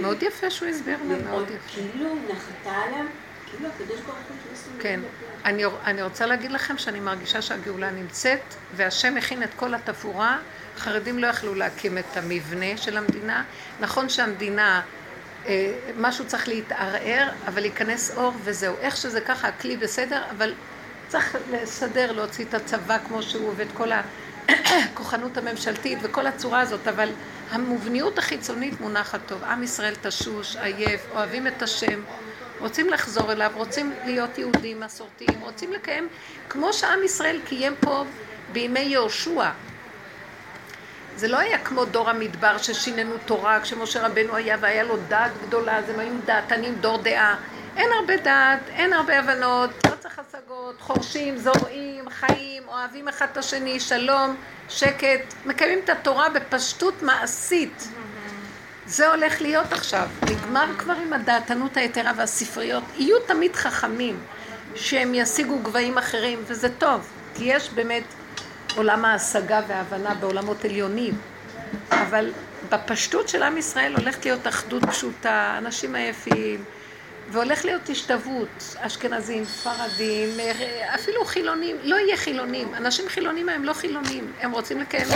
מאוד 0.01 0.23
יפה 0.23 0.51
שהוא 0.51 0.69
הסביר 0.69 0.99
לה, 1.09 1.19
מאוד 1.31 1.51
יפה. 1.51 1.73
כאילו 1.75 2.15
נחתה 2.15 2.71
עליהם, 2.71 3.07
כאילו 3.51 3.69
הקדוש 3.69 4.01
ברוך 4.01 4.17
הוא 4.17 4.81
כן. 4.81 5.01
אני, 5.45 5.65
אני 5.85 6.03
רוצה 6.03 6.27
להגיד 6.27 6.53
לכם 6.53 6.79
שאני 6.79 7.01
מרגישה 7.01 7.43
שהגאולה 7.43 7.91
נמצאת, 7.91 8.55
והשם 8.77 9.17
הכין 9.17 9.43
את 9.43 9.55
כל 9.57 9.75
התפאורה. 9.75 10.39
החרדים 10.77 11.19
לא 11.19 11.27
יכלו 11.27 11.55
להקים 11.55 11.99
את 11.99 12.17
המבנה 12.17 12.77
של 12.77 12.97
המדינה. 12.97 13.45
נכון 13.81 14.09
שהמדינה, 14.09 14.83
אה, 15.47 15.75
משהו 15.97 16.27
צריך 16.27 16.49
להתערער, 16.49 17.29
אבל 17.47 17.65
ייכנס 17.65 18.17
אור 18.17 18.33
וזהו. 18.45 18.75
איך 18.81 18.97
שזה 18.97 19.21
ככה, 19.21 19.49
הכלי 19.49 19.77
בסדר, 19.77 20.23
אבל 20.31 20.55
צריך 21.09 21.37
לסדר, 21.51 22.13
להוציא 22.13 22.45
את 22.45 22.55
הצבא 22.55 22.99
כמו 23.09 23.23
שהוא, 23.23 23.53
ואת 23.57 23.69
כל 23.75 23.93
הכוחנות 24.49 25.37
הממשלתית 25.37 25.99
וכל 26.03 26.27
הצורה 26.27 26.61
הזאת, 26.61 26.89
אבל 26.89 27.09
המובניות 27.51 28.19
החיצונית 28.19 28.81
מונחת 28.81 29.21
טוב. 29.27 29.45
עם 29.45 29.63
ישראל 29.63 29.95
תשוש, 30.03 30.57
עייף, 30.57 31.07
אוהבים 31.15 31.47
את 31.47 31.63
השם. 31.63 32.01
רוצים 32.61 32.91
לחזור 32.91 33.33
אליו, 33.33 33.53
רוצים 33.55 33.93
להיות 34.05 34.39
יהודים 34.39 34.81
מסורתיים, 34.81 35.41
רוצים 35.41 35.73
לקיים 35.73 36.09
כמו 36.49 36.73
שעם 36.73 37.05
ישראל 37.05 37.41
קיים 37.45 37.75
פה 37.81 38.05
בימי 38.53 38.81
יהושע. 38.81 39.51
זה 41.17 41.29
לא 41.29 41.39
היה 41.39 41.59
כמו 41.59 41.85
דור 41.85 42.11
המדבר 42.11 42.59
ששיננו 42.59 43.15
תורה, 43.27 43.61
כשמשה 43.61 44.07
רבנו 44.07 44.37
היה 44.37 44.57
והיה 44.61 44.83
לו 44.83 44.97
דעת 45.09 45.31
גדולה, 45.47 45.79
אז 45.79 45.91
הם 45.91 45.99
היו 45.99 46.13
דעתנים, 46.25 46.75
דור 46.75 46.99
דעה. 46.99 47.37
אין 47.77 47.89
הרבה 48.01 48.17
דעת, 48.17 48.61
אין 48.69 48.93
הרבה 48.93 49.19
הבנות, 49.19 49.71
השגות, 50.65 50.81
חורשים, 50.81 51.37
זורעים, 51.37 52.11
חיים, 52.11 52.63
אוהבים 52.69 53.09
אחד 53.09 53.27
את 53.33 53.37
השני, 53.37 53.81
שלום, 53.81 54.37
שקט, 54.69 55.35
מקיימים 55.47 55.79
את 55.85 55.89
התורה 55.89 56.29
בפשטות 56.29 57.03
מעשית. 57.03 57.89
זה 58.87 59.11
הולך 59.11 59.43
להיות 59.43 59.73
עכשיו. 59.73 60.09
נגמר 60.31 60.67
כבר 60.79 60.93
עם 60.93 61.13
הדעתנות 61.13 61.77
היתרה 61.77 62.13
והספריות. 62.17 62.83
יהיו 62.97 63.21
תמיד 63.27 63.57
חכמים 63.57 64.21
שהם 64.75 65.15
ישיגו 65.15 65.59
גבהים 65.59 65.99
אחרים, 65.99 66.43
וזה 66.47 66.69
טוב, 66.79 67.09
כי 67.35 67.45
יש 67.45 67.71
באמת 67.71 68.05
עולם 68.77 69.05
ההשגה 69.05 69.61
וההבנה 69.69 70.15
בעולמות 70.15 70.65
עליונים. 70.65 71.15
אבל 71.91 72.33
בפשטות 72.69 73.29
של 73.29 73.43
עם 73.43 73.59
ישראל 73.59 73.95
הולכת 73.97 74.25
להיות 74.25 74.47
אחדות 74.47 74.85
פשוטה, 74.85 75.55
אנשים 75.59 75.95
עייפים, 75.95 76.65
והולך 77.31 77.65
להיות 77.65 77.89
השתוות, 77.89 78.77
אשכנזים, 78.77 79.45
ספרדים, 79.45 80.31
אפילו 80.95 81.25
חילונים, 81.25 81.77
לא 81.83 81.97
יהיה 81.97 82.17
חילונים, 82.17 82.75
אנשים 82.75 83.09
חילונים 83.09 83.49
הם 83.49 83.65
לא 83.65 83.73
חילונים, 83.73 84.33
הם 84.41 84.53
רוצים 84.53 84.81
לקיים 84.81 85.07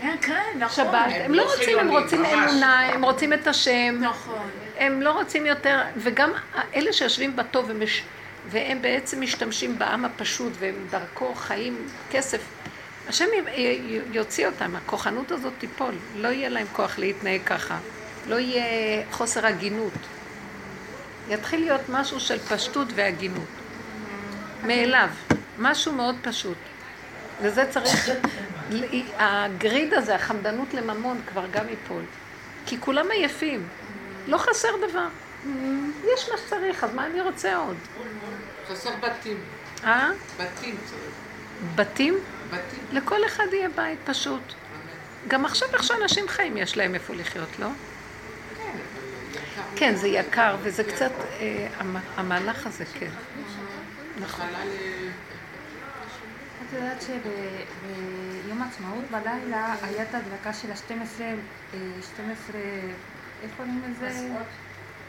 כן, 0.00 0.16
כן, 0.20 0.58
נכון. 0.58 0.84
שבת, 0.84 1.06
הם 1.10 1.34
לא 1.34 1.42
רוצים, 1.42 1.78
הם 1.78 1.88
רוצים 1.88 2.22
ממש. 2.22 2.50
אמונה, 2.50 2.80
הם 2.80 3.04
רוצים 3.04 3.32
את 3.32 3.46
השם, 3.46 3.98
נכון. 4.00 4.48
הם 4.78 5.02
לא 5.02 5.12
רוצים 5.12 5.46
יותר, 5.46 5.80
וגם 5.96 6.32
אלה 6.74 6.92
שיושבים 6.92 7.36
בטוב 7.36 7.64
ומש, 7.68 8.02
והם 8.50 8.82
בעצם 8.82 9.20
משתמשים 9.20 9.78
בעם 9.78 10.04
הפשוט 10.04 10.52
והם 10.58 10.74
דרכו 10.90 11.34
חיים 11.34 11.88
כסף, 12.10 12.40
השם 13.08 13.24
יוציא 14.12 14.46
אותם, 14.46 14.76
הכוחנות 14.76 15.30
הזאת 15.32 15.52
תיפול, 15.58 15.94
לא 16.16 16.28
יהיה 16.28 16.48
להם 16.48 16.66
כוח 16.72 16.98
להתנהג 16.98 17.40
ככה, 17.46 17.78
לא 18.26 18.36
יהיה 18.36 18.64
חוסר 19.10 19.46
הגינות. 19.46 19.92
יתחיל 21.28 21.60
להיות 21.60 21.80
משהו 21.88 22.20
של 22.20 22.38
פשטות 22.38 22.88
והגינות. 22.94 23.48
מאליו, 24.66 25.08
משהו 25.58 25.92
מאוד 25.92 26.16
פשוט. 26.22 26.56
וזה 27.42 27.64
צריך, 27.70 28.10
הגריד 29.18 29.94
הזה, 29.94 30.14
החמדנות 30.14 30.74
לממון 30.74 31.20
כבר 31.28 31.46
גם 31.52 31.68
ייפול. 31.68 32.02
כי 32.66 32.80
כולם 32.80 33.10
עייפים, 33.10 33.68
לא 34.26 34.38
חסר 34.38 34.68
דבר. 34.88 35.08
יש 36.14 36.28
מה 36.30 36.38
שצריך, 36.38 36.84
אז 36.84 36.94
מה 36.94 37.06
אני 37.06 37.20
רוצה 37.20 37.56
עוד? 37.56 37.76
חסר 38.68 38.90
בתים. 39.00 39.40
אה? 39.84 40.10
בתים 40.36 40.76
צריך. 40.84 41.14
בתים? 41.74 42.18
בתים. 42.50 42.84
לכל 42.92 43.26
אחד 43.26 43.44
יהיה 43.52 43.68
בית 43.68 43.98
פשוט. 44.04 44.42
גם 45.28 45.44
עכשיו 45.44 45.68
איך 45.72 45.84
שאנשים 45.84 46.28
חיים 46.28 46.56
יש 46.56 46.76
להם 46.76 46.94
איפה 46.94 47.14
לחיות, 47.14 47.58
לא? 47.58 47.68
כן, 49.76 49.94
זה 49.94 50.08
יקר 50.08 50.56
וזה 50.62 50.84
קצת, 50.84 51.10
אה, 51.40 51.68
המ- 51.78 51.96
המהלך 52.16 52.66
הזה, 52.66 52.84
כן. 52.84 53.10
נכון. 54.20 54.46
אה, 54.46 55.08
את 56.68 56.72
יודעת 56.72 57.02
שביום 57.02 58.62
העצמאות 58.62 59.04
בלילה 59.10 59.74
היה 59.82 60.02
את 60.02 60.14
ההדלקה 60.14 60.52
של 60.52 60.70
ה-12, 60.70 61.20
12, 62.14 62.60
איך 63.42 63.50
קוראים 63.56 63.82
לזה? 63.90 64.08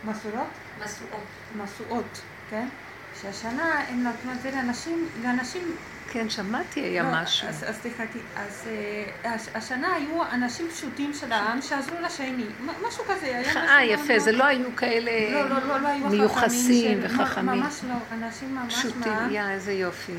משואות? 0.06 0.48
משואות. 0.86 1.24
משואות, 1.56 2.20
כן? 2.50 2.68
שהשנה 3.22 3.80
הם 3.90 4.04
נתנו 4.04 4.32
את 4.32 4.42
זה 4.42 4.52
לאנשים, 4.52 5.08
לאנשים... 5.24 5.76
כן, 6.12 6.30
שמעתי 6.30 6.80
היה 6.80 7.04
לא, 7.04 7.10
משהו. 7.22 7.48
אז, 7.50 7.66
אז 7.68 7.78
תחכי, 7.78 8.20
אז 8.38 8.68
אה, 9.24 9.34
הש- 9.36 9.48
השנה 9.56 9.94
היו 9.94 10.24
אנשים 10.34 10.68
פשוטים 10.70 11.14
של 11.14 11.32
העם 11.32 11.62
שעזרו 11.62 11.96
לשני, 12.02 12.44
משהו 12.88 13.04
כזה, 13.04 13.26
היה 13.26 13.68
אה, 13.70 13.84
יפה, 13.84 14.20
זה 14.20 14.32
לא 14.32 14.44
היו 14.44 14.76
כאלה 14.76 15.12
לא, 15.34 15.50
לא, 15.50 15.68
לא, 15.68 15.78
לא 15.82 15.88
היו 15.88 16.08
מיוחסים 16.08 17.02
חכמים 17.02 17.10
של- 17.10 17.22
וחכמים. 17.22 17.46
ממש 17.62 17.80
לא, 17.90 17.96
אנשים 18.18 18.56
ממש 18.56 18.76
פשוטים. 18.76 19.14
יא, 19.32 19.42
איזה 19.50 19.74
יופי. 19.74 20.14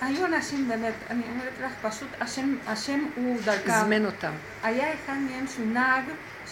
היו 0.00 0.26
אנשים 0.26 0.68
באמת, 0.68 0.92
אני 1.10 1.22
אומרת 1.30 1.52
לך, 1.64 1.92
פשוט 1.92 2.08
השם, 2.20 2.54
השם 2.66 3.04
הוא 3.16 3.38
דרכם. 3.44 3.70
הזמן 3.72 4.06
אותם. 4.06 4.32
היה 4.62 4.86
אחד 4.94 5.12
מהם 5.30 5.44
שהוא 5.54 5.66
נהג 5.66 6.02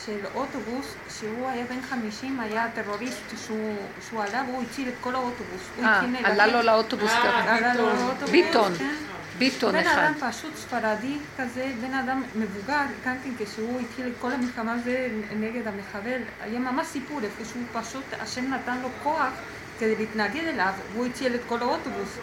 של 0.06 0.18
אוטובוס, 0.34 0.94
שהוא 1.18 1.48
היה 1.48 1.64
בן 1.64 1.82
50, 1.90 2.40
היה 2.40 2.68
טרוריסט 2.74 3.22
שהוא, 3.46 3.76
שהוא 4.08 4.22
עלה 4.22 4.44
והוא 4.48 4.62
הציל 4.62 4.88
את 4.88 4.94
כל 5.00 5.14
האוטובוס. 5.14 5.62
אה, 5.78 6.00
התחיל 6.00 6.26
עלה 6.26 6.46
לו 6.46 6.62
לאוטובוס 6.62 7.10
אה, 7.10 7.22
ככה. 7.22 7.56
עלה 7.56 7.74
לו 7.74 7.86
לאוטובוס, 7.86 8.30
ביטון. 8.30 8.74
כן. 8.78 8.94
ביטון 9.38 9.72
בן 9.72 9.78
אחד. 9.78 9.98
אדם 9.98 10.30
פשוט 10.30 10.56
ספרדי 10.56 11.16
כזה, 11.38 11.72
בן 11.80 11.94
אדם 11.94 12.22
מבוגר, 12.34 12.82
גם 13.06 13.16
כן 13.24 13.44
כשהוא 13.44 13.80
התחיל 13.80 14.06
את 14.06 14.12
כל 14.20 14.32
המלחמה 14.32 14.72
הזה 14.72 15.08
נגד 15.36 15.62
המחבל, 15.66 16.20
היה 16.40 16.58
ממש 16.58 16.86
סיפור, 16.86 17.20
איפה 17.24 17.44
שהוא 17.44 17.62
פשוט, 17.72 18.04
השם 18.20 18.54
נתן 18.54 18.78
לו 18.82 18.88
כוח 19.02 19.32
כדי 19.78 19.96
להתנגד 19.96 20.44
אליו, 20.44 20.72
והוא 20.92 21.06
הציל 21.06 21.34
את 21.34 21.40
כל 21.48 21.58
האוטובוס. 21.58 22.18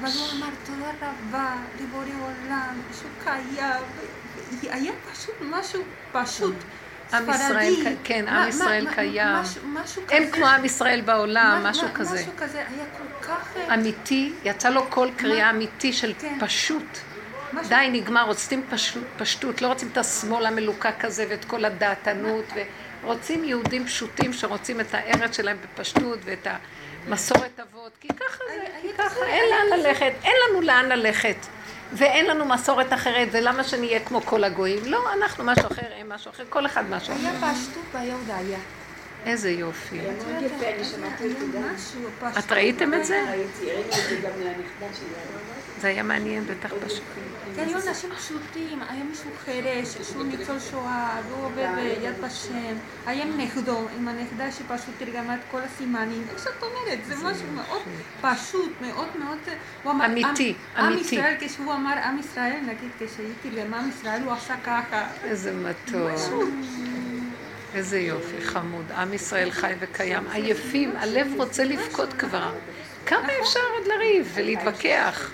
אבל 0.00 0.10
הוא 0.18 0.26
אמר, 0.38 0.48
תודה 0.66 0.90
רבה 1.28 1.54
לבורא 1.80 2.04
עולם, 2.04 2.74
שהוא 3.00 3.10
קיים, 3.24 3.82
היה 4.62 4.92
פשוט 5.12 5.34
משהו 5.50 5.82
פשוט. 6.12 6.54
עם. 7.12 7.30
ישראל 7.30 7.74
כן, 8.04 8.28
עם 8.28 8.48
ישראל 8.48 8.86
קיים. 8.94 9.36
הם 10.10 10.30
כמו 10.32 10.46
עם 10.46 10.64
ישראל 10.64 11.00
בעולם, 11.00 11.60
מה- 11.62 11.70
משהו 11.70 11.88
כזה. 11.94 12.14
משהו 12.14 12.32
כזה, 12.36 12.58
היה 12.58 12.84
כל 12.98 13.26
כך... 13.26 13.56
אה, 13.56 13.74
אמיתי, 13.74 14.32
יצא 14.44 14.68
לו 14.68 14.86
קול 14.86 15.10
קריאה 15.16 15.50
אמיתי 15.50 15.92
של 15.92 16.12
כן. 16.18 16.36
פשוט. 16.40 16.98
די, 17.68 17.88
נגמר, 17.92 18.24
רוצים 18.26 18.66
פשטות, 19.16 19.62
לא 19.62 19.66
רוצים 19.66 19.88
את 19.92 19.98
השמאל 19.98 20.46
המלוקק 20.46 21.04
הזה 21.04 21.24
ואת 21.30 21.44
כל 21.44 21.64
הדעתנות, 21.64 22.44
ורוצים 23.04 23.44
יהודים 23.44 23.86
פשוטים 23.86 24.32
שרוצים 24.32 24.80
את 24.80 24.94
הארץ 24.94 25.36
שלהם 25.36 25.56
בפשטות 25.62 26.18
ואת 26.24 26.46
המסורת 27.06 27.60
אבות, 27.60 27.92
כי 28.00 28.08
ככה 28.08 28.38
זה, 28.54 28.64
כי 28.82 28.88
ככה, 28.98 29.26
אין 29.26 29.44
לאן 29.50 29.78
ללכת, 29.78 30.12
אין 30.24 30.32
לנו 30.50 30.60
לאן 30.60 30.88
ללכת. 30.88 31.36
ואין 31.92 32.26
לנו 32.26 32.44
מסורת 32.44 32.92
אחרת, 32.92 33.28
ולמה 33.32 33.64
שנהיה 33.64 34.00
כמו 34.00 34.20
כל 34.20 34.44
הגויים? 34.44 34.80
לא, 34.84 35.12
אנחנו 35.12 35.44
משהו 35.44 35.66
אחר, 35.72 35.86
הם 36.00 36.08
משהו 36.08 36.30
אחר, 36.30 36.44
כל 36.48 36.66
אחד 36.66 36.84
משהו 36.90 37.14
אחר. 37.14 37.28
היה 37.28 37.54
פשטות. 37.54 38.00
איזה 39.26 39.50
יופי. 39.50 40.00
היה 40.00 40.12
יפה, 40.42 40.68
אני 40.68 40.84
שמעתי 40.84 41.26
את 41.26 41.38
זה 42.34 42.54
ראיתם 42.54 42.94
את 42.94 43.04
זה? 43.04 43.24
ראיתי, 43.30 43.64
ראיתי 43.64 43.88
את 43.88 44.08
זה 44.08 44.16
גם 44.16 44.40
לנכדה 44.40 44.86
שלי. 44.98 45.59
זה 45.80 45.88
היה 45.88 46.02
מעניין, 46.02 46.44
בטח 46.44 46.70
פשוט. 46.86 47.02
כי 47.54 47.60
היו 47.60 47.78
אנשים 47.88 48.10
פשוטים, 48.18 48.80
היה 48.88 49.04
מישהו 49.04 49.30
חירש, 49.44 49.88
שהוא 50.10 50.24
ניצול 50.24 50.60
שואה, 50.70 51.20
והוא 51.28 51.44
עובד 51.46 51.66
ביד 51.76 52.14
ושם, 52.24 52.74
היה 53.06 53.24
עם 53.24 53.40
נכדו, 53.40 53.78
עם 53.98 54.08
הנכדה 54.08 54.52
שפשוט 54.52 54.94
תרגמה 54.98 55.34
את 55.34 55.40
כל 55.50 55.60
הסימנים, 55.60 56.24
איך 56.32 56.44
שאת 56.44 56.62
אומרת, 56.62 56.98
זה 57.08 57.14
משהו 57.16 57.46
מאוד 57.54 57.82
פשוט, 58.20 58.72
מאוד 58.80 59.08
מאוד, 59.18 59.38
אמר, 59.86 60.06
אמיתי, 60.06 60.54
עם- 60.76 60.84
אמיתי. 60.84 61.14
ישראל, 61.14 61.34
כשהוא 61.40 61.72
אמר 61.74 61.94
עם 62.04 62.18
ישראל, 62.18 62.58
נגיד 62.66 62.90
כשהייתי 62.98 63.50
במעם 63.62 63.88
ישראל, 63.88 64.22
הוא 64.24 64.32
עשה 64.32 64.54
ככה, 64.66 65.06
איזה 65.24 65.52
מתוק. 65.52 66.48
איזה 67.74 67.98
יופי, 67.98 68.40
חמוד. 68.42 68.84
עם 68.96 69.14
ישראל 69.14 69.50
חי 69.50 69.72
וקיים. 69.80 70.22
עייפים, 70.32 70.92
הלב 70.96 71.26
רוצה 71.36 71.64
לבכות 71.64 72.12
כבר. 72.12 72.52
כמה 73.06 73.28
אפשר 73.42 73.60
עוד 73.78 73.86
לריב 73.86 74.32
ולהתווכח? 74.34 75.30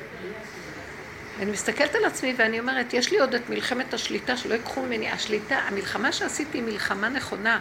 אני 1.41 1.51
מסתכלת 1.51 1.95
על 1.95 2.05
עצמי 2.05 2.35
ואני 2.37 2.61
אומרת, 2.61 2.95
יש 2.95 3.11
לי 3.11 3.19
עוד 3.19 3.35
את 3.35 3.51
מלחמת 3.51 3.95
השליטה, 3.95 4.37
שלא 4.37 4.55
ייקחו 4.55 4.83
ממני. 4.83 5.11
השליטה, 5.11 5.55
המלחמה 5.55 6.13
שעשיתי 6.13 6.59
היא 6.59 6.65
מלחמה 6.65 7.09
נכונה. 7.09 7.59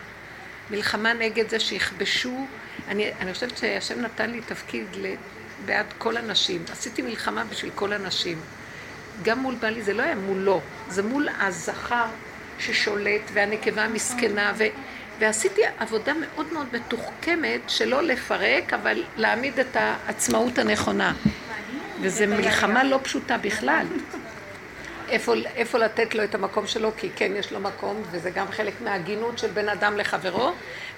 מלחמה 0.71 1.13
נגד 1.13 1.49
זה 1.49 1.59
שיכבשו. 1.59 2.47
אני, 2.87 3.11
אני 3.19 3.33
חושבת 3.33 3.57
שהשם 3.57 4.01
נתן 4.01 4.29
לי 4.29 4.41
תפקיד 4.41 4.85
בעד 5.65 5.85
כל 5.97 6.17
הנשים. 6.17 6.63
עשיתי 6.71 7.01
מלחמה 7.01 7.43
בשביל 7.43 7.71
כל 7.75 7.93
הנשים. 7.93 8.39
גם 9.23 9.39
מול 9.39 9.55
בעלי, 9.55 9.81
זה 9.81 9.93
לא 9.93 10.03
היה 10.03 10.15
מולו, 10.15 10.61
זה 10.89 11.03
מול 11.03 11.27
הזכר 11.39 12.05
ששולט 12.59 13.21
והנקבה 13.33 13.83
המסכנה, 13.83 14.53
ועשיתי 15.19 15.61
עבודה 15.79 16.13
מאוד 16.13 16.53
מאוד 16.53 16.67
מתוחכמת 16.73 17.61
שלא 17.67 18.03
לפרק, 18.03 18.73
אבל 18.73 19.03
להעמיד 19.17 19.59
את 19.59 19.75
העצמאות 19.75 20.57
הנכונה. 20.57 21.13
וזו 22.01 22.25
מלחמה 22.27 22.83
לא 22.83 22.99
פשוטה 23.03 23.37
בכלל. 23.37 23.85
איפה, 25.09 25.33
איפה 25.55 25.77
לתת 25.77 26.15
לו 26.15 26.23
את 26.23 26.35
המקום 26.35 26.67
שלו, 26.67 26.91
כי 26.97 27.09
כן 27.15 27.31
יש 27.35 27.51
לו 27.51 27.59
מקום, 27.59 28.03
וזה 28.11 28.29
גם 28.29 28.51
חלק 28.51 28.73
מההגינות 28.81 29.37
של 29.37 29.47
בן 29.47 29.69
אדם 29.69 29.97
לחברו, 29.97 30.51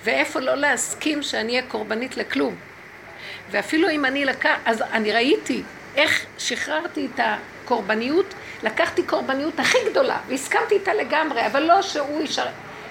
ואיפה 0.03 0.39
לא 0.39 0.55
להסכים 0.55 1.23
שאני 1.23 1.51
אהיה 1.51 1.61
קורבנית 1.67 2.17
לכלום. 2.17 2.55
ואפילו 3.51 3.89
אם 3.89 4.05
אני 4.05 4.25
לקח, 4.25 4.55
אז 4.65 4.81
אני 4.81 5.11
ראיתי 5.11 5.63
איך 5.95 6.25
שחררתי 6.37 7.07
את 7.13 7.19
הקורבניות, 7.23 8.33
לקחתי 8.63 9.03
קורבניות 9.03 9.59
הכי 9.59 9.77
גדולה, 9.89 10.17
והסכמתי 10.27 10.75
איתה 10.75 10.93
לגמרי, 10.93 11.45
אבל 11.45 11.63
לא 11.63 11.81
שהוא, 11.81 12.21
ישר, 12.21 12.45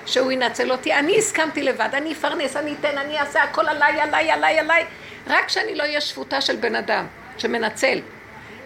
שהוא 0.07 0.33
ינצל 0.33 0.73
אותי, 0.73 0.95
אני 0.95 1.19
הסכמתי 1.19 1.63
לבד, 1.63 1.89
אני 1.93 2.13
אפרנס, 2.13 2.57
אני 2.57 2.75
אתן, 2.81 2.99
אני 2.99 3.21
אעשה 3.21 3.43
הכל 3.43 3.69
עליי, 3.69 4.01
עליי, 4.01 4.31
עליי, 4.31 4.59
עליי, 4.59 4.85
רק 5.27 5.49
שאני 5.49 5.75
לא 5.75 5.83
אהיה 5.83 6.01
שפוטה 6.01 6.41
של 6.41 6.57
בן 6.57 6.75
אדם, 6.75 7.07
שמנצל. 7.39 7.99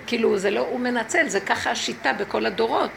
כאילו, 0.06 0.38
זה 0.38 0.50
לא 0.50 0.60
הוא 0.60 0.80
מנצל, 0.80 1.28
זה 1.28 1.40
ככה 1.40 1.70
השיטה 1.70 2.12
בכל 2.12 2.46
הדורות. 2.46 2.90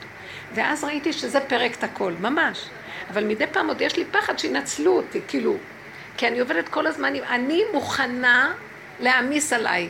ואז 0.54 0.84
ראיתי 0.84 1.14
שזה 1.14 1.40
פרק 1.40 1.76
את 1.76 1.84
הכל, 1.84 2.14
ממש. 2.20 2.66
אבל 3.10 3.24
מדי 3.24 3.48
פעם 3.48 3.68
עוד 3.68 3.82
יש 3.82 3.98
לי 3.98 4.06
פחד 4.12 4.40
שינצלו 4.40 4.98
אותי, 4.98 5.22
כאילו, 5.28 5.56
כי 6.18 6.28
אני 6.28 6.40
עובדת 6.40 6.70
כל 6.70 6.88
הזמן, 6.88 7.14
אני 7.16 7.62
מוכנה 7.74 8.54
להעמיס 9.00 9.54
עליי, 9.54 9.90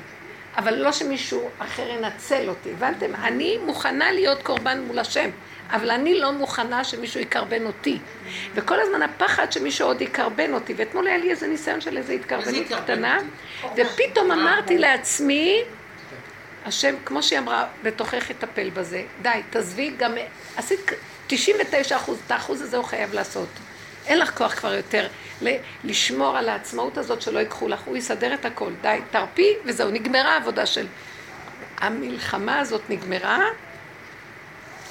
אבל 0.57 0.73
לא 0.75 0.91
שמישהו 0.91 1.49
אחר 1.59 1.89
ינצל 1.89 2.49
אותי, 2.49 2.71
הבנתם? 2.71 3.15
אני 3.15 3.57
מוכנה 3.65 4.11
להיות 4.11 4.43
קורבן 4.43 4.81
מול 4.87 4.99
השם, 4.99 5.29
אבל 5.73 5.91
אני 5.91 6.19
לא 6.19 6.31
מוכנה 6.31 6.83
שמישהו 6.83 7.19
יקרבן 7.19 7.65
אותי. 7.65 7.97
וכל 8.55 8.79
הזמן 8.79 9.01
הפחד 9.01 9.51
שמישהו 9.51 9.87
עוד 9.87 10.01
יקרבן 10.01 10.53
אותי, 10.53 10.73
ואתמול 10.77 11.07
היה 11.07 11.17
לי 11.17 11.31
איזה 11.31 11.47
ניסיון 11.47 11.81
של 11.81 11.97
איזה 11.97 12.13
התקרבנות 12.13 12.65
קטנה, 12.83 13.17
ופתאום 13.75 14.31
אמרתי 14.31 14.77
לעצמי, 14.77 15.61
השם, 16.65 16.95
כמו 17.05 17.23
שהיא 17.23 17.39
אמרה, 17.39 17.65
בתוכך 17.83 18.29
יטפל 18.29 18.69
בזה. 18.69 19.03
די, 19.21 19.41
תעזבי, 19.49 19.91
גם 19.97 20.13
עשית 20.57 20.91
99 21.27 21.95
אחוז, 21.95 22.21
את 22.25 22.31
האחוז 22.31 22.61
הזה 22.61 22.77
הוא 22.77 22.85
חייב 22.85 23.13
לעשות. 23.13 23.49
אין 24.05 24.19
לך 24.19 24.37
כוח 24.37 24.53
כבר 24.53 24.73
יותר 24.73 25.07
לשמור 25.83 26.37
על 26.37 26.49
העצמאות 26.49 26.97
הזאת 26.97 27.21
שלא 27.21 27.39
ייקחו 27.39 27.67
לך, 27.67 27.81
הוא 27.85 27.97
יסדר 27.97 28.33
את 28.33 28.45
הכל. 28.45 28.71
די, 28.81 28.99
תרפי 29.11 29.53
וזהו, 29.65 29.91
נגמרה 29.91 30.33
העבודה 30.33 30.65
של... 30.65 30.87
המלחמה 31.77 32.59
הזאת 32.59 32.81
נגמרה, 32.89 33.39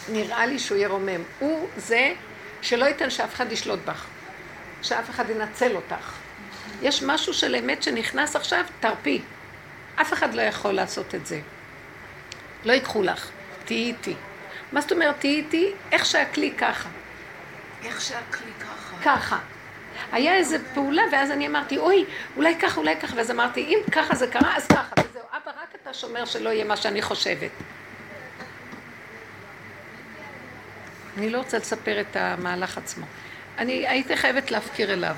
נראה 0.08 0.46
לי 0.46 0.58
שהוא 0.58 0.78
ירומם. 0.78 1.22
הוא 1.38 1.68
זה 1.76 2.12
שלא 2.62 2.84
ייתן 2.84 3.10
שאף 3.10 3.34
אחד 3.34 3.52
ישלוט 3.52 3.80
בך, 3.84 4.06
שאף 4.82 5.10
אחד 5.10 5.30
ינצל 5.30 5.76
אותך. 5.76 6.12
יש 6.82 7.02
משהו 7.02 7.34
של 7.34 7.56
אמת 7.56 7.82
שנכנס 7.82 8.36
עכשיו, 8.36 8.64
תרפי. 8.80 9.22
אף 10.00 10.12
אחד 10.12 10.34
לא 10.34 10.42
יכול 10.42 10.72
לעשות 10.72 11.14
את 11.14 11.26
זה. 11.26 11.40
לא 12.64 12.72
ייקחו 12.72 13.02
לך, 13.02 13.28
תהיי 13.64 13.84
איתי. 13.84 14.14
מה 14.72 14.80
זאת 14.80 14.92
אומרת 14.92 15.14
תהיי 15.18 15.36
איתי? 15.36 15.72
איך 15.92 16.06
שהכלי 16.06 16.52
ככה. 16.58 16.88
איך 17.84 18.00
שהכלי 18.00 18.52
ככה. 18.60 18.96
ככה. 19.04 19.38
היה 20.12 20.34
איזו 20.34 20.56
פעולה, 20.74 21.02
ואז 21.12 21.30
אני 21.30 21.46
אמרתי, 21.46 21.78
אוי, 21.78 22.04
אולי 22.36 22.58
ככה, 22.58 22.80
אולי 22.80 22.96
ככה, 22.96 23.16
ואז 23.16 23.30
אמרתי, 23.30 23.60
אם 23.60 23.78
ככה 23.92 24.14
זה 24.14 24.26
קרה, 24.26 24.56
אז 24.56 24.66
ככה, 24.66 24.94
וזהו. 24.98 25.22
אבא, 25.30 25.50
רק 25.62 25.68
אתה 25.82 25.94
שומר 25.94 26.24
שלא 26.24 26.50
יהיה 26.50 26.64
מה 26.64 26.76
שאני 26.76 27.02
חושבת. 27.02 27.50
אני 31.16 31.30
לא 31.30 31.38
רוצה 31.38 31.58
לספר 31.58 32.00
את 32.00 32.16
המהלך 32.16 32.78
עצמו. 32.78 33.06
אני 33.58 33.88
הייתי 33.88 34.16
חייבת 34.16 34.50
להפקיר 34.50 34.92
אליו 34.92 35.16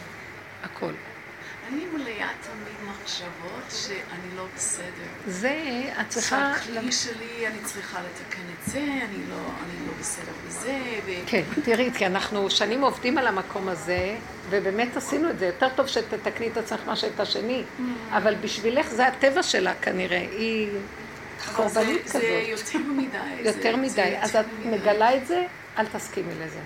הכל. 0.64 0.92
אני 1.72 1.84
מלאה 1.94 2.28
תמיד 2.42 2.90
מחשבות 2.90 3.70
שאני 3.70 4.36
לא 4.36 4.44
בסדר. 4.56 4.86
זה, 5.26 5.82
את 6.00 6.08
צריכה... 6.08 6.52
שהכלי 6.64 6.92
שלי, 6.92 7.46
אני 7.46 7.58
צריכה 7.64 7.98
לתקן 8.00 8.40
את 8.40 8.70
זה, 8.72 8.78
אני 8.78 9.18
לא, 9.30 9.36
אני 9.36 9.86
לא 9.86 9.92
בסדר 10.00 10.32
בזה. 10.46 10.78
ו... 11.06 11.10
כן, 11.26 11.42
תראי, 11.64 11.90
כי 11.94 12.06
אנחנו 12.06 12.50
שנים 12.50 12.80
עובדים 12.82 13.18
על 13.18 13.26
המקום 13.26 13.68
הזה, 13.68 14.16
ובאמת 14.50 14.96
עשינו 14.96 15.30
את 15.30 15.38
זה. 15.38 15.46
יותר 15.46 15.68
טוב 15.76 15.86
שתתקני 15.86 16.48
את 16.48 16.56
עצמך 16.56 16.80
מאשר 16.86 17.06
את 17.14 17.20
השני, 17.20 17.62
Mm. 17.78 17.82
אבל 18.12 18.34
בשבילך 18.34 18.86
זה 18.88 19.06
הטבע 19.06 19.42
שלה 19.42 19.74
כנראה. 19.74 20.18
היא 20.18 20.68
קורבנית 21.56 22.02
כזאת. 22.04 22.20
זה 22.22 22.44
יותר 22.46 22.78
מדי. 22.78 23.48
יותר 23.48 23.76
מדי. 23.76 24.14
אז 24.20 24.36
את. 24.36 24.46
מגלה 24.64 25.16
את 25.16 25.26
זה, 25.26 25.44
אל 25.78 25.86
תסכימי 25.86 26.34
לזה. 26.34 26.60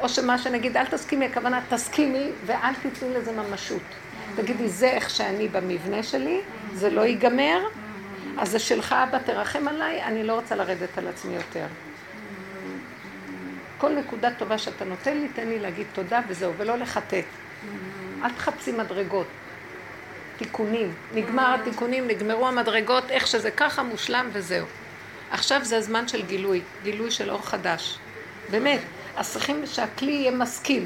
או 0.00 0.08
שמה 0.08 0.38
שנגיד, 0.38 0.76
אל 0.76 0.86
תסכימי, 0.86 1.26
הכוונה 1.26 1.60
תסכימי 1.68 2.30
ואל 2.46 2.74
תתני 2.74 3.14
לזה 3.14 3.32
ממשות. 3.32 3.82
תגידי, 4.36 4.68
זה 4.68 4.86
איך 4.86 5.10
שאני 5.10 5.48
במבנה 5.48 6.02
שלי, 6.02 6.40
זה 6.74 6.90
לא 6.90 7.00
ייגמר, 7.00 7.58
אז 8.38 8.50
זה 8.50 8.58
שלך, 8.58 8.92
אבא, 8.92 9.18
תרחם 9.18 9.68
עליי, 9.68 10.02
אני 10.02 10.24
לא 10.24 10.34
רוצה 10.34 10.54
לרדת 10.54 10.98
על 10.98 11.08
עצמי 11.08 11.34
יותר. 11.34 11.66
כל 13.78 13.92
נקודה 13.92 14.30
טובה 14.38 14.58
שאתה 14.58 14.84
נותן 14.84 15.16
לי, 15.18 15.28
תן 15.28 15.48
לי 15.48 15.58
להגיד 15.58 15.86
תודה 15.92 16.20
וזהו, 16.28 16.52
ולא 16.56 16.76
לחטט. 16.76 17.24
אל 18.22 18.30
תחפשי 18.30 18.72
מדרגות. 18.72 19.26
תיקונים. 20.36 20.94
נגמר 21.14 21.54
התיקונים, 21.54 22.08
נגמרו 22.08 22.48
המדרגות, 22.48 23.10
איך 23.10 23.26
שזה 23.26 23.50
ככה 23.50 23.82
מושלם 23.82 24.28
וזהו. 24.32 24.66
עכשיו 25.30 25.64
זה 25.64 25.76
הזמן 25.76 26.08
של 26.08 26.22
גילוי, 26.22 26.60
גילוי 26.82 27.10
של 27.10 27.30
אור 27.30 27.42
חדש. 27.42 27.98
באמת, 28.52 28.80
אז 29.16 29.32
צריכים 29.32 29.66
שהכלי 29.66 30.12
יהיה 30.12 30.30
משכיל. 30.30 30.84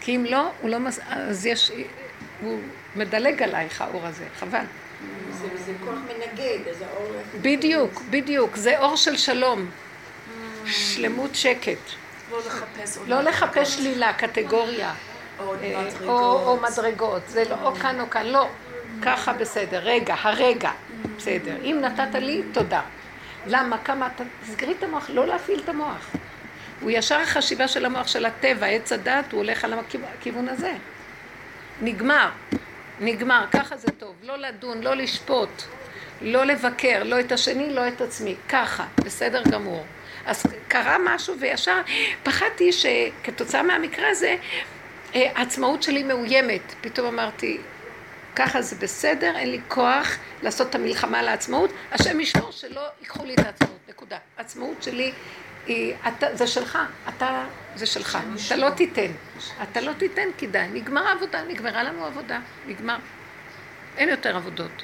כי 0.00 0.16
אם 0.16 0.26
לא, 0.30 0.50
הוא 0.60 0.70
לא 0.70 0.78
מס... 0.78 1.00
אז 1.08 1.46
יש... 1.46 1.72
הוא 2.40 2.58
מדלג 2.96 3.42
עלייך, 3.42 3.80
האור 3.80 4.06
הזה, 4.06 4.24
חבל. 4.38 4.64
זה 5.32 5.46
זה 5.66 5.72
כוח 5.84 5.94
מנגד, 5.94 6.68
אז 6.70 6.82
האור... 6.82 7.12
בדיוק, 7.42 8.02
בדיוק. 8.10 8.56
זה 8.56 8.78
אור 8.78 8.96
של 8.96 9.16
שלום. 9.16 9.70
שלמות 10.66 11.34
שקט. 11.34 11.78
לא 12.30 12.38
לחפש 12.38 12.98
לא 13.06 13.20
לחפש 13.20 13.76
שלילה, 13.76 14.12
קטגוריה. 14.12 14.94
עוד 15.38 15.58
אה, 15.62 15.84
מדרגות. 15.84 16.08
או, 16.08 16.48
או 16.48 16.56
מדרגות, 16.60 17.22
זה 17.28 17.44
לא 17.50 17.56
או 17.62 17.74
כאן 17.74 18.00
או 18.00 18.10
כאן, 18.10 18.26
לא, 18.26 18.48
ככה 19.02 19.32
בסדר, 19.32 19.78
רגע, 19.82 20.14
הרגע, 20.22 20.70
בסדר. 21.16 21.56
אם 21.62 21.78
נתת 21.80 22.14
לי, 22.14 22.42
תודה. 22.52 22.82
למה, 23.46 23.78
כמה 23.78 24.06
אתה, 24.06 24.24
תסגרי 24.42 24.74
את 24.78 24.82
המוח, 24.82 25.10
לא 25.10 25.26
להפעיל 25.26 25.60
את 25.64 25.68
המוח. 25.68 26.10
הוא 26.80 26.90
ישר 26.90 27.20
החשיבה 27.20 27.68
של 27.68 27.84
המוח 27.84 28.06
של 28.06 28.26
הטבע, 28.26 28.66
עץ 28.66 28.92
הדת, 28.92 29.32
הוא 29.32 29.38
הולך 29.38 29.64
על 29.64 29.72
הכיו- 29.72 30.00
הכיוון 30.18 30.48
הזה. 30.48 30.72
נגמר, 31.82 32.28
נגמר, 33.00 33.44
ככה 33.52 33.76
זה 33.76 33.88
טוב. 33.98 34.14
לא 34.22 34.36
לדון, 34.38 34.80
לא 34.82 34.94
לשפוט, 34.94 35.62
לא 36.22 36.44
לבקר, 36.44 37.02
לא 37.04 37.20
את 37.20 37.32
השני, 37.32 37.74
לא 37.74 37.88
את 37.88 38.00
עצמי. 38.00 38.34
ככה, 38.48 38.84
בסדר 39.04 39.42
גמור. 39.42 39.84
אז 40.26 40.42
קרה 40.68 40.96
משהו 41.04 41.34
וישר 41.40 41.80
פחדתי 42.22 42.70
שכתוצאה 42.72 43.62
מהמקרה 43.62 44.08
הזה 44.10 44.36
אה, 45.14 45.30
העצמאות 45.34 45.82
שלי 45.82 46.02
מאוימת. 46.02 46.74
פתאום 46.80 47.06
אמרתי, 47.06 47.58
ככה 48.36 48.62
זה 48.62 48.76
בסדר, 48.76 49.36
אין 49.36 49.50
לי 49.50 49.60
כוח 49.68 50.16
לעשות 50.42 50.70
את 50.70 50.74
המלחמה 50.74 51.18
על 51.18 51.28
העצמאות, 51.28 51.70
השם 51.92 52.20
ישמור 52.20 52.50
שלא 52.50 52.80
ייקחו 53.00 53.24
לי 53.24 53.34
את 53.34 53.38
העצמאות, 53.38 53.78
נקודה. 53.88 54.18
העצמאות 54.38 54.82
שלי 54.82 55.12
היא, 55.66 55.94
אתה, 56.08 56.36
זה 56.36 56.46
שלך, 56.46 56.78
אתה, 57.08 57.44
זה 57.74 57.86
שלך, 57.86 58.18
אתה 58.46 58.56
לא 58.56 58.70
תיתן, 58.70 59.12
אתה 59.62 59.80
לא 59.80 59.92
תיתן 59.92 60.28
כי 60.38 60.46
די, 60.46 60.66
נגמר 60.72 61.06
העבודה, 61.06 61.42
נגמרה 61.42 61.82
לנו 61.82 62.06
עבודה, 62.06 62.40
נגמר. 62.66 62.96
אין 63.96 64.08
יותר 64.08 64.36
עבודות. 64.36 64.82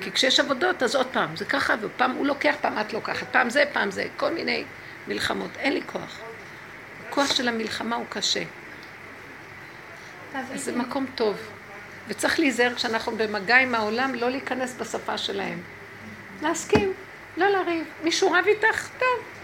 כי 0.00 0.12
כשיש 0.12 0.40
עבודות, 0.40 0.82
אז 0.82 0.94
עוד 0.94 1.06
פעם, 1.06 1.36
זה 1.36 1.44
ככה, 1.44 1.74
ופעם 1.80 2.10
הוא 2.10 2.26
לוקח, 2.26 2.54
פעם 2.60 2.78
את 2.78 2.92
לוקחת, 2.92 3.26
פעם 3.30 3.50
זה, 3.50 3.64
פעם 3.72 3.90
זה, 3.90 4.06
כל 4.16 4.30
מיני 4.30 4.64
מלחמות, 5.08 5.50
אין 5.58 5.72
לי 5.72 5.82
כוח. 5.86 6.18
הכוח 7.08 7.32
של 7.32 7.48
המלחמה 7.48 7.96
הוא 7.96 8.06
קשה. 8.08 8.42
אז 10.34 10.64
זה 10.64 10.76
מקום 10.76 11.06
טוב. 11.14 11.36
וצריך 12.08 12.38
להיזהר 12.38 12.74
כשאנחנו 12.74 13.16
במגע 13.16 13.56
עם 13.56 13.74
העולם, 13.74 14.14
לא 14.14 14.30
להיכנס 14.30 14.74
בשפה 14.78 15.18
שלהם. 15.18 15.62
להסכים, 16.42 16.92
לא 17.36 17.48
לריב. 17.48 17.84
מישהו 18.02 18.32
רב 18.32 18.44
איתך? 18.46 18.88
טוב. 18.98 19.39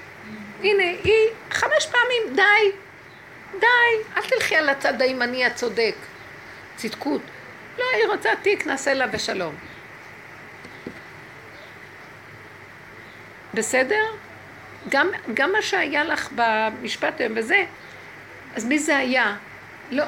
הנה, 0.67 0.99
היא 1.05 1.29
חמש 1.51 1.87
פעמים, 1.87 2.37
די. 2.37 2.77
די. 3.61 3.67
אל 4.17 4.23
תלכי 4.23 4.57
על 4.57 4.69
הצד 4.69 5.03
הימני 5.03 5.45
הצודק. 5.45 5.95
צדקות. 6.77 7.23
לא, 7.79 7.85
היא 7.97 8.07
רוצה 8.07 8.31
תיק, 8.43 8.67
נעשה 8.67 8.95
לה 8.95 9.07
בשלום. 9.07 9.55
בסדר? 13.55 14.05
גם, 14.89 15.09
גם 15.35 15.53
מה 15.53 15.62
שהיה 15.62 16.05
לך 16.05 16.29
במשפט 16.35 17.21
היום 17.21 17.33
וזה, 17.37 17.64
אז 18.57 18.64
מי 18.64 18.79
זה 18.79 18.97
היה? 18.97 19.37
לא, 19.91 20.05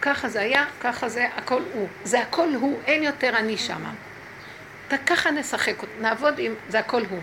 ככה 0.00 0.28
זה 0.28 0.40
היה, 0.40 0.64
ככה 0.80 1.08
זה, 1.08 1.28
הכל 1.36 1.62
הוא. 1.72 1.88
זה 2.04 2.20
הכל 2.20 2.48
הוא, 2.54 2.80
אין 2.86 3.02
יותר 3.02 3.36
אני 3.36 3.56
שמה. 3.56 3.92
וככה 4.90 5.30
נשחק, 5.30 5.74
נעבוד 6.00 6.34
עם, 6.38 6.54
זה 6.68 6.78
הכל 6.78 7.02
הוא. 7.10 7.20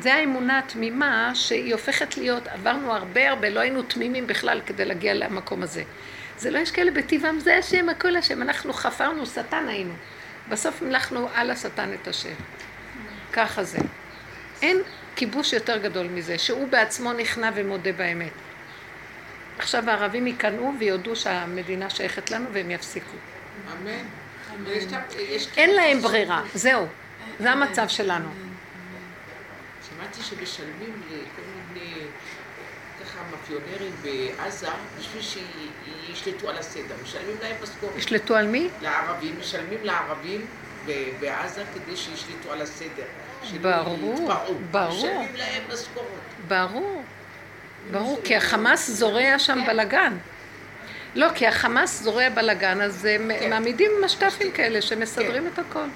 זה 0.00 0.14
האמונה 0.14 0.58
התמימה 0.58 1.30
שהיא 1.34 1.72
הופכת 1.72 2.16
להיות, 2.16 2.48
עברנו 2.48 2.92
הרבה 2.92 3.28
הרבה, 3.28 3.48
לא 3.48 3.60
היינו 3.60 3.82
תמימים 3.82 4.26
בכלל 4.26 4.60
כדי 4.66 4.84
להגיע 4.84 5.14
למקום 5.14 5.62
הזה. 5.62 5.82
זה 6.38 6.50
לא 6.50 6.58
יש 6.58 6.70
כאלה 6.70 6.90
בטבעם, 6.90 7.40
זה 7.40 7.56
השם, 7.56 7.88
הכל 7.88 8.16
השם. 8.16 8.42
אנחנו 8.42 8.72
חפרנו, 8.72 9.26
שטן 9.26 9.68
היינו. 9.68 9.94
בסוף 10.48 10.82
המלכנו 10.82 11.28
על 11.34 11.50
השטן 11.50 11.92
את 11.94 12.08
השם. 12.08 12.34
ככה 13.32 13.64
זה. 13.64 13.78
אין 14.62 14.76
כיבוש 15.16 15.52
יותר 15.52 15.78
גדול 15.78 16.06
מזה, 16.06 16.38
שהוא 16.38 16.68
בעצמו 16.68 17.12
נכנע 17.12 17.50
ומודה 17.54 17.92
באמת. 17.92 18.32
עכשיו 19.58 19.90
הערבים 19.90 20.26
ייכנעו 20.26 20.72
ויודו 20.78 21.16
שהמדינה 21.16 21.90
שייכת 21.90 22.30
לנו 22.30 22.46
והם 22.52 22.70
יפסיקו. 22.70 23.16
אמן. 23.72 24.04
אין 25.56 25.74
להם 25.74 26.00
ברירה, 26.00 26.42
זהו. 26.54 26.86
זה 27.40 27.50
המצב 27.50 27.88
שלנו. 27.88 28.28
שמעתי 29.96 30.22
שמשלמים 30.22 31.02
לכל 31.10 31.42
מיני 31.74 31.94
ככה 33.00 33.18
מאפיונרים 33.30 33.92
בעזה 34.02 34.68
בשביל 34.98 35.22
שישלטו 35.22 36.50
על 36.50 36.58
הסדר. 36.58 36.94
משלמים 37.02 37.36
להם 37.42 37.56
משכורת. 37.62 37.92
ישלטו 37.96 38.36
על 38.36 38.46
מי? 38.46 38.68
לערבים, 38.82 39.36
משלמים 39.40 39.78
לערבים 39.82 40.46
בעזה 41.20 41.64
כדי 41.74 41.96
שישלטו 41.96 42.52
על 42.52 42.62
הסדר. 42.62 43.04
ברור. 43.62 44.30
ברור. 44.70 44.88
משלמים 44.88 45.36
להם 45.36 45.62
משכורת. 45.72 46.06
ברור. 46.48 47.02
ברור, 47.90 48.20
כי 48.24 48.36
החמאס 48.36 48.90
זורע 48.90 49.38
שם 49.38 49.58
בלגן. 49.66 50.16
לא, 51.14 51.28
כי 51.34 51.46
החמאס 51.46 52.02
זורע 52.02 52.28
בלגן, 52.28 52.80
אז 52.80 53.08
כן. 53.28 53.50
מעמידים 53.50 53.90
משת"פים 54.04 54.52
כאלה 54.52 54.82
שמסדרים 54.82 55.46
את 55.46 55.58
הכל. 55.58 55.86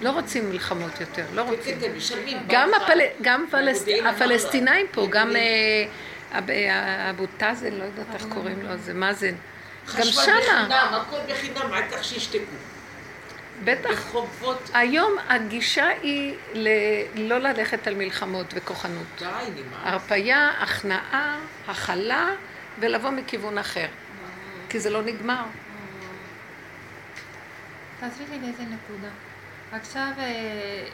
לא 0.00 0.10
רוצים 0.10 0.50
מלחמות 0.50 1.00
יותר, 1.00 1.24
לא 1.32 1.42
כן, 1.42 1.48
רוצים. 1.48 1.80
כן, 1.80 1.86
כן, 1.88 1.96
משלמים. 1.96 2.38
גם. 2.48 2.70
הפל... 2.74 2.98
גם 3.22 3.44
פלס... 3.50 3.76
במודיעין 3.78 4.06
אמר 4.06 4.10
לו- 4.18 4.24
הפלסטינאים 4.24 4.86
פה, 4.92 5.06
גם. 5.10 5.36
אה, 5.36 5.42
אה, 6.48 7.10
אבו 7.10 7.26
טאזן, 7.36 7.72
לא 7.72 7.84
יודעת 7.84 8.06
איך 8.14 8.26
קוראים 8.28 8.62
לו, 8.62 8.76
זה 8.76 8.94
מאזן. 8.94 9.28
גם 9.28 9.34
חשמל 9.86 10.12
שמה, 10.24 10.34
בחינם, 10.40 10.70
הכל 10.94 11.16
בחינם, 11.32 11.70
רק 11.72 11.84
כך 11.92 12.04
שישתקו. 12.04 12.38
בטח. 13.64 13.90
בחובות, 13.90 14.70
היום 14.74 15.12
הגישה 15.28 15.88
היא 16.02 16.34
ל... 16.54 16.68
לא 17.14 17.38
ללכת 17.38 17.86
על 17.86 17.94
מלחמות 17.94 18.46
וכוחנות. 18.54 19.06
די, 19.18 19.24
נמאס. 19.26 19.80
הרפייה, 19.84 20.50
הכנעה, 20.60 21.38
הכלה, 21.68 22.28
ולבוא 22.80 23.10
מכיוון 23.10 23.58
אחר. 23.58 23.86
כי 24.68 24.80
זה 24.80 24.90
לא 24.90 25.02
נגמר. 25.02 25.42
תעזרי 28.00 28.26
לי 28.30 28.38
לאיזה 28.38 28.62
נקודה. 28.62 29.08
עכשיו 29.76 30.10
אה, 30.18 30.86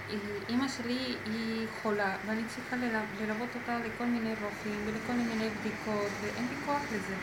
אימא 0.49 0.69
שלי 0.69 0.99
היא 1.27 1.67
חולה, 1.83 2.17
ואני 2.27 2.43
צריכה 2.49 2.77
לל- 2.77 2.87
ללוות 3.27 3.49
אותה 3.55 3.79
לכל 3.79 4.05
מיני 4.05 4.31
רופאים 4.43 4.81
ולכל 4.87 5.13
מיני 5.13 5.49
בדיקות, 5.61 6.11
ואין 6.23 6.47
לי 6.51 6.57
כוח 6.67 6.83
לזה. 6.95 7.15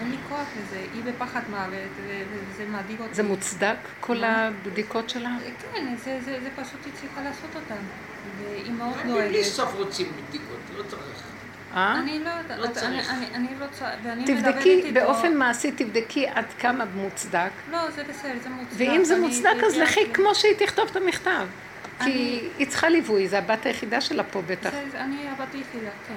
אין 0.00 0.10
לי 0.10 0.16
כוח 0.28 0.46
לזה. 0.60 0.84
היא 0.94 1.02
בפחד 1.04 1.40
מוות, 1.50 1.90
וזה 2.30 2.66
מדאיג 2.68 3.00
אותי. 3.00 3.14
זה 3.14 3.22
מוצדק, 3.22 3.76
כל 4.00 4.24
הבדיקות 4.24 5.10
שלה? 5.10 5.36
כן, 5.74 5.94
זה, 6.04 6.18
זה, 6.24 6.38
זה 6.42 6.48
פשוט 6.56 6.80
היא 6.84 6.92
צריכה 7.00 7.22
לעשות 7.22 7.50
אותן. 7.56 7.82
והיא 8.38 8.72
מאוד 8.72 8.94
גם 9.04 9.08
בלי 9.14 9.30
דואגת. 9.32 9.44
סוף 9.44 9.74
רוצים 9.74 10.12
בדיקות, 10.28 10.58
לא 10.76 10.82
צריך. 10.82 11.22
אה? 11.74 11.98
אני 11.98 12.18
לא 12.24 12.30
יודעת, 12.30 12.58
לא 12.58 12.64
אני, 12.64 12.74
צריך. 12.74 13.10
אני, 13.10 13.26
אני 13.34 13.48
רוצה, 13.60 13.90
ואני 14.02 14.24
תבדקי. 14.24 14.92
באופן 14.92 15.36
מעשי 15.36 15.72
תבדקי 15.72 16.26
עד 16.28 16.44
כמה 16.58 16.84
מוצדק. 16.84 17.50
לא, 17.70 17.90
זה 17.90 18.04
בסדר, 18.04 18.32
זה 18.42 18.48
מוצדק. 18.48 18.74
ואם 18.76 19.04
זה 19.04 19.20
מוצדק, 19.20 19.64
אז 19.66 19.76
לכי 19.76 20.00
כמו 20.12 20.34
שהיא 20.34 20.54
תכתוב 20.58 20.88
את 20.90 20.96
המכתב. 20.96 21.46
כי 22.04 22.40
היא 22.58 22.66
צריכה 22.66 22.88
ליווי, 22.88 23.28
זו 23.28 23.36
הבת 23.36 23.66
היחידה 23.66 24.00
שלה 24.00 24.22
פה 24.22 24.42
בטח. 24.46 24.70
אני 24.94 25.28
הבת 25.28 25.54
היחידה, 25.54 25.90
כן. 26.08 26.14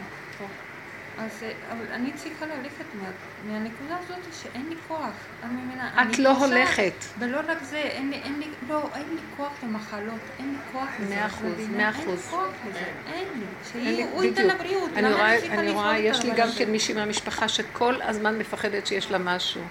אז 1.18 1.44
אה, 1.44 1.52
אבל 1.72 1.86
אני 1.94 2.12
צריכה 2.16 2.46
ללכת 2.46 2.86
מה- 2.94 3.10
מהנקודה 3.54 3.98
הזאת 4.04 4.18
שאין 4.42 4.66
לי 4.70 4.76
כוח. 4.88 5.10
אני 5.44 5.54
מבינה, 5.66 5.88
את 5.90 5.94
אני 5.98 6.24
לא 6.24 6.34
קשה, 6.36 6.46
הולכת. 6.46 6.94
ולא 7.20 7.40
רק 7.48 7.64
זה, 7.64 7.78
אין 7.78 8.10
לי, 8.10 8.16
אין 8.24 8.40
לי, 8.40 8.46
לא, 8.70 8.90
אין 8.96 9.06
לי 9.16 9.22
כוח 9.38 9.52
למחלות, 9.64 10.20
אין 10.40 10.50
לי 10.52 10.58
כוח 10.72 10.88
לזה. 11.00 11.16
מאה 11.16 11.26
אחוז? 11.26 11.44
מאה 11.44 11.60
אין 11.60 11.78
לי 11.78 11.90
אחוז. 11.90 12.28
כוח 12.30 12.42
לזה, 12.70 12.80
אין 13.14 13.28
לי. 13.36 13.46
אין 13.86 13.96
לי- 13.96 14.04
שהוא 14.12 14.24
ייתן 14.24 14.48
לה 14.48 14.54
בדיוק. 14.56 14.68
בריאות, 14.68 14.92
אני 14.98 15.14
רואה, 15.14 15.38
אני 15.60 15.70
רואה, 15.72 15.98
יש 16.00 16.24
לי 16.24 16.32
גם? 16.36 16.48
כן 16.58 16.72
מישהי 16.72 16.94
מהמשפחה 16.94 17.48
שכל 17.48 18.02
הזמן 18.02 18.38
מפחדת 18.40 18.88
שיש 18.88 19.12
לה 19.12 19.18
משהו. 19.18 19.62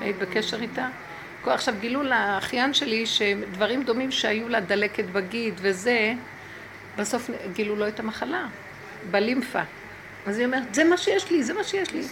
היית 0.00 0.16
בקשר 0.18 0.62
איתה? 0.62 0.88
כל- 1.44 1.50
עכשיו 1.50 1.74
גילו 1.80 2.02
לאחיין 2.02 2.74
שלי 2.74 3.06
שדברים 3.06 3.82
דומים 3.82 4.10
שהיו 4.10 4.48
לה 4.48 4.60
דלקת 4.60 5.04
בגיד 5.04 5.54
וזה, 5.56 6.12
בסוף 6.98 7.30
גילו 7.52 7.76
לו 7.76 7.88
את 7.88 8.00
המחלה, 8.00 8.46
בלימפה. 9.10 9.60
אז 10.26 10.38
היא 10.38 10.46
אומרת, 10.46 10.74
זה 10.74 10.84
מה 10.84 10.96
שיש 10.96 11.30
לי, 11.30 11.42
זה 11.42 11.54
מה 11.54 11.64
שיש 11.64 11.92
לי. 11.92 12.02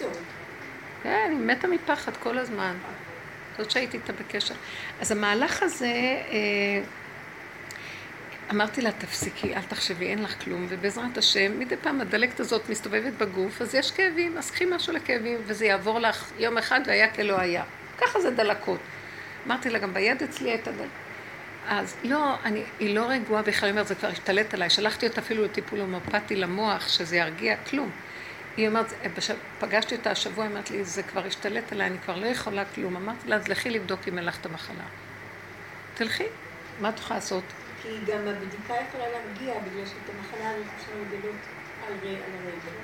כן, 1.03 1.29
היא 1.31 1.39
מתה 1.39 1.69
מפחד 1.69 2.17
כל 2.17 2.39
הזמן. 2.39 2.75
זאת 3.59 3.71
שהייתי 3.71 3.97
איתה 3.97 4.13
בקשר. 4.13 4.55
אז 5.01 5.13
המהלך 5.13 5.63
הזה, 5.63 5.87
אה, 5.87 6.83
אמרתי 8.51 8.81
לה, 8.81 8.93
תפסיקי, 8.93 9.55
אל 9.55 9.63
תחשבי, 9.63 10.07
אין 10.07 10.23
לך 10.23 10.45
כלום, 10.45 10.67
ובעזרת 10.69 11.19
השם, 11.19 11.59
מדי 11.59 11.77
פעם 11.77 12.01
הדלקת 12.01 12.41
הזאת 12.41 12.69
מסתובבת 12.69 13.13
בגוף, 13.13 13.63
אז 13.63 13.75
יש 13.75 13.91
כאבים, 13.91 14.39
אז 14.39 14.51
קחי 14.51 14.65
משהו 14.65 14.93
לכאבים, 14.93 15.39
וזה 15.47 15.67
יעבור 15.67 15.99
לך 15.99 16.31
יום 16.39 16.59
אחד 16.59 16.81
והיה 16.87 17.15
כלא 17.15 17.41
היה. 17.41 17.65
ככה 17.99 18.21
זה 18.21 18.31
דלקות. 18.31 18.81
אמרתי 19.47 19.71
לה, 19.71 19.79
גם 19.79 19.95
ביד 19.95 20.23
אצלי 20.23 20.51
הייתה 20.51 20.73
דלקת. 20.73 21.10
אז 21.69 21.97
לא, 22.05 22.35
אני, 22.45 22.65
היא 22.79 22.95
לא 22.95 23.07
רגועה 23.09 23.43
בכלל, 23.43 23.67
היא 23.67 23.73
אומרת, 23.73 23.87
זה 23.87 23.95
כבר 23.95 24.09
השתלט 24.09 24.55
עליי. 24.55 24.71
שלחתי 24.71 25.07
אותה 25.07 25.21
אפילו 25.21 25.45
לטיפול 25.45 25.81
הומופתי 25.81 26.37
למוח, 26.37 26.89
שזה 26.89 27.17
ירגיע, 27.17 27.57
כלום. 27.57 27.91
היא 28.57 28.69
אומרת, 28.69 28.93
בש... 29.17 29.31
פגשתי 29.61 29.97
אותה 29.97 30.11
השבוע, 30.11 30.45
היא 30.45 30.51
אומרת 30.51 30.71
לי, 30.71 30.85
זה 30.85 31.03
כבר 31.03 31.27
השתלט 31.27 31.73
עליי, 31.73 31.87
אני 31.87 31.99
כבר 31.99 32.17
לא 32.17 32.27
יכולה 32.27 32.65
כלום. 32.65 32.97
אמרתי 32.97 33.29
לה, 33.29 33.37
אז 33.37 33.49
לכי 33.49 33.71
לבדוק 33.71 34.01
אם 34.09 34.19
אין 34.19 34.27
לך 34.27 34.41
את 34.41 34.47
המחלה. 34.47 34.85
תלכי, 35.95 36.25
מה 36.81 36.89
את 36.89 36.99
יכולה 36.99 37.17
לעשות? 37.17 37.45
כי 37.83 37.89
גם 38.07 38.29
הבדיקה 38.29 38.75
יכולה 38.89 39.05
להרגיע, 39.09 39.55
בגלל 39.59 39.87
שאת 39.87 40.15
המחלה 40.15 40.51
הזאת 40.51 40.67
אפשר 40.77 40.93
לגלות 41.01 41.41
על 41.87 41.93
הרגל. 42.03 42.79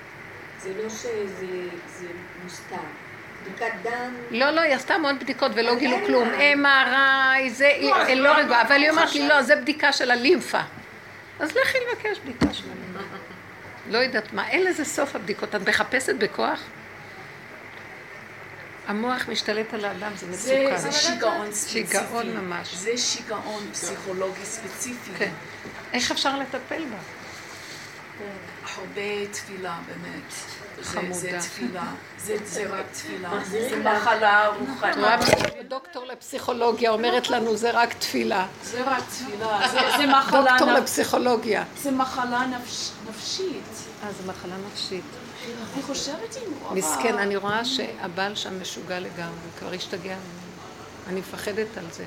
זה 0.59 0.83
לא 0.83 0.89
שזה 0.89 1.69
זה 1.87 2.07
מוסתר. 2.45 2.77
בדיקת 3.43 3.73
דם, 3.83 4.15
לא, 4.31 4.51
לא, 4.51 4.61
היא 4.61 4.75
עשתה 4.75 4.95
המון 4.95 5.19
בדיקות 5.19 5.53
ולא 5.55 5.75
גילו 5.75 5.97
כלום. 6.07 6.29
MRI, 6.29 7.51
זה, 7.51 7.67
היא 7.67 7.91
לא, 7.91 7.97
היא 7.97 8.15
לא, 8.15 8.23
לא 8.23 8.37
לא, 8.37 8.39
רגועה, 8.39 8.63
אבל 8.63 8.73
היא 8.73 8.89
לא 8.89 8.93
אומרת 8.93 9.15
לי. 9.15 9.29
לא, 9.29 9.43
זה 9.43 9.57
בדיקה 9.57 9.93
של 9.93 10.11
הלימפה. 10.11 10.61
אז 11.41 11.51
לכי 11.57 11.79
לבקש 11.79 12.19
בדיקה 12.19 12.55
של 12.55 12.65
הלימפה. 12.71 13.17
לא 13.91 13.99
יודעת 13.99 14.33
מה, 14.33 14.49
אין 14.49 14.65
לזה 14.65 14.85
סוף 14.85 15.17
הבדיקות. 15.17 15.55
את 15.55 15.69
מחפשת 15.69 16.15
בכוח? 16.15 16.61
המוח 18.87 19.29
משתלט 19.29 19.75
על 19.75 19.85
האדם, 19.85 20.13
זה 20.17 20.33
זה, 20.33 20.65
מצוקה. 20.65 20.79
זה 20.79 20.93
שיגעון 20.93 21.53
ספציפי. 21.53 21.93
שיגעון 21.93 22.37
ממש. 22.37 22.75
זה 22.75 22.97
שיגעון 22.97 23.69
פסיכולוגי 23.73 24.45
ספציפי. 24.45 25.11
כן. 25.19 25.31
איך 25.93 26.11
אפשר 26.11 26.39
לטפל 26.39 26.85
בה? 26.85 26.97
הרבה 28.79 29.27
תפילה, 29.33 29.79
באמת. 29.87 30.33
זה, 30.77 30.85
חמודה. 30.85 31.11
זה 31.15 31.39
תפילה. 31.41 31.83
זה, 32.19 32.37
זה 32.45 32.67
רק 32.71 32.85
תפילה. 32.93 33.31
זה 33.45 33.79
לה. 33.83 33.99
מחלה 33.99 34.49
רוחנית. 34.49 34.97
דוקטור 35.69 36.05
לפסיכולוגיה 36.07 36.91
אומרת 36.91 37.31
לנו, 37.31 37.57
זה 37.57 37.71
רק 37.71 37.93
תפילה. 37.93 38.47
זה 38.63 38.83
רק 38.87 39.03
תפילה. 39.09 39.69
זה, 39.71 39.79
זה 39.99 40.07
מחלה 40.07 40.51
דוקטור 40.51 40.73
נפ... 40.73 40.79
לפסיכולוגיה. 40.79 41.65
זה 41.83 41.91
מחלה 41.91 42.47
נפש... 42.47 42.91
נפשית. 43.11 43.63
אה, 44.05 44.09
זו 44.13 44.29
מחלה 44.33 44.55
נפשית. 44.73 45.05
אני 45.75 45.83
חושבת 45.83 46.37
עם 46.37 46.53
רוב 46.63 46.73
ה- 46.73 46.75
מסכן, 46.75 47.19
אני 47.19 47.37
רואה 47.37 47.65
שהבעל 47.65 48.35
שם 48.35 48.61
משוגע 48.61 49.01
לגמרי, 49.01 49.39
כבר 49.59 49.73
השתגע 49.73 50.03
ממנו. 50.15 50.21
אני 51.09 51.21
מפחדת 51.21 51.79
על 51.79 51.85
זה. 51.93 52.05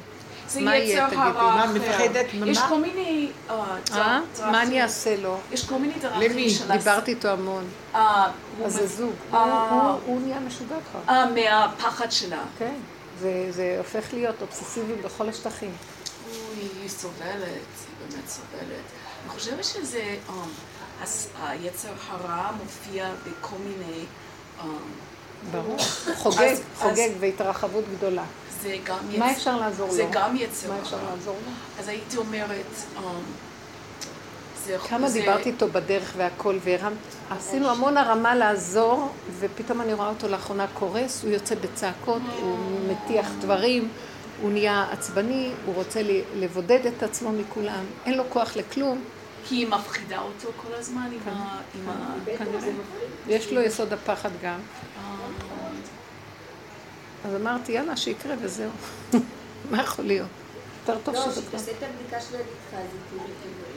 זה 0.49 0.61
מה 0.61 0.75
יהיה, 0.75 1.07
יצר? 1.07 1.19
הרע 1.19 1.55
מה, 1.55 1.65
אחר. 1.65 1.73
מפחדת? 1.73 2.25
יש 2.45 2.57
מה? 2.57 2.69
כל 2.69 2.79
מיני 2.79 3.31
אה, 3.49 3.55
אה? 3.55 4.19
דרכים. 4.35 4.51
מה 4.51 4.61
אני 4.63 4.83
אעשה 4.83 5.15
לו? 5.17 5.37
יש 5.51 5.65
כל 5.69 5.75
מיני 5.77 5.93
דרכים 6.01 6.31
למי? 6.31 6.49
של... 6.49 6.71
הס- 6.71 6.77
דיברתי 6.83 7.11
איתו 7.11 7.27
המון. 7.27 7.63
אה, 7.95 8.27
אז 8.65 8.73
זה 8.73 8.81
מב- 8.83 8.87
זוג. 8.87 9.13
אה. 9.33 9.95
הוא- 10.05 10.21
נהיה 10.21 10.39
משוגע 10.39 10.75
כבר. 10.91 11.25
מהפחד 11.35 12.11
שלה. 12.11 12.41
כן. 12.59 12.73
זה- 13.49 13.75
הופך 13.77 14.13
להיות 14.13 14.35
אובססיבי 14.41 14.93
בכל 14.93 15.29
השטחים. 15.29 15.71
היא 16.57 16.89
סובלת, 16.89 17.23
היא 17.43 17.53
באמת 18.09 18.27
סובלת. 18.29 18.83
אני 19.23 19.29
חושבת 19.29 19.63
שזה, 19.65 20.15
היצר 21.43 21.87
הרע 22.09 22.49
מופיע 22.63 23.09
בכל 23.25 23.55
מיני, 23.59 24.05
ברור. 25.51 25.77
חוגג, 26.17 26.55
חוגג 26.77 27.09
והתרחבות 27.19 27.83
גדולה. 27.97 28.23
זה 28.61 28.77
גם 28.83 28.97
מה 29.19 29.31
יצ- 29.31 29.37
אפשר 29.37 29.57
לעזור 29.59 29.87
לו? 29.87 29.93
זה 29.93 30.05
גם 30.11 30.35
יצר 30.35 30.69
מה 30.71 30.79
אפשר. 30.81 30.97
לעזור 31.09 31.35
לו? 31.45 31.51
אז 31.79 31.87
הייתי 31.87 32.17
אומרת, 32.17 32.65
um, 32.97 32.99
זה... 34.65 34.77
כמה 34.89 35.09
דיברתי 35.09 35.49
איתו 35.49 35.67
בדרך 35.67 36.13
והכל, 36.17 36.57
והרמת, 36.63 36.97
עשינו 37.29 37.69
המון 37.69 37.97
הרמה 37.97 38.35
לעזור, 38.35 39.09
ופתאום 39.39 39.81
אני 39.81 39.93
רואה 39.93 40.09
אותו 40.09 40.27
לאחרונה 40.27 40.65
קורס, 40.73 41.23
הוא 41.23 41.31
יוצא 41.31 41.55
בצעקות, 41.55 42.21
הוא 42.41 42.57
מטיח 42.91 43.27
דברים, 43.39 43.87
הוא 44.41 44.51
נהיה 44.51 44.85
עצבני, 44.91 45.51
הוא 45.65 45.75
רוצה 45.75 46.01
לבודד 46.35 46.85
את 46.85 47.03
עצמו 47.03 47.31
מכולם, 47.31 47.83
אין 48.05 48.17
לו 48.17 48.23
כוח 48.29 48.55
לכלום, 48.55 49.01
כי 49.45 49.55
היא 49.55 49.67
מפחידה 49.67 50.19
אותו 50.19 50.49
כל 50.61 50.73
הזמן 50.73 51.09
עם 51.13 51.33
ה... 51.33 51.57
כנראה. 52.37 52.71
יש 53.27 53.51
לו 53.53 53.61
יסוד 53.61 53.93
הפחד 53.93 54.29
גם. 54.43 54.59
אז 57.25 57.35
אמרתי, 57.35 57.71
יאללה, 57.71 57.97
שיקרה 57.97 58.35
וזהו. 58.41 58.69
מה 59.71 59.81
יכול 59.83 60.05
להיות? 60.05 60.27
יותר 60.79 60.99
טוב 61.03 61.15
לא, 61.15 61.21
שזה 61.21 61.41
כבר. 61.41 61.59
שתעשה 61.59 61.71
את 61.71 61.83
הבדיקה 61.83 62.21
של 62.21 62.35
הליקחה 62.35 62.77
הזאת, 62.77 63.21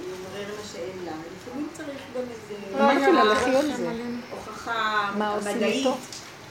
יברר 0.07 0.55
מה 0.57 0.63
שאין 0.73 1.05
לה. 1.05 1.13
לפעמים 1.37 1.69
צריך 1.73 2.01
גם 2.15 2.23
איזה... 2.23 2.79
לא, 2.79 2.93
אמרתי 2.93 3.13
לה, 3.13 3.25
לכי 3.25 3.57
על 3.57 3.77
זה. 3.77 3.93
הוכחה 4.31 5.11
מדעית? 5.45 5.87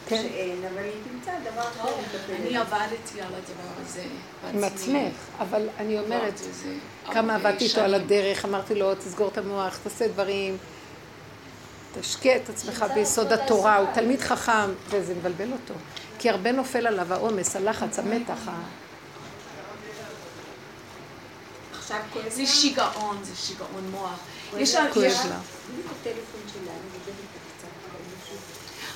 כן. 0.08 0.22
שאין, 0.22 0.58
אבל 0.74 0.84
היא 0.84 0.92
תמצא 1.12 1.32
דבר 1.52 1.62
אחר 1.62 1.90
אני. 2.30 2.58
עבדתי 2.58 3.22
על 3.22 3.28
הדבר 3.28 3.82
הזה 3.82 4.04
עם. 4.54 4.64
עצמך, 4.64 5.14
אבל 5.40 5.70
אני 5.78 6.00
אומרת, 6.00 6.40
כמה 7.12 7.36
הרבה 7.36 7.50
עבדתי 7.50 7.66
איתו 7.66 7.82
על. 7.82 7.94
הדרך, 7.94 8.46
אמרתי 8.46 8.76
לו, 8.76 8.96
תסגור 8.96 9.28
את 9.28 9.38
המוח, 9.38 9.80
תעשה 9.84 10.08
דברים, 10.08 10.58
תשקיע 12.00 12.36
את 12.36 12.50
עצמך 12.50 12.86
ביסוד 12.94 13.34
התורה, 13.34 13.78
הוא 13.78 13.88
תלמיד 13.94 14.22
חכם, 14.22 14.72
וזה 14.90 15.16
מבלבל 15.16 15.52
אותו. 15.52 15.74
כי 16.22 16.30
הרבה 16.30 16.52
נופל 16.52 16.88
עליו 16.88 17.14
העומס, 17.14 17.56
הלחץ, 17.56 18.00
המתח, 18.00 18.48
ה- 18.48 18.62
עכשיו 21.78 21.98
כל 22.14 22.20
זה 22.30 22.46
שיגעון, 22.46 23.18
זה 23.24 23.36
שיגעון 23.36 23.92
מוח. 23.92 24.20
יש 24.58 24.76
לה- 24.76 24.94
כואב 24.94 25.12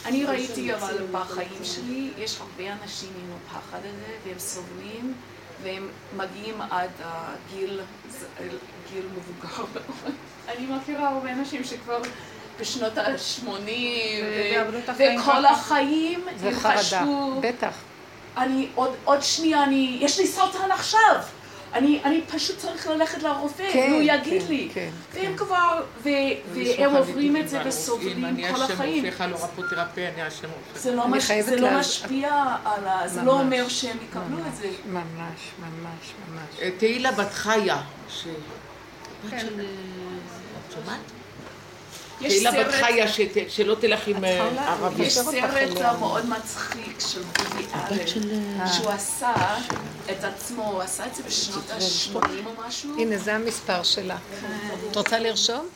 אני 0.06 0.26
ראיתי 0.26 0.74
אבל 0.74 1.06
בחיים 1.12 1.64
שלי, 1.64 2.12
יש 2.18 2.38
הרבה 2.40 2.74
אנשים 2.84 3.10
עם 3.16 3.32
הפחד 3.58 3.80
הזה, 3.80 4.18
והם 4.26 4.40
סובלים, 4.40 5.14
והם 5.64 5.88
מגיעים 6.18 6.62
עד 6.62 6.90
הגיל, 7.04 7.82
גיל 8.94 9.06
מבוגר. 9.18 9.66
אני 10.48 10.66
מכירה 10.66 11.10
הרבה 11.10 11.32
אנשים 11.34 11.64
שכבר 11.64 12.02
בשנות 12.60 12.98
ה-80, 12.98 13.48
ועברו 14.52 14.80
את 14.80 14.90
החיים 14.90 15.20
וכל. 15.20 15.46
החיים 15.46 16.26
זה 16.38 16.48
הם 16.48 16.56
חרדה, 16.56 16.78
חשבו, 16.78 17.42
בטח. 17.42 17.74
אני 18.38 18.68
עוד, 18.76 18.96
עוד 19.04 19.22
שנייה, 19.22 19.64
אני, 19.64 19.98
יש 20.02 20.20
לי 20.20 20.28
סרטן 20.28 20.72
עכשיו. 20.72 21.22
אני, 21.74 22.02
אני 22.04 22.22
פשוט 22.22 22.58
צריך 22.58 22.88
ללכת 22.88 23.24
לרופא, 23.24 23.74
כן, 23.74 23.88
והוא 23.92 24.02
יגיד 24.02 24.42
כן, 24.42 24.48
לי. 24.50 24.70
כן, 24.74 24.90
והם 25.14 25.38
כבר, 25.38 25.84
ו, 26.04 26.10
והם 26.54 26.96
עוברים 26.96 27.38
את 27.38 27.50
זה 27.50 27.62
וסובלים 27.66 28.38
כל 28.54 28.62
החיים. 28.62 29.06
אני 29.06 29.10
אשם 29.10 29.32
רופאך, 29.32 29.42
לא 29.42 29.46
רפותרפיה, 29.46 30.10
אני 30.10 30.28
אשם 30.28 30.48
רופאך. 30.48 30.84
זה 30.84 30.96
לא, 30.96 31.08
מש... 31.08 31.32
זה 31.32 31.56
לא 31.56 31.80
משפיע 31.80 32.30
על 32.66 32.88
ה... 32.88 33.08
זה 33.08 33.24
לא 33.24 33.40
אומר 33.40 33.68
שהם 33.68 33.98
יקבלו 34.10 34.38
את 34.48 34.56
זה. 34.56 34.70
ממש, 34.86 35.04
ממש, 35.60 36.14
ממש. 36.30 36.60
אה, 36.62 36.70
תהילה 36.78 37.12
בת 37.12 37.34
חיה, 37.34 37.82
ש... 38.10 38.24
כן. 39.30 39.38
בת 39.38 39.42
של... 39.42 39.60
את 39.60 40.74
שומעת? 40.74 41.15
יש 42.22 42.34
תהילה 42.34 42.52
בת 42.52 42.74
חיה, 42.74 43.06
שלא 43.50 43.76
תלך 43.76 44.08
עם 44.08 44.26
אה, 44.26 44.50
חלה? 44.50 44.68
ערבי. 44.72 45.04
יש 45.04 45.14
סרט 45.14 45.36
אליה. 45.56 45.94
מאוד 46.00 46.26
מצחיק 46.26 47.00
של 47.00 47.22
בובי 47.22 47.66
אלן, 47.74 48.68
שהוא 48.74 48.90
עשה 48.90 49.34
את 50.12 50.24
עצמו, 50.24 50.64
הוא 50.72 50.82
עשה 50.82 51.06
את 51.06 51.16
זה 51.16 51.24
בשנות 51.24 51.72
ה-80 51.72 52.18
או 52.46 52.68
משהו. 52.68 52.96
הנה, 53.00 53.18
זה 53.18 53.36
המספר 53.36 53.84
שלה. 53.84 54.18
את 54.92 54.96
רוצה 54.96 55.20
לרשום? 55.20 55.68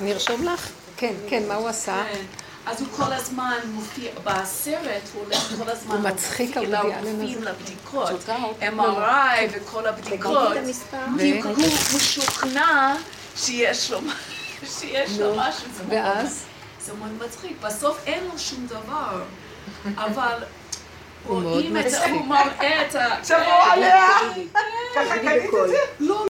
אני 0.00 0.12
ארשום 0.12 0.44
לך? 0.44 0.68
כן, 0.96 1.14
כן, 1.28 1.42
מה 1.48 1.54
הוא 1.54 1.68
עשה? 1.68 2.04
כן. 2.12 2.22
אז 2.66 2.80
הוא 2.80 2.88
כל 2.96 3.12
הזמן 3.12 3.58
מופיע, 3.66 4.10
בסרט 4.24 5.02
הוא 5.14 5.24
הולך 5.24 5.52
כל 5.58 5.70
הזמן 5.70 5.94
הוא 5.94 6.00
מצחיק, 6.04 6.56
לרופאים 6.56 7.38
הזה. 7.38 7.50
לבדיקות, 7.50 8.10
לא, 8.28 8.54
MRI 8.60 9.40
וכל 9.52 9.86
הבדיקות, 9.86 10.48
תגידי 10.48 10.60
את 10.60 10.64
המספר. 10.64 10.98
כי 11.18 11.40
הוא 11.40 11.56
משוכנע 11.96 12.94
שיש 13.36 13.90
לו 13.90 14.00
שיש 14.66 15.18
לו 15.18 15.34
משהו, 15.36 15.68
זה 15.76 15.82
ואז? 15.88 16.44
זה 16.80 16.92
מאוד 16.94 17.12
מצחיק, 17.26 17.56
בסוף 17.60 17.98
אין 18.06 18.24
לו 18.24 18.38
שום 18.38 18.66
דבר, 18.66 19.22
אבל 19.96 20.38
הוא 21.26 21.40
מאוד 21.42 21.52
רואים 21.52 21.76
את 21.76 21.90
זה, 21.90 21.98
מצחיק. 21.98 22.12
הוא 22.14 22.26
מראה 22.26 22.86
את 22.86 22.94
ה... 22.94 23.06
תבוא 23.22 23.72
עליה! 23.72 24.06
תגידי 24.94 25.46
בקול. 25.46 25.70
לא, 26.00 26.26